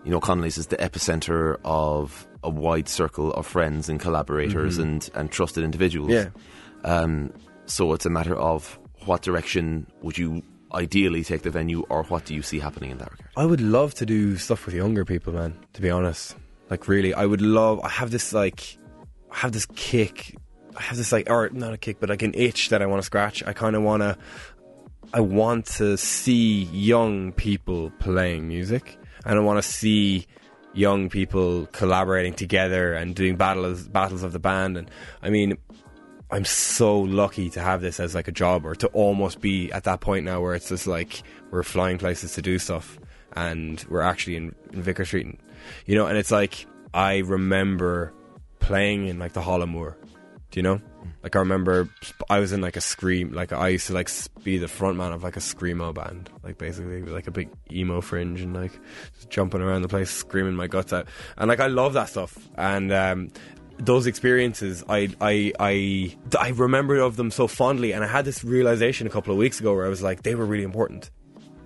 you 0.05 0.11
know 0.11 0.19
Connolly's 0.19 0.57
is 0.57 0.67
the 0.67 0.77
epicenter 0.77 1.57
of 1.63 2.27
a 2.43 2.49
wide 2.49 2.87
circle 2.87 3.33
of 3.33 3.45
friends 3.45 3.89
and 3.89 3.99
collaborators 3.99 4.77
and 4.77 5.09
and 5.17 5.31
trusted 5.31 5.63
individuals 5.63 6.11
Mm-hmm. 6.11 6.85
Yeah. 6.85 7.01
um 7.01 7.31
so 7.65 7.93
it's 7.93 8.05
a 8.05 8.09
matter 8.09 8.35
of 8.35 8.79
what 9.05 9.21
direction 9.21 9.85
would 10.01 10.17
you 10.17 10.41
ideally 10.73 11.23
take 11.23 11.41
the 11.41 11.49
venue 11.59 11.81
or 11.89 12.03
what 12.11 12.25
do 12.25 12.33
you 12.37 12.41
see 12.41 12.59
happening 12.59 12.91
in 12.91 12.97
that 12.99 13.11
regard 13.11 13.29
I 13.37 13.45
would 13.45 13.61
love 13.61 13.93
to 13.95 14.05
do 14.05 14.37
stuff 14.37 14.65
with 14.65 14.75
younger 14.75 15.03
people, 15.05 15.31
man. 15.33 15.53
To 15.73 15.81
be 15.81 15.89
honest, 15.89 16.35
like 16.69 16.87
really, 16.87 17.13
I 17.13 17.25
would 17.25 17.41
love. 17.41 17.79
I 17.83 17.89
have 17.89 18.11
this 18.11 18.33
like, 18.33 18.77
I 19.31 19.37
have 19.37 19.51
this 19.51 19.65
kick. 19.75 20.35
I 20.77 20.81
have 20.81 20.97
this 20.97 21.11
like, 21.11 21.29
or 21.29 21.49
not 21.49 21.73
a 21.73 21.77
kick, 21.77 21.99
but 21.99 22.09
like 22.09 22.21
an 22.21 22.33
itch 22.35 22.69
that 22.69 22.81
I 22.81 22.85
want 22.85 23.01
to 23.01 23.05
scratch. 23.05 23.43
I 23.45 23.53
kind 23.53 23.75
of 23.75 23.83
want 23.83 24.03
to. 24.03 24.17
I 25.11 25.21
want 25.21 25.65
to 25.77 25.97
see 25.97 26.65
young 26.65 27.31
people 27.31 27.91
playing 27.97 28.47
music, 28.47 28.95
and 29.25 29.39
I 29.39 29.41
want 29.41 29.61
to 29.61 29.67
see 29.67 30.27
young 30.73 31.09
people 31.09 31.65
collaborating 31.71 32.33
together 32.33 32.93
and 32.93 33.15
doing 33.15 33.35
battles 33.35 33.87
battles 33.87 34.21
of 34.21 34.33
the 34.33 34.39
band. 34.39 34.77
And 34.77 34.91
I 35.23 35.31
mean, 35.31 35.57
I'm 36.31 36.45
so 36.45 36.99
lucky 36.99 37.49
to 37.51 37.61
have 37.61 37.81
this 37.81 37.99
as 37.99 38.13
like 38.13 38.27
a 38.27 38.31
job 38.31 38.65
or 38.65 38.75
to 38.75 38.87
almost 38.87 39.41
be 39.41 39.71
at 39.71 39.85
that 39.85 39.99
point 39.99 40.25
now 40.25 40.41
where 40.41 40.53
it's 40.53 40.69
just 40.69 40.85
like 40.85 41.23
we're 41.49 41.63
flying 41.63 41.97
places 41.97 42.33
to 42.33 42.41
do 42.41 42.59
stuff 42.59 42.99
and 43.33 43.83
we're 43.89 44.01
actually 44.01 44.35
in, 44.35 44.55
in 44.71 44.81
Vicar 44.81 45.05
Street, 45.05 45.39
you 45.85 45.95
know, 45.95 46.07
and 46.07 46.17
it's 46.17 46.31
like 46.31 46.65
I 46.93 47.19
remember 47.19 48.13
playing 48.59 49.07
in 49.07 49.19
like 49.19 49.33
the 49.33 49.65
Moor. 49.65 49.97
Do 50.51 50.59
you 50.59 50.63
know? 50.63 50.81
Like 51.23 51.35
I 51.35 51.39
remember 51.39 51.89
I 52.29 52.39
was 52.39 52.53
in 52.53 52.61
like 52.61 52.77
a 52.77 52.81
scream, 52.81 53.33
like 53.33 53.51
I 53.51 53.69
used 53.69 53.87
to 53.87 53.93
like 53.93 54.09
be 54.43 54.57
the 54.57 54.67
front 54.67 54.97
man 54.97 55.11
of 55.11 55.21
like 55.21 55.35
a 55.35 55.41
screamo 55.41 55.93
band, 55.93 56.29
like 56.43 56.57
basically 56.57 57.01
like 57.03 57.27
a 57.27 57.31
big 57.31 57.49
emo 57.71 58.01
fringe 58.01 58.41
and 58.41 58.53
like 58.53 58.71
jumping 59.29 59.61
around 59.61 59.81
the 59.81 59.87
place 59.87 60.09
screaming 60.09 60.55
my 60.55 60.67
guts 60.67 60.93
out. 60.93 61.07
And 61.37 61.49
like 61.49 61.59
I 61.59 61.67
love 61.67 61.93
that 61.93 62.09
stuff. 62.09 62.37
And 62.55 62.91
um 62.93 63.31
those 63.77 64.07
experiences 64.07 64.83
I 64.87 65.09
I 65.19 65.53
I 65.59 66.17
I 66.37 66.49
remember 66.49 66.97
of 66.97 67.15
them 67.15 67.31
so 67.31 67.47
fondly 67.47 67.93
and 67.93 68.03
I 68.03 68.07
had 68.07 68.25
this 68.25 68.43
realization 68.43 69.05
a 69.07 69.09
couple 69.09 69.31
of 69.31 69.37
weeks 69.37 69.59
ago 69.59 69.73
where 69.73 69.85
I 69.85 69.89
was 69.89 70.01
like 70.01 70.23
they 70.23 70.35
were 70.35 70.45
really 70.45 70.63
important. 70.63 71.11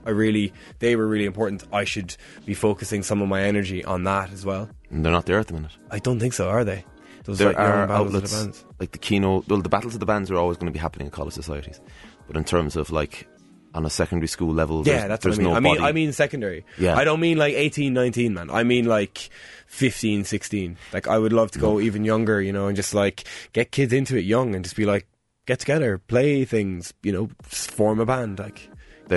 I 0.05 0.09
really 0.11 0.53
they 0.79 0.95
were 0.95 1.07
really 1.07 1.25
important. 1.25 1.63
I 1.71 1.83
should 1.83 2.15
be 2.45 2.53
focusing 2.53 3.03
some 3.03 3.21
of 3.21 3.27
my 3.27 3.41
energy 3.43 3.83
on 3.85 4.03
that 4.05 4.31
as 4.31 4.45
well. 4.45 4.69
and 4.89 5.03
they're 5.05 5.11
not 5.11 5.25
there 5.25 5.39
at 5.39 5.47
the 5.47 5.53
minute 5.53 5.71
I 5.91 5.99
don't 5.99 6.19
think 6.19 6.33
so, 6.33 6.49
are 6.49 6.63
they? 6.63 6.85
Those 7.25 7.37
there 7.37 7.47
like, 7.49 7.57
are 7.59 7.83
of 7.83 7.89
the 7.89 7.95
outlets 7.95 8.33
bands. 8.43 8.65
like 8.79 8.91
the 8.91 8.97
keynote. 8.97 9.47
Well, 9.47 9.61
the 9.61 9.69
battles 9.69 9.93
of 9.93 9.99
the 10.01 10.05
bands 10.05 10.29
are 10.29 10.35
always 10.35 10.57
going 10.57 10.67
to 10.67 10.73
be 10.73 10.79
happening 10.79 11.07
in 11.07 11.11
college 11.11 11.33
societies, 11.33 11.79
but 12.27 12.35
in 12.35 12.43
terms 12.43 12.75
of 12.75 12.91
like 12.91 13.27
on 13.73 13.85
a 13.85 13.89
secondary 13.89 14.27
school 14.27 14.53
level, 14.53 14.83
Yeah, 14.85 15.07
there's, 15.07 15.09
that's 15.09 15.25
what 15.25 15.33
I 15.33 15.37
mean. 15.37 15.47
no 15.47 15.55
I 15.55 15.59
mean, 15.61 15.75
body. 15.77 15.87
I 15.89 15.91
mean 15.93 16.11
secondary. 16.11 16.63
Yeah. 16.77 16.95
I 16.95 17.05
don't 17.05 17.19
mean 17.19 17.37
like 17.39 17.55
18, 17.55 17.91
19, 17.93 18.33
man. 18.35 18.49
I 18.51 18.63
mean 18.63 18.85
like 18.85 19.29
15, 19.67 20.25
16. 20.25 20.77
Like 20.91 21.07
I 21.07 21.17
would 21.17 21.33
love 21.33 21.51
to 21.51 21.59
go 21.59 21.79
even 21.79 22.03
younger, 22.05 22.39
you 22.41 22.51
know, 22.53 22.67
and 22.67 22.75
just 22.75 22.93
like 22.93 23.23
get 23.53 23.71
kids 23.71 23.93
into 23.93 24.15
it 24.17 24.25
young 24.25 24.53
and 24.53 24.63
just 24.63 24.75
be 24.75 24.85
like, 24.85 25.07
get 25.47 25.59
together, 25.59 25.97
play 25.97 26.45
things, 26.45 26.93
you 27.01 27.11
know, 27.11 27.29
form 27.41 27.99
a 27.99 28.05
band. 28.05 28.37
Like, 28.37 28.69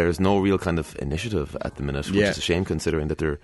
there's 0.05 0.20
no 0.20 0.38
real 0.38 0.59
kind 0.59 0.78
of 0.78 0.97
initiative 1.01 1.57
at 1.62 1.74
the 1.76 1.82
minute, 1.82 2.07
which 2.07 2.16
Yeah. 2.16 2.30
is 2.30 2.38
a 2.38 2.40
shame 2.42 2.64
considering 2.64 3.09
that 3.09 3.18
there 3.18 3.38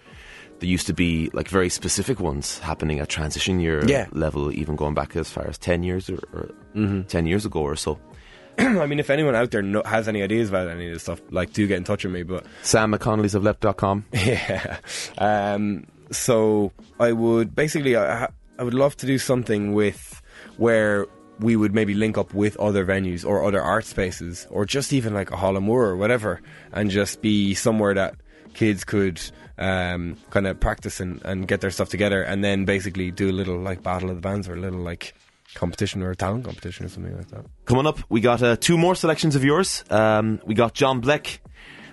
there 0.60 0.68
used 0.70 0.86
to 0.86 0.92
be 0.94 1.28
like 1.32 1.48
very 1.48 1.68
specific 1.68 2.20
ones 2.20 2.58
happening 2.60 3.00
at 3.00 3.08
transition 3.08 3.58
year 3.58 3.82
Yeah. 3.86 4.06
level, 4.12 4.52
even 4.52 4.76
going 4.76 4.94
back 4.94 5.16
as 5.16 5.28
far 5.30 5.44
as 5.48 5.58
ten 5.58 5.82
years 5.82 6.08
or, 6.10 6.18
or 6.32 6.50
Mm-hmm. 6.76 7.02
ten 7.08 7.26
years 7.26 7.44
ago 7.46 7.60
or 7.60 7.74
so. 7.76 7.98
I 8.58 8.86
mean, 8.86 9.00
if 9.00 9.10
anyone 9.10 9.34
out 9.34 9.50
there 9.50 9.64
has 9.86 10.06
any 10.08 10.22
ideas 10.22 10.50
about 10.50 10.68
any 10.68 10.86
of 10.88 10.92
this 10.94 11.02
stuff, 11.02 11.20
like, 11.30 11.52
do 11.52 11.66
get 11.66 11.78
in 11.78 11.84
touch 11.84 12.04
with 12.04 12.12
me. 12.12 12.22
But 12.22 12.44
Sam 12.62 12.92
McConnelly's 12.92 13.34
of 13.34 13.42
left.com. 13.42 14.04
Yeah. 14.12 14.76
Um, 15.18 15.86
so 16.10 16.70
I 17.00 17.10
would 17.12 17.54
basically, 17.56 17.96
I, 17.96 18.28
I 18.58 18.62
would 18.62 18.74
love 18.74 18.94
to 18.98 19.06
do 19.06 19.18
something 19.18 19.72
with 19.74 20.20
where 20.58 21.06
we 21.42 21.56
would 21.56 21.74
maybe 21.74 21.94
link 21.94 22.16
up 22.16 22.32
with 22.34 22.56
other 22.58 22.84
venues 22.86 23.24
or 23.26 23.44
other 23.44 23.60
art 23.60 23.84
spaces 23.84 24.46
or 24.50 24.64
just 24.64 24.92
even 24.92 25.12
like 25.14 25.30
a 25.30 25.36
Hall 25.36 25.56
of 25.56 25.62
Moor 25.62 25.84
or 25.84 25.96
whatever 25.96 26.40
and 26.72 26.90
just 26.90 27.20
be 27.22 27.54
somewhere 27.54 27.94
that 27.94 28.14
kids 28.54 28.84
could 28.84 29.20
um, 29.58 30.16
kind 30.30 30.46
of 30.46 30.60
practice 30.60 31.00
and, 31.00 31.20
and 31.24 31.48
get 31.48 31.60
their 31.60 31.70
stuff 31.70 31.88
together 31.88 32.22
and 32.22 32.42
then 32.44 32.64
basically 32.64 33.10
do 33.10 33.30
a 33.30 33.32
little 33.32 33.58
like 33.58 33.82
battle 33.82 34.08
of 34.10 34.16
the 34.16 34.20
bands 34.20 34.48
or 34.48 34.54
a 34.54 34.60
little 34.60 34.80
like 34.80 35.14
competition 35.54 36.02
or 36.02 36.10
a 36.10 36.16
talent 36.16 36.44
competition 36.44 36.86
or 36.86 36.88
something 36.88 37.16
like 37.16 37.28
that. 37.28 37.44
Coming 37.66 37.86
up, 37.86 37.98
we 38.08 38.20
got 38.20 38.42
uh, 38.42 38.56
two 38.56 38.78
more 38.78 38.94
selections 38.94 39.34
of 39.36 39.44
yours. 39.44 39.84
Um, 39.90 40.40
we 40.46 40.54
got 40.54 40.74
John 40.74 41.02
Blek 41.02 41.38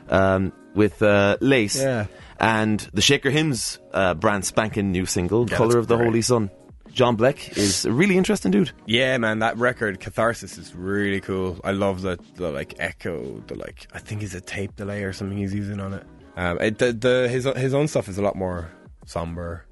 um, 0.10 0.54
with 0.76 1.02
uh, 1.02 1.38
Lace 1.42 1.82
Yeah. 1.82 2.06
and 2.40 2.80
the 2.94 3.02
Shaker 3.02 3.30
Hymns 3.30 3.80
uh, 3.94 4.14
brand 4.14 4.46
spanking 4.46 4.92
new 4.92 5.06
single, 5.06 5.50
Yeah, 5.50 5.58
Color 5.58 5.78
of 5.80 5.88
the 5.88 5.96
great. 5.98 6.06
Holy 6.06 6.22
Sun. 6.22 6.50
John 6.94 7.18
Blek 7.18 7.58
is 7.58 7.86
a 7.86 7.92
really 7.92 8.18
interesting 8.18 8.52
dude. 8.52 8.72
Yeah, 8.86 9.18
man, 9.18 9.40
that 9.40 9.58
record 9.58 10.00
Catharsis 10.00 10.58
is 10.58 10.76
really 10.76 11.22
cool. 11.22 11.60
I 11.64 11.72
love 11.72 12.02
the, 12.02 12.20
the 12.36 12.52
like 12.52 12.76
echo, 12.80 13.42
the 13.48 13.56
like 13.56 13.88
I 13.94 14.00
think 14.00 14.24
it's 14.24 14.34
a 14.34 14.42
tape 14.42 14.76
delay 14.76 15.04
or 15.04 15.14
something 15.14 15.38
he's 15.38 15.54
using 15.54 15.80
on 15.80 15.94
it. 15.94 16.06
Um, 16.36 16.60
it 16.60 16.78
the, 16.78 16.94
the 16.94 17.28
his 17.30 17.46
his 17.58 17.74
own 17.74 17.88
stuff 17.88 18.08
is 18.08 18.18
a 18.18 18.22
lot 18.22 18.36
more 18.36 18.72
somber, 19.06 19.66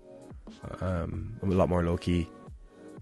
um, 0.82 1.38
a 1.41 1.45
lot 1.45 1.70
more 1.70 1.84
low 1.84 1.97
key, 1.97 2.28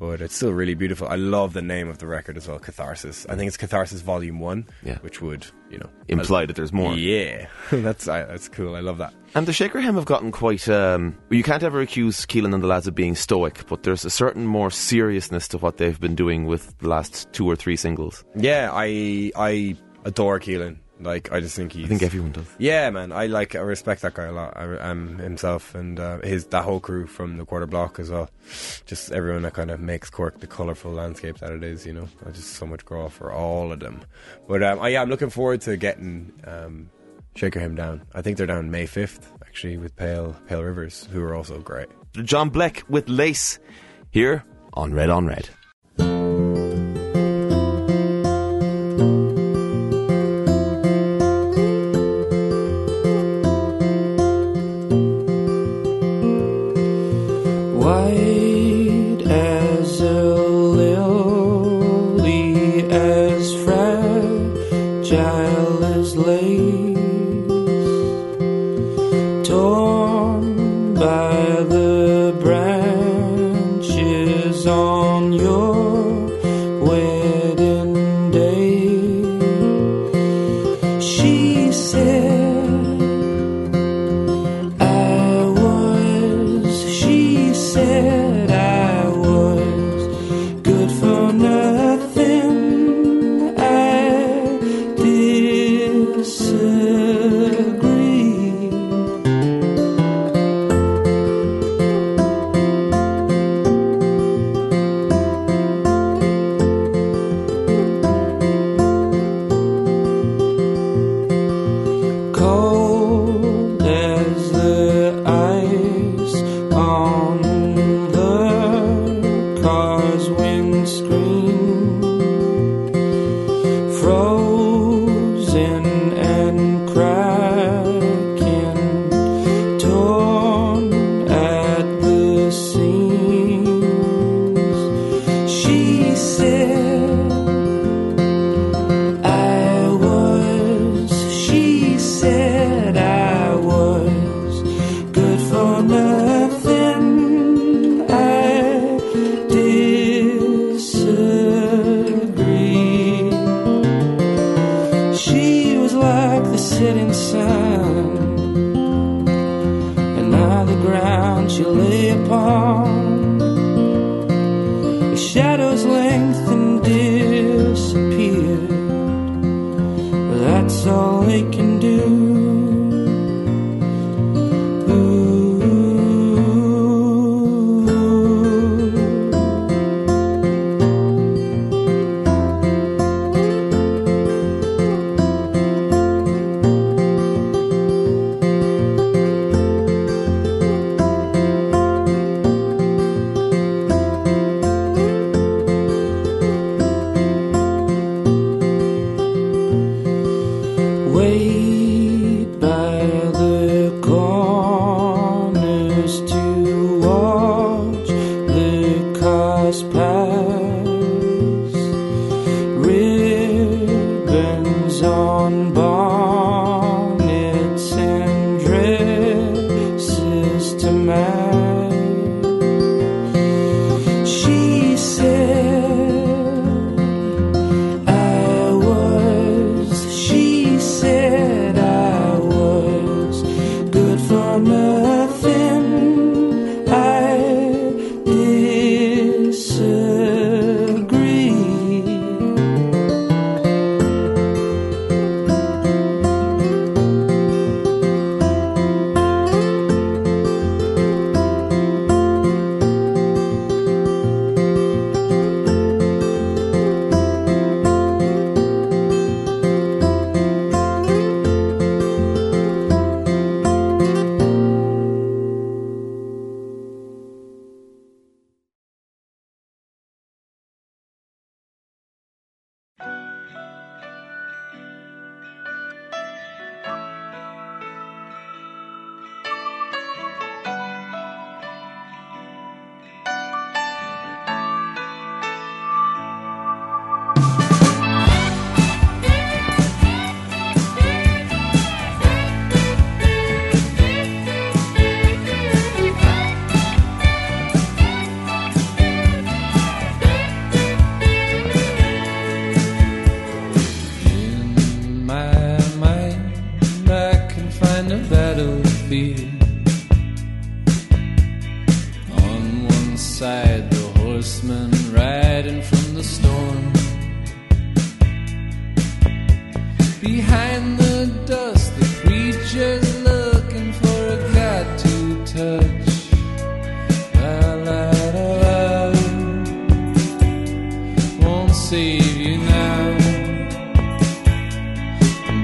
but 0.09 0.21
it's 0.21 0.35
still 0.35 0.51
really 0.51 0.73
beautiful. 0.75 1.07
I 1.07 1.15
love 1.15 1.53
the 1.53 1.61
name 1.61 1.89
of 1.89 1.97
the 1.97 2.07
record 2.07 2.37
as 2.37 2.47
well, 2.47 2.59
Catharsis. 2.59 3.25
I 3.29 3.35
think 3.35 3.47
it's 3.47 3.57
Catharsis 3.57 4.01
Volume 4.01 4.39
One, 4.39 4.67
Yeah. 4.83 4.97
which 4.99 5.21
would 5.21 5.45
you 5.69 5.77
know 5.79 5.89
Imply 6.07 6.45
that 6.45 6.55
there's 6.55 6.71
more. 6.73 6.93
Yeah, 6.95 7.47
that's 7.71 8.07
I, 8.07 8.23
that's 8.23 8.47
cool. 8.49 8.75
I 8.75 8.79
love 8.81 8.97
that. 8.99 9.13
And 9.33 9.45
the 9.47 9.53
Shaker 9.53 9.81
Hymn 9.81 9.95
have 9.95 10.05
gotten 10.05 10.31
quite. 10.31 10.69
Um, 10.69 11.17
you 11.29 11.43
can't 11.43 11.63
ever 11.63 11.81
accuse 11.81 12.25
Keelan 12.25 12.53
and 12.53 12.63
the 12.63 12.67
lads 12.67 12.87
of 12.87 12.95
being 12.95 13.15
stoic, 13.15 13.65
but 13.67 13.83
there's 13.83 14.05
a 14.05 14.09
certain 14.09 14.45
more 14.45 14.71
seriousness 14.71 15.47
to 15.49 15.57
what 15.57 15.77
they've 15.77 15.99
been 15.99 16.15
doing 16.15 16.45
with 16.45 16.77
the 16.79 16.87
last 16.87 17.27
two 17.33 17.45
or 17.49 17.55
three 17.55 17.75
singles. 17.75 18.23
Yeah, 18.35 18.69
I 18.71 19.31
I 19.35 19.75
adore 20.05 20.39
Keelan. 20.39 20.77
Like 20.99 21.31
I 21.31 21.41
just 21.41 21.55
think 21.55 21.73
he's 21.73 21.85
I 21.85 21.87
think 21.89 22.03
everyone 22.03 22.31
does. 22.31 22.47
Yeah, 22.57 22.89
man, 22.89 23.11
I 23.11 23.25
like 23.27 23.55
I 23.55 23.59
respect 23.59 24.01
that 24.03 24.13
guy 24.13 24.25
a 24.25 24.31
lot. 24.31 24.55
I, 24.55 24.77
um, 24.77 25.17
himself 25.17 25.75
and 25.75 25.99
uh, 25.99 26.19
his 26.19 26.45
that 26.47 26.63
whole 26.63 26.79
crew 26.79 27.05
from 27.05 27.37
the 27.37 27.45
Quarter 27.45 27.67
Block 27.67 27.99
as 27.99 28.09
well. 28.09 28.29
Just 28.85 29.11
everyone 29.11 29.41
that 29.41 29.53
kind 29.53 29.71
of 29.71 29.79
makes 29.79 30.09
Cork 30.09 30.39
the 30.39 30.47
colourful 30.47 30.91
landscape 30.91 31.39
that 31.39 31.51
it 31.51 31.63
is. 31.63 31.85
You 31.85 31.93
know, 31.93 32.07
I 32.25 32.31
just 32.31 32.51
so 32.51 32.65
much 32.65 32.85
grow 32.85 33.09
for 33.09 33.31
all 33.31 33.73
of 33.73 33.79
them. 33.81 34.01
But 34.47 34.63
um, 34.63 34.79
I, 34.79 34.89
yeah, 34.89 35.01
I'm 35.01 35.09
looking 35.09 35.29
forward 35.29 35.61
to 35.61 35.75
getting 35.75 36.31
um, 36.45 36.89
Shaker 37.35 37.59
Hymn 37.59 37.75
down. 37.75 38.03
I 38.13 38.21
think 38.21 38.37
they're 38.37 38.47
down 38.47 38.71
May 38.71 38.85
5th 38.85 39.27
actually 39.41 39.77
with 39.77 39.95
Pale 39.95 40.35
Pale 40.47 40.63
Rivers, 40.63 41.07
who 41.11 41.21
are 41.23 41.35
also 41.35 41.59
great. 41.59 41.87
John 42.23 42.49
Blek 42.49 42.83
with 42.89 43.09
Lace 43.09 43.59
here 44.11 44.45
on 44.73 44.93
Red 44.93 45.09
on 45.09 45.27
Red. 45.27 45.49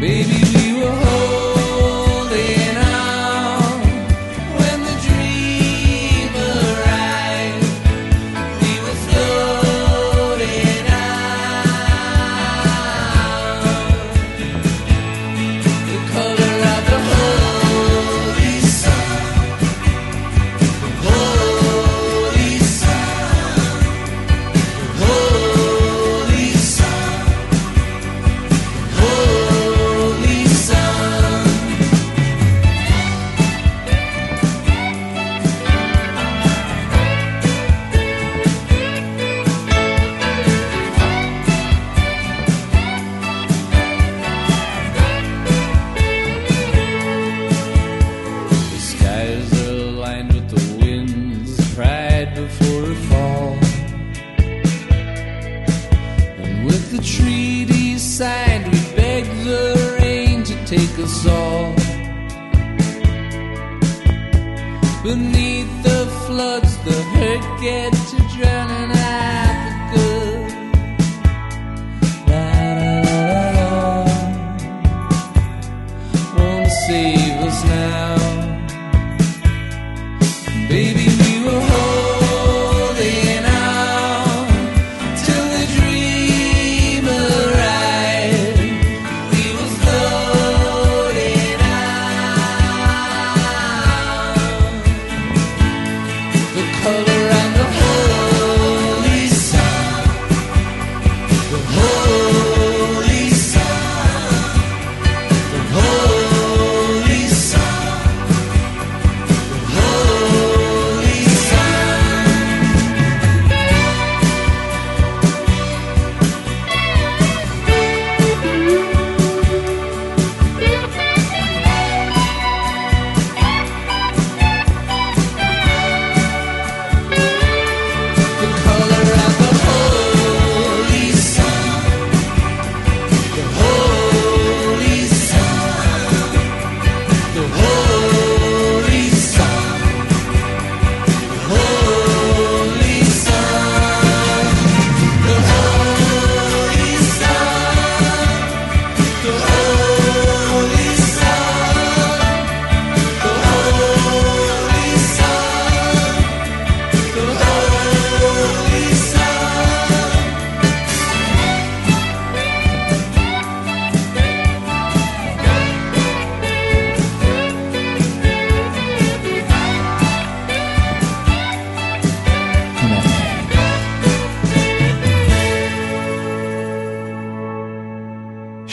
Baby, 0.01 0.40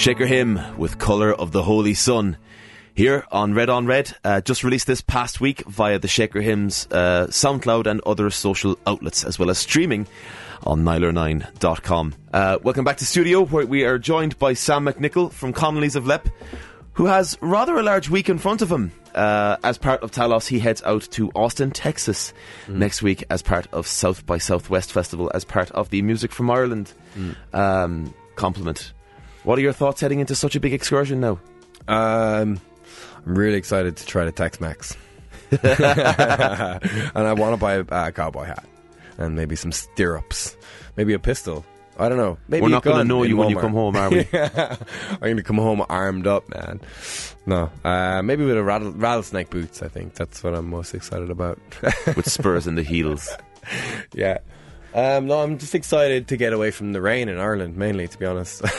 Shaker 0.08 0.24
Hymn 0.24 0.78
with 0.78 0.96
Colour 0.96 1.34
of 1.34 1.52
the 1.52 1.62
Holy 1.62 1.92
Sun. 1.92 2.38
Here 2.94 3.26
on 3.30 3.52
Red 3.52 3.68
on 3.68 3.84
Red, 3.84 4.16
uh, 4.24 4.40
just 4.40 4.64
released 4.64 4.86
this 4.86 5.02
past 5.02 5.38
week 5.38 5.66
via 5.66 5.98
the 5.98 6.08
Shaker 6.08 6.40
Hymns 6.40 6.88
uh, 6.90 7.26
SoundCloud 7.26 7.86
and 7.86 8.00
other 8.06 8.30
social 8.30 8.78
outlets, 8.86 9.22
as 9.22 9.38
well 9.38 9.50
as 9.50 9.58
streaming 9.58 10.06
on 10.62 10.82
Nialler9.com. 10.82 12.14
Uh, 12.32 12.58
welcome 12.62 12.86
back 12.86 12.96
to 12.96 13.04
studio, 13.04 13.44
where 13.44 13.66
we 13.66 13.84
are 13.84 13.98
joined 13.98 14.38
by 14.38 14.54
Sam 14.54 14.86
McNicholl 14.86 15.30
from 15.30 15.52
Connolly's 15.52 15.94
of 15.94 16.06
Leap, 16.06 16.30
who 16.94 17.04
has 17.04 17.36
rather 17.42 17.76
a 17.76 17.82
large 17.82 18.08
week 18.08 18.30
in 18.30 18.38
front 18.38 18.62
of 18.62 18.72
him. 18.72 18.90
Uh, 19.14 19.58
as 19.62 19.76
part 19.76 20.02
of 20.02 20.10
Talos, 20.10 20.48
he 20.48 20.58
heads 20.58 20.82
out 20.84 21.02
to 21.10 21.30
Austin, 21.34 21.70
Texas 21.70 22.32
next 22.66 23.02
week 23.02 23.24
as 23.28 23.42
part 23.42 23.66
of 23.74 23.86
South 23.86 24.24
by 24.24 24.38
Southwest 24.38 24.90
Festival, 24.90 25.30
as 25.34 25.44
part 25.44 25.70
of 25.72 25.90
the 25.90 26.00
Music 26.00 26.32
from 26.32 26.50
Ireland 26.50 26.94
um, 27.52 28.14
compliment. 28.36 28.94
What 29.48 29.58
are 29.58 29.62
your 29.62 29.72
thoughts 29.72 30.02
heading 30.02 30.20
into 30.20 30.34
such 30.34 30.56
a 30.56 30.60
big 30.60 30.74
excursion 30.74 31.20
now? 31.20 31.40
Um, 31.88 32.60
I'm 33.24 33.34
really 33.34 33.56
excited 33.56 33.96
to 33.96 34.04
try 34.04 34.26
the 34.26 34.30
Tex-Mex, 34.30 34.94
and 35.50 35.62
I 35.62 37.32
want 37.32 37.54
to 37.54 37.56
buy 37.56 37.76
a, 37.76 38.08
a 38.08 38.12
cowboy 38.12 38.44
hat 38.44 38.66
and 39.16 39.34
maybe 39.34 39.56
some 39.56 39.72
stirrups, 39.72 40.54
maybe 40.98 41.14
a 41.14 41.18
pistol. 41.18 41.64
I 41.98 42.10
don't 42.10 42.18
know. 42.18 42.36
Maybe 42.46 42.60
We're 42.60 42.68
not 42.68 42.82
going 42.82 42.96
to 42.96 43.00
gun 43.00 43.08
know 43.08 43.22
in 43.22 43.30
you 43.30 43.38
when 43.38 43.48
you 43.48 43.56
come 43.56 43.72
home, 43.72 43.96
are 43.96 44.10
we? 44.10 44.28
I'm 44.34 45.18
going 45.18 45.38
to 45.38 45.42
come 45.42 45.56
home 45.56 45.82
armed 45.88 46.26
up, 46.26 46.46
man. 46.50 46.82
No, 47.46 47.70
uh, 47.84 48.20
maybe 48.20 48.44
with 48.44 48.58
a 48.58 48.62
rattle, 48.62 48.92
rattlesnake 48.92 49.48
boots. 49.48 49.80
I 49.80 49.88
think 49.88 50.12
that's 50.12 50.44
what 50.44 50.54
I'm 50.54 50.68
most 50.68 50.92
excited 50.92 51.30
about. 51.30 51.58
With 52.14 52.30
spurs 52.30 52.66
in 52.66 52.74
the 52.74 52.82
heels. 52.82 53.34
yeah. 54.12 54.40
Um, 54.94 55.26
no, 55.26 55.42
I'm 55.42 55.58
just 55.58 55.74
excited 55.74 56.28
to 56.28 56.36
get 56.36 56.52
away 56.52 56.70
from 56.70 56.92
the 56.92 57.00
rain 57.00 57.28
in 57.28 57.38
Ireland, 57.38 57.76
mainly, 57.76 58.08
to 58.08 58.18
be 58.18 58.26
honest. 58.26 58.62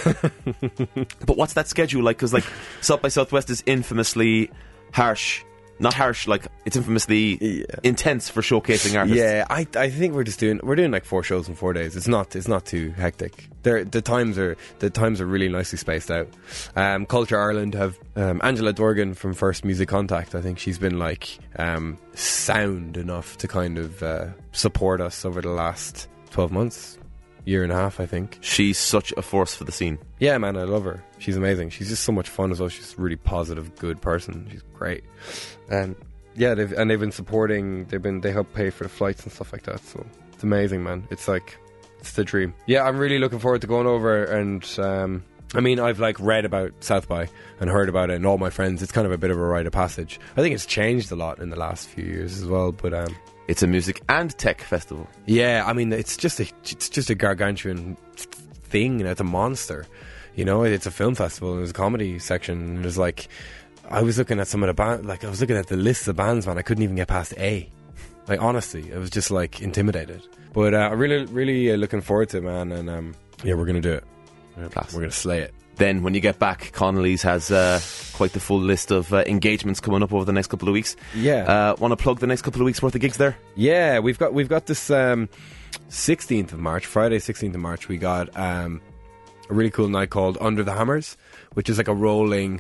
But 1.26 1.38
what's 1.38 1.54
that 1.54 1.68
schedule 1.68 2.04
like? 2.04 2.18
Because 2.18 2.34
like 2.34 2.46
South 2.82 3.02
by 3.02 3.10
Southwest 3.10 3.50
is 3.50 3.64
infamously 3.66 4.50
harsh. 4.92 5.44
Not 5.82 5.94
harsh, 5.94 6.28
like 6.28 6.46
it's 6.66 6.76
infamously 6.76 7.38
Yeah. 7.60 7.64
intense 7.84 8.28
for 8.30 8.42
showcasing 8.42 8.98
artists. 8.98 9.18
Yeah, 9.18 9.46
I 9.50 9.66
I 9.76 9.90
think 9.90 10.14
we're 10.14 10.26
just 10.26 10.40
doing 10.40 10.60
we're 10.62 10.76
doing 10.76 10.92
like 10.92 11.06
four 11.06 11.24
shows 11.24 11.48
in 11.48 11.56
four 11.56 11.72
days. 11.74 11.96
It's 11.96 12.08
not 12.08 12.36
it's 12.36 12.48
not 12.50 12.66
too 12.66 12.92
hectic. 12.92 13.48
There 13.64 13.84
the 13.86 14.02
times 14.02 14.38
are 14.38 14.58
the 14.80 14.90
times 14.90 15.22
are 15.22 15.26
really 15.26 15.48
nicely 15.50 15.78
spaced 15.78 16.12
out. 16.12 16.28
Um, 16.76 17.06
Culture 17.06 17.40
Ireland 17.40 17.74
have 17.76 17.98
um, 18.18 18.42
Angela 18.44 18.74
Dorgan 18.74 19.14
from 19.14 19.34
First 19.34 19.64
Music 19.66 19.88
Contact. 19.90 20.36
I 20.36 20.42
think 20.42 20.60
she's 20.60 20.78
been 20.78 21.00
like 21.00 21.40
um, 21.58 21.98
sound 22.14 22.98
enough 22.98 23.38
to 23.38 23.48
kind 23.48 23.78
of 23.78 24.04
uh, 24.04 24.26
support 24.52 25.00
us 25.02 25.24
over 25.26 25.42
the 25.42 25.50
last 25.50 26.08
twelve 26.30 26.52
months, 26.52 26.99
year 27.50 27.64
and 27.64 27.72
a 27.72 27.76
half. 27.76 28.00
I 28.00 28.06
think. 28.06 28.38
She's 28.42 28.78
such 28.78 29.12
a 29.18 29.22
force 29.22 29.56
for 29.56 29.64
the 29.64 29.72
scene. 29.72 29.98
Yeah, 30.20 30.38
man, 30.38 30.56
I 30.56 30.64
love 30.64 30.84
her. 30.86 31.04
She's 31.18 31.36
amazing. 31.36 31.72
She's 31.72 31.90
just 31.90 32.04
so 32.04 32.12
much 32.12 32.30
fun 32.30 32.52
as 32.52 32.60
well. 32.60 32.70
She's 32.70 32.94
a 32.98 33.02
really 33.02 33.16
positive, 33.16 33.76
good 33.76 34.02
person. 34.02 34.48
She's 34.52 34.64
great. 34.74 35.04
And 35.70 35.96
yeah, 36.36 36.54
they've 36.54 36.72
and 36.72 36.90
they've 36.90 37.00
been 37.00 37.12
supporting. 37.12 37.86
They've 37.86 38.02
been 38.02 38.22
they 38.22 38.32
help 38.32 38.54
pay 38.54 38.70
for 38.70 38.84
the 38.84 38.90
flights 38.90 39.24
and 39.24 39.32
stuff 39.34 39.52
like 39.52 39.64
that. 39.64 39.80
So 39.82 40.06
it's 40.34 40.44
amazing, 40.44 40.84
man. 40.84 41.08
It's 41.10 41.28
like 41.28 41.58
it's 42.00 42.14
the 42.14 42.24
dream. 42.24 42.54
Yeah, 42.66 42.84
I'm 42.84 42.98
really 42.98 43.20
looking 43.20 43.40
forward 43.40 43.62
to 43.62 43.68
going 43.68 43.88
over 43.88 44.24
and. 44.24 44.64
um 44.80 45.24
I 45.56 45.62
mean, 45.62 45.80
I've 45.80 46.00
like 46.00 46.20
read 46.20 46.46
about 46.46 46.74
South 46.82 47.08
by 47.08 47.28
and 47.60 47.72
heard 47.72 47.90
about 47.90 48.12
it, 48.12 48.18
and 48.18 48.26
all 48.28 48.38
my 48.38 48.52
friends. 48.52 48.84
It's 48.84 48.92
kind 48.92 49.08
of 49.08 49.12
a 49.12 49.18
bit 49.18 49.32
of 49.32 49.38
a 49.38 49.44
rite 49.44 49.66
of 49.66 49.74
passage. 49.74 50.20
I 50.38 50.42
think 50.42 50.54
it's 50.54 50.68
changed 50.68 51.12
a 51.12 51.16
lot 51.16 51.40
in 51.40 51.50
the 51.50 51.56
last 51.58 51.88
few 51.90 52.04
years 52.06 52.38
as 52.38 52.46
well. 52.46 52.72
But 52.72 52.94
um, 52.94 53.16
It's 53.50 53.64
a 53.64 53.68
music 53.68 54.04
and 54.08 54.30
tech 54.38 54.62
festival. 54.62 55.10
yeah, 55.26 55.64
I 55.66 55.74
mean, 55.74 55.92
it's 55.92 56.16
just 56.16 56.40
a 56.40 56.44
it's 56.62 56.88
just 56.88 57.10
a 57.10 57.16
gargantuan 57.16 57.98
thing. 58.16 59.02
and 59.02 59.10
It's 59.10 59.20
a 59.20 59.24
monster. 59.24 59.88
You 60.36 60.46
know, 60.46 60.62
it's 60.62 60.86
a 60.86 60.92
film 60.92 61.16
festival. 61.16 61.56
There's 61.56 61.72
a 61.72 61.74
comedy 61.74 62.20
section. 62.20 62.62
And 62.62 62.84
there's 62.84 63.00
like, 63.00 63.28
I 63.90 64.04
was 64.04 64.20
looking 64.20 64.40
at 64.40 64.48
some 64.48 64.62
of 64.62 64.68
the 64.68 64.76
band, 64.76 65.08
like 65.08 65.24
I 65.26 65.30
was 65.32 65.42
looking 65.42 65.58
at 65.58 65.66
the 65.66 65.78
list 65.78 66.08
of 66.08 66.16
bands, 66.16 66.46
man. 66.46 66.60
I 66.60 66.62
couldn't 66.62 66.84
even 66.84 66.96
get 66.96 67.08
past 67.08 67.34
A. 67.40 67.68
Like 68.28 68.40
honestly, 68.40 68.94
I 68.94 69.00
was 69.00 69.10
just 69.10 69.32
like 69.32 69.62
intimidated. 69.62 70.22
But 70.54 70.76
uh, 70.76 70.90
I'm 70.92 71.00
really, 71.00 71.26
really 71.26 71.72
uh, 71.72 71.76
looking 71.78 72.02
forward 72.02 72.30
to 72.30 72.38
it, 72.38 72.44
man. 72.44 72.72
And 72.72 72.88
um, 72.88 73.16
yeah, 73.44 73.56
we're 73.56 73.66
gonna 73.66 73.82
do 73.82 73.94
it. 73.94 74.04
We're 74.94 75.02
gonna 75.02 75.12
slay 75.12 75.42
it. 75.42 75.56
Then, 75.80 76.04
when 76.04 76.14
you 76.14 76.20
get 76.20 76.40
back, 76.40 76.72
Connolly's 76.74 77.22
has 77.24 77.52
uh, 77.52 77.80
quite 78.14 78.34
the 78.34 78.42
full 78.42 78.60
list 78.60 78.92
of 78.92 79.14
uh, 79.14 79.24
engagements 79.26 79.80
coming 79.80 80.04
up 80.04 80.14
over 80.14 80.26
the 80.26 80.34
next 80.34 80.48
couple 80.48 80.68
of 80.68 80.74
weeks. 80.74 80.98
Yeah. 81.16 81.46
Uh, 81.46 81.76
Want 81.80 81.94
to 81.94 81.96
plug 81.96 82.20
the 82.20 82.28
next 82.28 82.42
couple 82.42 82.62
of 82.62 82.66
weeks 82.66 82.82
worth 82.82 82.94
of 82.96 83.02
gigs 83.02 83.16
there? 83.16 83.38
Yeah, 83.56 84.00
we've 84.00 84.20
got 84.20 84.34
we've 84.34 84.50
got 84.50 84.66
this 84.66 84.92
um, 84.92 85.30
16th 85.90 86.52
of 86.52 86.60
March, 86.60 86.86
Friday 86.86 87.18
16th 87.18 87.56
of 87.56 87.62
March. 87.62 87.88
We 87.88 87.98
got 87.98 88.38
um, 88.38 88.82
a 89.50 89.54
really 89.54 89.72
cool 89.72 89.88
night 89.88 90.10
called 90.10 90.38
Under 90.42 90.64
the 90.64 90.74
Hammers, 90.74 91.16
which 91.54 91.70
is 91.70 91.78
like 91.78 91.88
a 91.88 91.96
rolling 91.96 92.60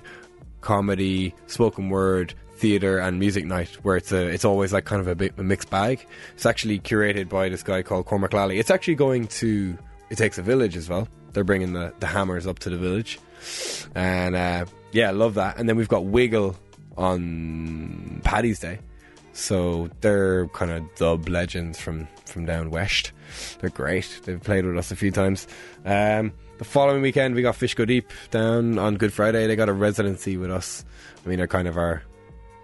comedy, 0.62 1.36
spoken 1.48 1.90
word, 1.90 2.34
theater, 2.56 3.00
and 3.00 3.20
music 3.20 3.46
night 3.46 3.70
where 3.84 3.98
it's 3.98 4.14
a 4.14 4.28
it's 4.28 4.46
always 4.46 4.72
like 4.72 4.86
kind 4.86 5.02
of 5.02 5.10
a 5.10 5.16
bit 5.16 5.34
a 5.38 5.44
mixed 5.44 5.70
bag. 5.70 6.06
It's 6.36 6.46
actually 6.46 6.80
curated 6.80 7.28
by 7.28 7.50
this 7.50 7.64
guy 7.64 7.82
called 7.82 8.06
Cormac 8.06 8.32
Lally. 8.32 8.60
It's 8.60 8.72
actually 8.72 8.96
going 8.96 9.28
to 9.28 9.78
it 10.10 10.18
takes 10.18 10.38
a 10.38 10.42
village 10.42 10.78
as 10.78 10.88
well. 10.88 11.08
They're 11.34 11.44
bringing 11.44 11.74
the 11.74 11.94
the 12.00 12.08
hammers 12.08 12.48
up 12.48 12.60
to 12.60 12.70
the 12.70 12.78
village, 12.78 13.20
and 13.96 14.36
uh, 14.36 14.66
yeah, 14.92 15.10
I 15.10 15.12
love 15.12 15.36
that. 15.36 15.58
And 15.58 15.68
then 15.68 15.76
we've 15.76 15.88
got 15.88 16.06
Wiggle 16.06 16.56
on 16.98 18.22
Paddy's 18.24 18.60
Day. 18.60 18.80
So 19.34 19.90
they're 20.02 20.48
kind 20.50 20.72
of 20.72 20.84
dub 20.96 21.30
legends 21.30 21.80
from 21.80 22.08
from 22.26 22.46
down 22.46 22.72
west. 22.72 23.12
They're 23.60 23.70
great. 23.70 24.22
They've 24.24 24.42
played 24.42 24.66
with 24.66 24.78
us 24.78 24.92
a 24.92 24.96
few 24.96 25.12
times. 25.12 25.48
Um, 25.86 26.34
the 26.58 26.66
following 26.66 27.02
weekend 27.02 27.36
we 27.36 27.42
got 27.42 27.56
Fish 27.56 27.74
Go 27.74 27.86
Deep 27.86 28.12
down 28.32 28.78
on 28.78 28.98
Good 28.98 29.14
Friday. 29.14 29.48
They 29.48 29.56
got 29.56 29.70
a 29.70 29.74
residency 29.74 30.36
with 30.36 30.52
us. 30.52 30.84
I 31.24 31.30
mean, 31.30 31.38
they're 31.38 31.48
kind 31.48 31.68
of 31.68 31.78
our 31.78 32.04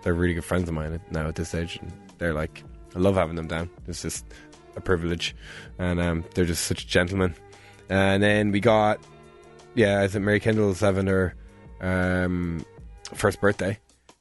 they're 0.01 0.13
really 0.13 0.33
good 0.33 0.43
friends 0.43 0.67
of 0.67 0.75
mine 0.75 0.99
now 1.11 1.27
at 1.27 1.35
this 1.35 1.55
age, 1.55 1.79
and 1.81 1.91
they're 2.17 2.33
like 2.33 2.63
I 2.95 2.99
love 2.99 3.15
having 3.15 3.35
them 3.35 3.47
down. 3.47 3.69
It's 3.87 4.01
just 4.01 4.25
a 4.75 4.81
privilege, 4.81 5.35
and 5.79 5.99
um, 5.99 6.25
they're 6.33 6.45
just 6.45 6.65
such 6.65 6.87
gentlemen. 6.87 7.35
And 7.89 8.21
then 8.23 8.51
we 8.51 8.59
got 8.59 8.99
yeah, 9.75 10.01
I 10.01 10.07
think 10.07 10.23
Mary 10.25 10.39
Kendall's 10.39 10.79
having 10.79 11.07
her 11.07 11.35
um, 11.81 12.65
first 13.13 13.41
birthday 13.41 13.77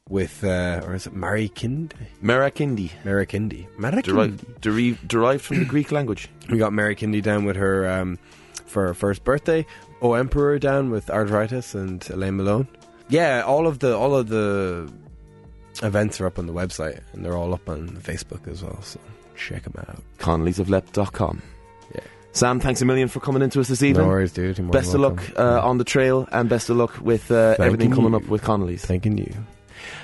with 0.08 0.44
uh, 0.44 0.82
or 0.84 0.94
is 0.94 1.06
it 1.06 1.14
Mary 1.14 1.48
Kind? 1.48 1.94
Merakindi. 2.22 2.90
Marakindi. 3.04 3.66
Marakindi. 3.78 4.02
Derived, 4.02 4.60
deri- 4.60 4.98
derived 5.06 5.42
from 5.42 5.60
the 5.60 5.64
Greek 5.64 5.92
language. 5.92 6.28
We 6.50 6.58
got 6.58 6.72
Mary 6.72 6.94
Kindy 6.94 7.22
down 7.22 7.44
with 7.44 7.56
her 7.56 7.88
um, 7.88 8.18
for 8.66 8.88
her 8.88 8.94
first 8.94 9.24
birthday. 9.24 9.64
O 10.02 10.14
Emperor 10.14 10.58
down 10.58 10.90
with 10.90 11.08
arthritis 11.08 11.74
and 11.74 12.06
Elaine 12.10 12.36
Malone. 12.36 12.68
Yeah, 13.08 13.42
all 13.42 13.66
of 13.66 13.78
the 13.78 13.96
all 13.96 14.14
of 14.14 14.28
the 14.28 14.92
events 15.82 16.20
are 16.20 16.26
up 16.26 16.38
on 16.38 16.46
the 16.46 16.52
website 16.52 17.00
and 17.12 17.24
they're 17.24 17.36
all 17.36 17.54
up 17.54 17.68
on 17.68 17.88
Facebook 17.88 18.46
as 18.48 18.62
well. 18.62 18.82
So 18.82 19.00
check 19.36 19.62
them 19.62 19.74
out. 19.78 20.02
Connolly'sofLeap.com. 20.18 21.42
Sam, 22.34 22.58
thanks 22.58 22.82
a 22.82 22.84
million 22.84 23.06
for 23.06 23.20
coming 23.20 23.42
into 23.42 23.60
us 23.60 23.68
this 23.68 23.80
evening. 23.80 24.06
No 24.06 24.12
worries, 24.12 24.32
dude. 24.32 24.70
Best 24.72 24.92
of 24.92 25.00
luck 25.00 25.22
uh, 25.36 25.60
on 25.62 25.78
the 25.78 25.84
trail 25.84 26.28
and 26.32 26.48
best 26.48 26.68
of 26.68 26.76
luck 26.76 27.00
with 27.00 27.30
uh, 27.30 27.54
everything 27.60 27.92
coming 27.92 28.10
you. 28.10 28.16
up 28.16 28.26
with 28.26 28.42
Connolly's. 28.42 28.84
Thanking 28.84 29.16
you. 29.16 29.32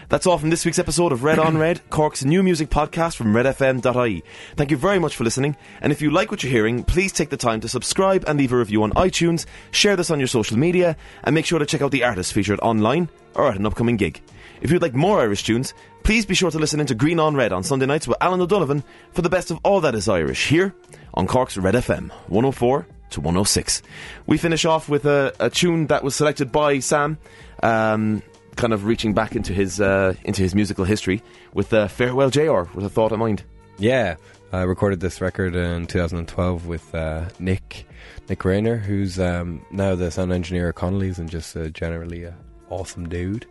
That's 0.08 0.28
all 0.28 0.38
from 0.38 0.50
this 0.50 0.64
week's 0.64 0.78
episode 0.78 1.10
of 1.10 1.24
Red 1.24 1.40
on 1.40 1.58
Red, 1.58 1.80
Cork's 1.90 2.24
new 2.24 2.44
music 2.44 2.70
podcast 2.70 3.16
from 3.16 3.34
redfm.ie. 3.34 4.22
Thank 4.54 4.70
you 4.70 4.76
very 4.76 5.00
much 5.00 5.16
for 5.16 5.24
listening, 5.24 5.56
and 5.80 5.90
if 5.92 6.00
you 6.00 6.12
like 6.12 6.30
what 6.30 6.44
you're 6.44 6.52
hearing, 6.52 6.84
please 6.84 7.12
take 7.12 7.30
the 7.30 7.36
time 7.36 7.60
to 7.62 7.68
subscribe 7.68 8.24
and 8.28 8.38
leave 8.38 8.52
a 8.52 8.58
review 8.58 8.84
on 8.84 8.92
iTunes, 8.92 9.46
share 9.72 9.96
this 9.96 10.10
on 10.10 10.20
your 10.20 10.28
social 10.28 10.56
media, 10.56 10.96
and 11.24 11.34
make 11.34 11.46
sure 11.46 11.58
to 11.58 11.66
check 11.66 11.82
out 11.82 11.90
the 11.90 12.04
artists 12.04 12.32
featured 12.32 12.60
online 12.60 13.08
or 13.34 13.48
at 13.48 13.56
an 13.56 13.66
upcoming 13.66 13.96
gig. 13.96 14.20
If 14.60 14.70
you'd 14.70 14.82
like 14.82 14.94
more 14.94 15.20
Irish 15.20 15.42
tunes, 15.42 15.72
please 16.02 16.26
be 16.26 16.34
sure 16.34 16.50
to 16.50 16.58
listen 16.58 16.80
into 16.80 16.94
Green 16.94 17.18
on 17.18 17.34
Red 17.34 17.52
on 17.52 17.62
Sunday 17.62 17.86
nights 17.86 18.06
with 18.06 18.18
Alan 18.20 18.40
O'Donovan 18.40 18.84
for 19.12 19.22
the 19.22 19.30
best 19.30 19.50
of 19.50 19.58
all 19.64 19.80
that 19.80 19.94
is 19.94 20.08
Irish 20.08 20.48
here 20.48 20.74
on 21.14 21.26
Cork's 21.26 21.56
Red 21.56 21.74
FM 21.74 22.10
104 22.28 22.86
to 23.10 23.20
106. 23.20 23.82
We 24.26 24.36
finish 24.36 24.66
off 24.66 24.88
with 24.88 25.06
a, 25.06 25.32
a 25.40 25.48
tune 25.48 25.86
that 25.86 26.04
was 26.04 26.14
selected 26.14 26.52
by 26.52 26.78
Sam. 26.80 27.18
Um, 27.62 28.22
kind 28.56 28.72
of 28.74 28.84
reaching 28.84 29.14
back 29.14 29.34
into 29.34 29.54
his 29.54 29.80
uh, 29.80 30.12
into 30.24 30.42
his 30.42 30.54
musical 30.54 30.84
history 30.84 31.22
with 31.54 31.72
uh, 31.72 31.88
"Farewell 31.88 32.28
J.R." 32.28 32.68
with 32.74 32.84
a 32.84 32.90
thought 32.90 33.12
in 33.12 33.18
mind. 33.18 33.42
Yeah, 33.78 34.16
I 34.52 34.62
recorded 34.62 35.00
this 35.00 35.22
record 35.22 35.56
in 35.56 35.86
2012 35.86 36.66
with 36.66 36.94
uh, 36.94 37.26
Nick 37.38 37.86
Nick 38.28 38.44
Rayner, 38.44 38.76
who's 38.76 39.18
um, 39.18 39.64
now 39.70 39.94
the 39.94 40.10
sound 40.10 40.32
engineer 40.32 40.68
at 40.68 40.74
Connolly's 40.74 41.18
and 41.18 41.30
just 41.30 41.56
uh, 41.56 41.68
generally 41.68 42.24
a 42.24 42.34
awesome 42.70 43.08
dude. 43.08 43.46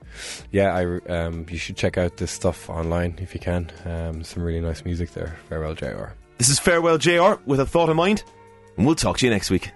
Yeah, 0.51 0.73
I 0.75 0.85
um, 1.11 1.45
you 1.49 1.57
should 1.57 1.77
check 1.77 1.97
out 1.97 2.17
this 2.17 2.31
stuff 2.31 2.69
online 2.69 3.17
if 3.21 3.33
you 3.33 3.39
can. 3.39 3.71
Um, 3.85 4.23
some 4.23 4.43
really 4.43 4.61
nice 4.61 4.83
music 4.85 5.11
there. 5.13 5.37
Farewell, 5.49 5.75
J.R. 5.75 6.13
This 6.37 6.49
is 6.49 6.57
"Farewell 6.59 6.97
J.R." 6.97 7.39
with 7.45 7.59
a 7.59 7.65
thought 7.65 7.89
in 7.89 7.97
mind, 7.97 8.23
and 8.77 8.85
we'll 8.85 8.95
talk 8.95 9.17
to 9.19 9.25
you 9.25 9.31
next 9.31 9.49
week. 9.49 9.71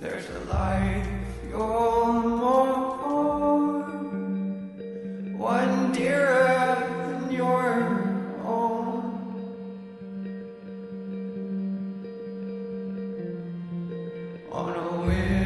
There's 0.00 0.28
a 0.30 0.40
life 0.52 1.06
you're 1.48 2.22
more 2.22 3.82
one 5.38 5.92
dearer 5.92 6.74
than 7.20 7.30
your 7.30 7.76
own. 8.44 9.12
On 14.52 14.74
a 14.74 15.06
withered 15.06 15.45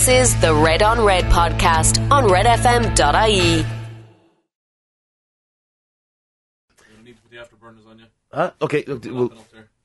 This 0.00 0.30
is 0.32 0.40
the 0.40 0.54
Red 0.54 0.82
on 0.82 1.04
Red 1.04 1.24
podcast 1.24 2.00
on 2.10 2.24
redfm.ie. 2.24 3.66
Huh? 8.32 8.50
Okay. 8.62 8.82
Uh, 8.84 8.92
look, 8.94 9.04
we'll- 9.04 9.32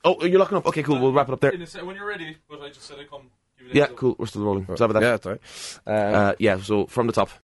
oh, 0.06 0.24
you're 0.26 0.40
locking 0.40 0.58
up. 0.58 0.68
Okay, 0.68 0.84
cool. 0.84 1.00
We'll 1.00 1.12
wrap 1.12 1.28
it 1.28 1.34
up 1.34 1.42
there. 1.42 1.52
when 1.84 1.98
you're 1.98 2.06
ready, 2.08 2.38
but 2.50 2.62
I 2.62 2.70
just 2.70 2.84
said 2.84 2.96
I 2.98 3.04
come. 3.04 3.24
Give 3.60 3.68
it 3.68 3.76
Yeah, 3.76 3.88
cool. 3.88 4.16
We're 4.18 4.28
still 4.28 4.44
rolling. 4.46 4.66
Sorry 4.78 4.90
about 4.90 4.94
that. 4.94 5.02
Yeah, 5.02 5.12
that's 5.18 5.26
all 5.26 5.32
right. 5.34 6.14
Uh, 6.16 6.36
yeah, 6.40 6.62
so 6.62 6.86
from 6.86 7.08
the 7.08 7.14
top. 7.14 7.30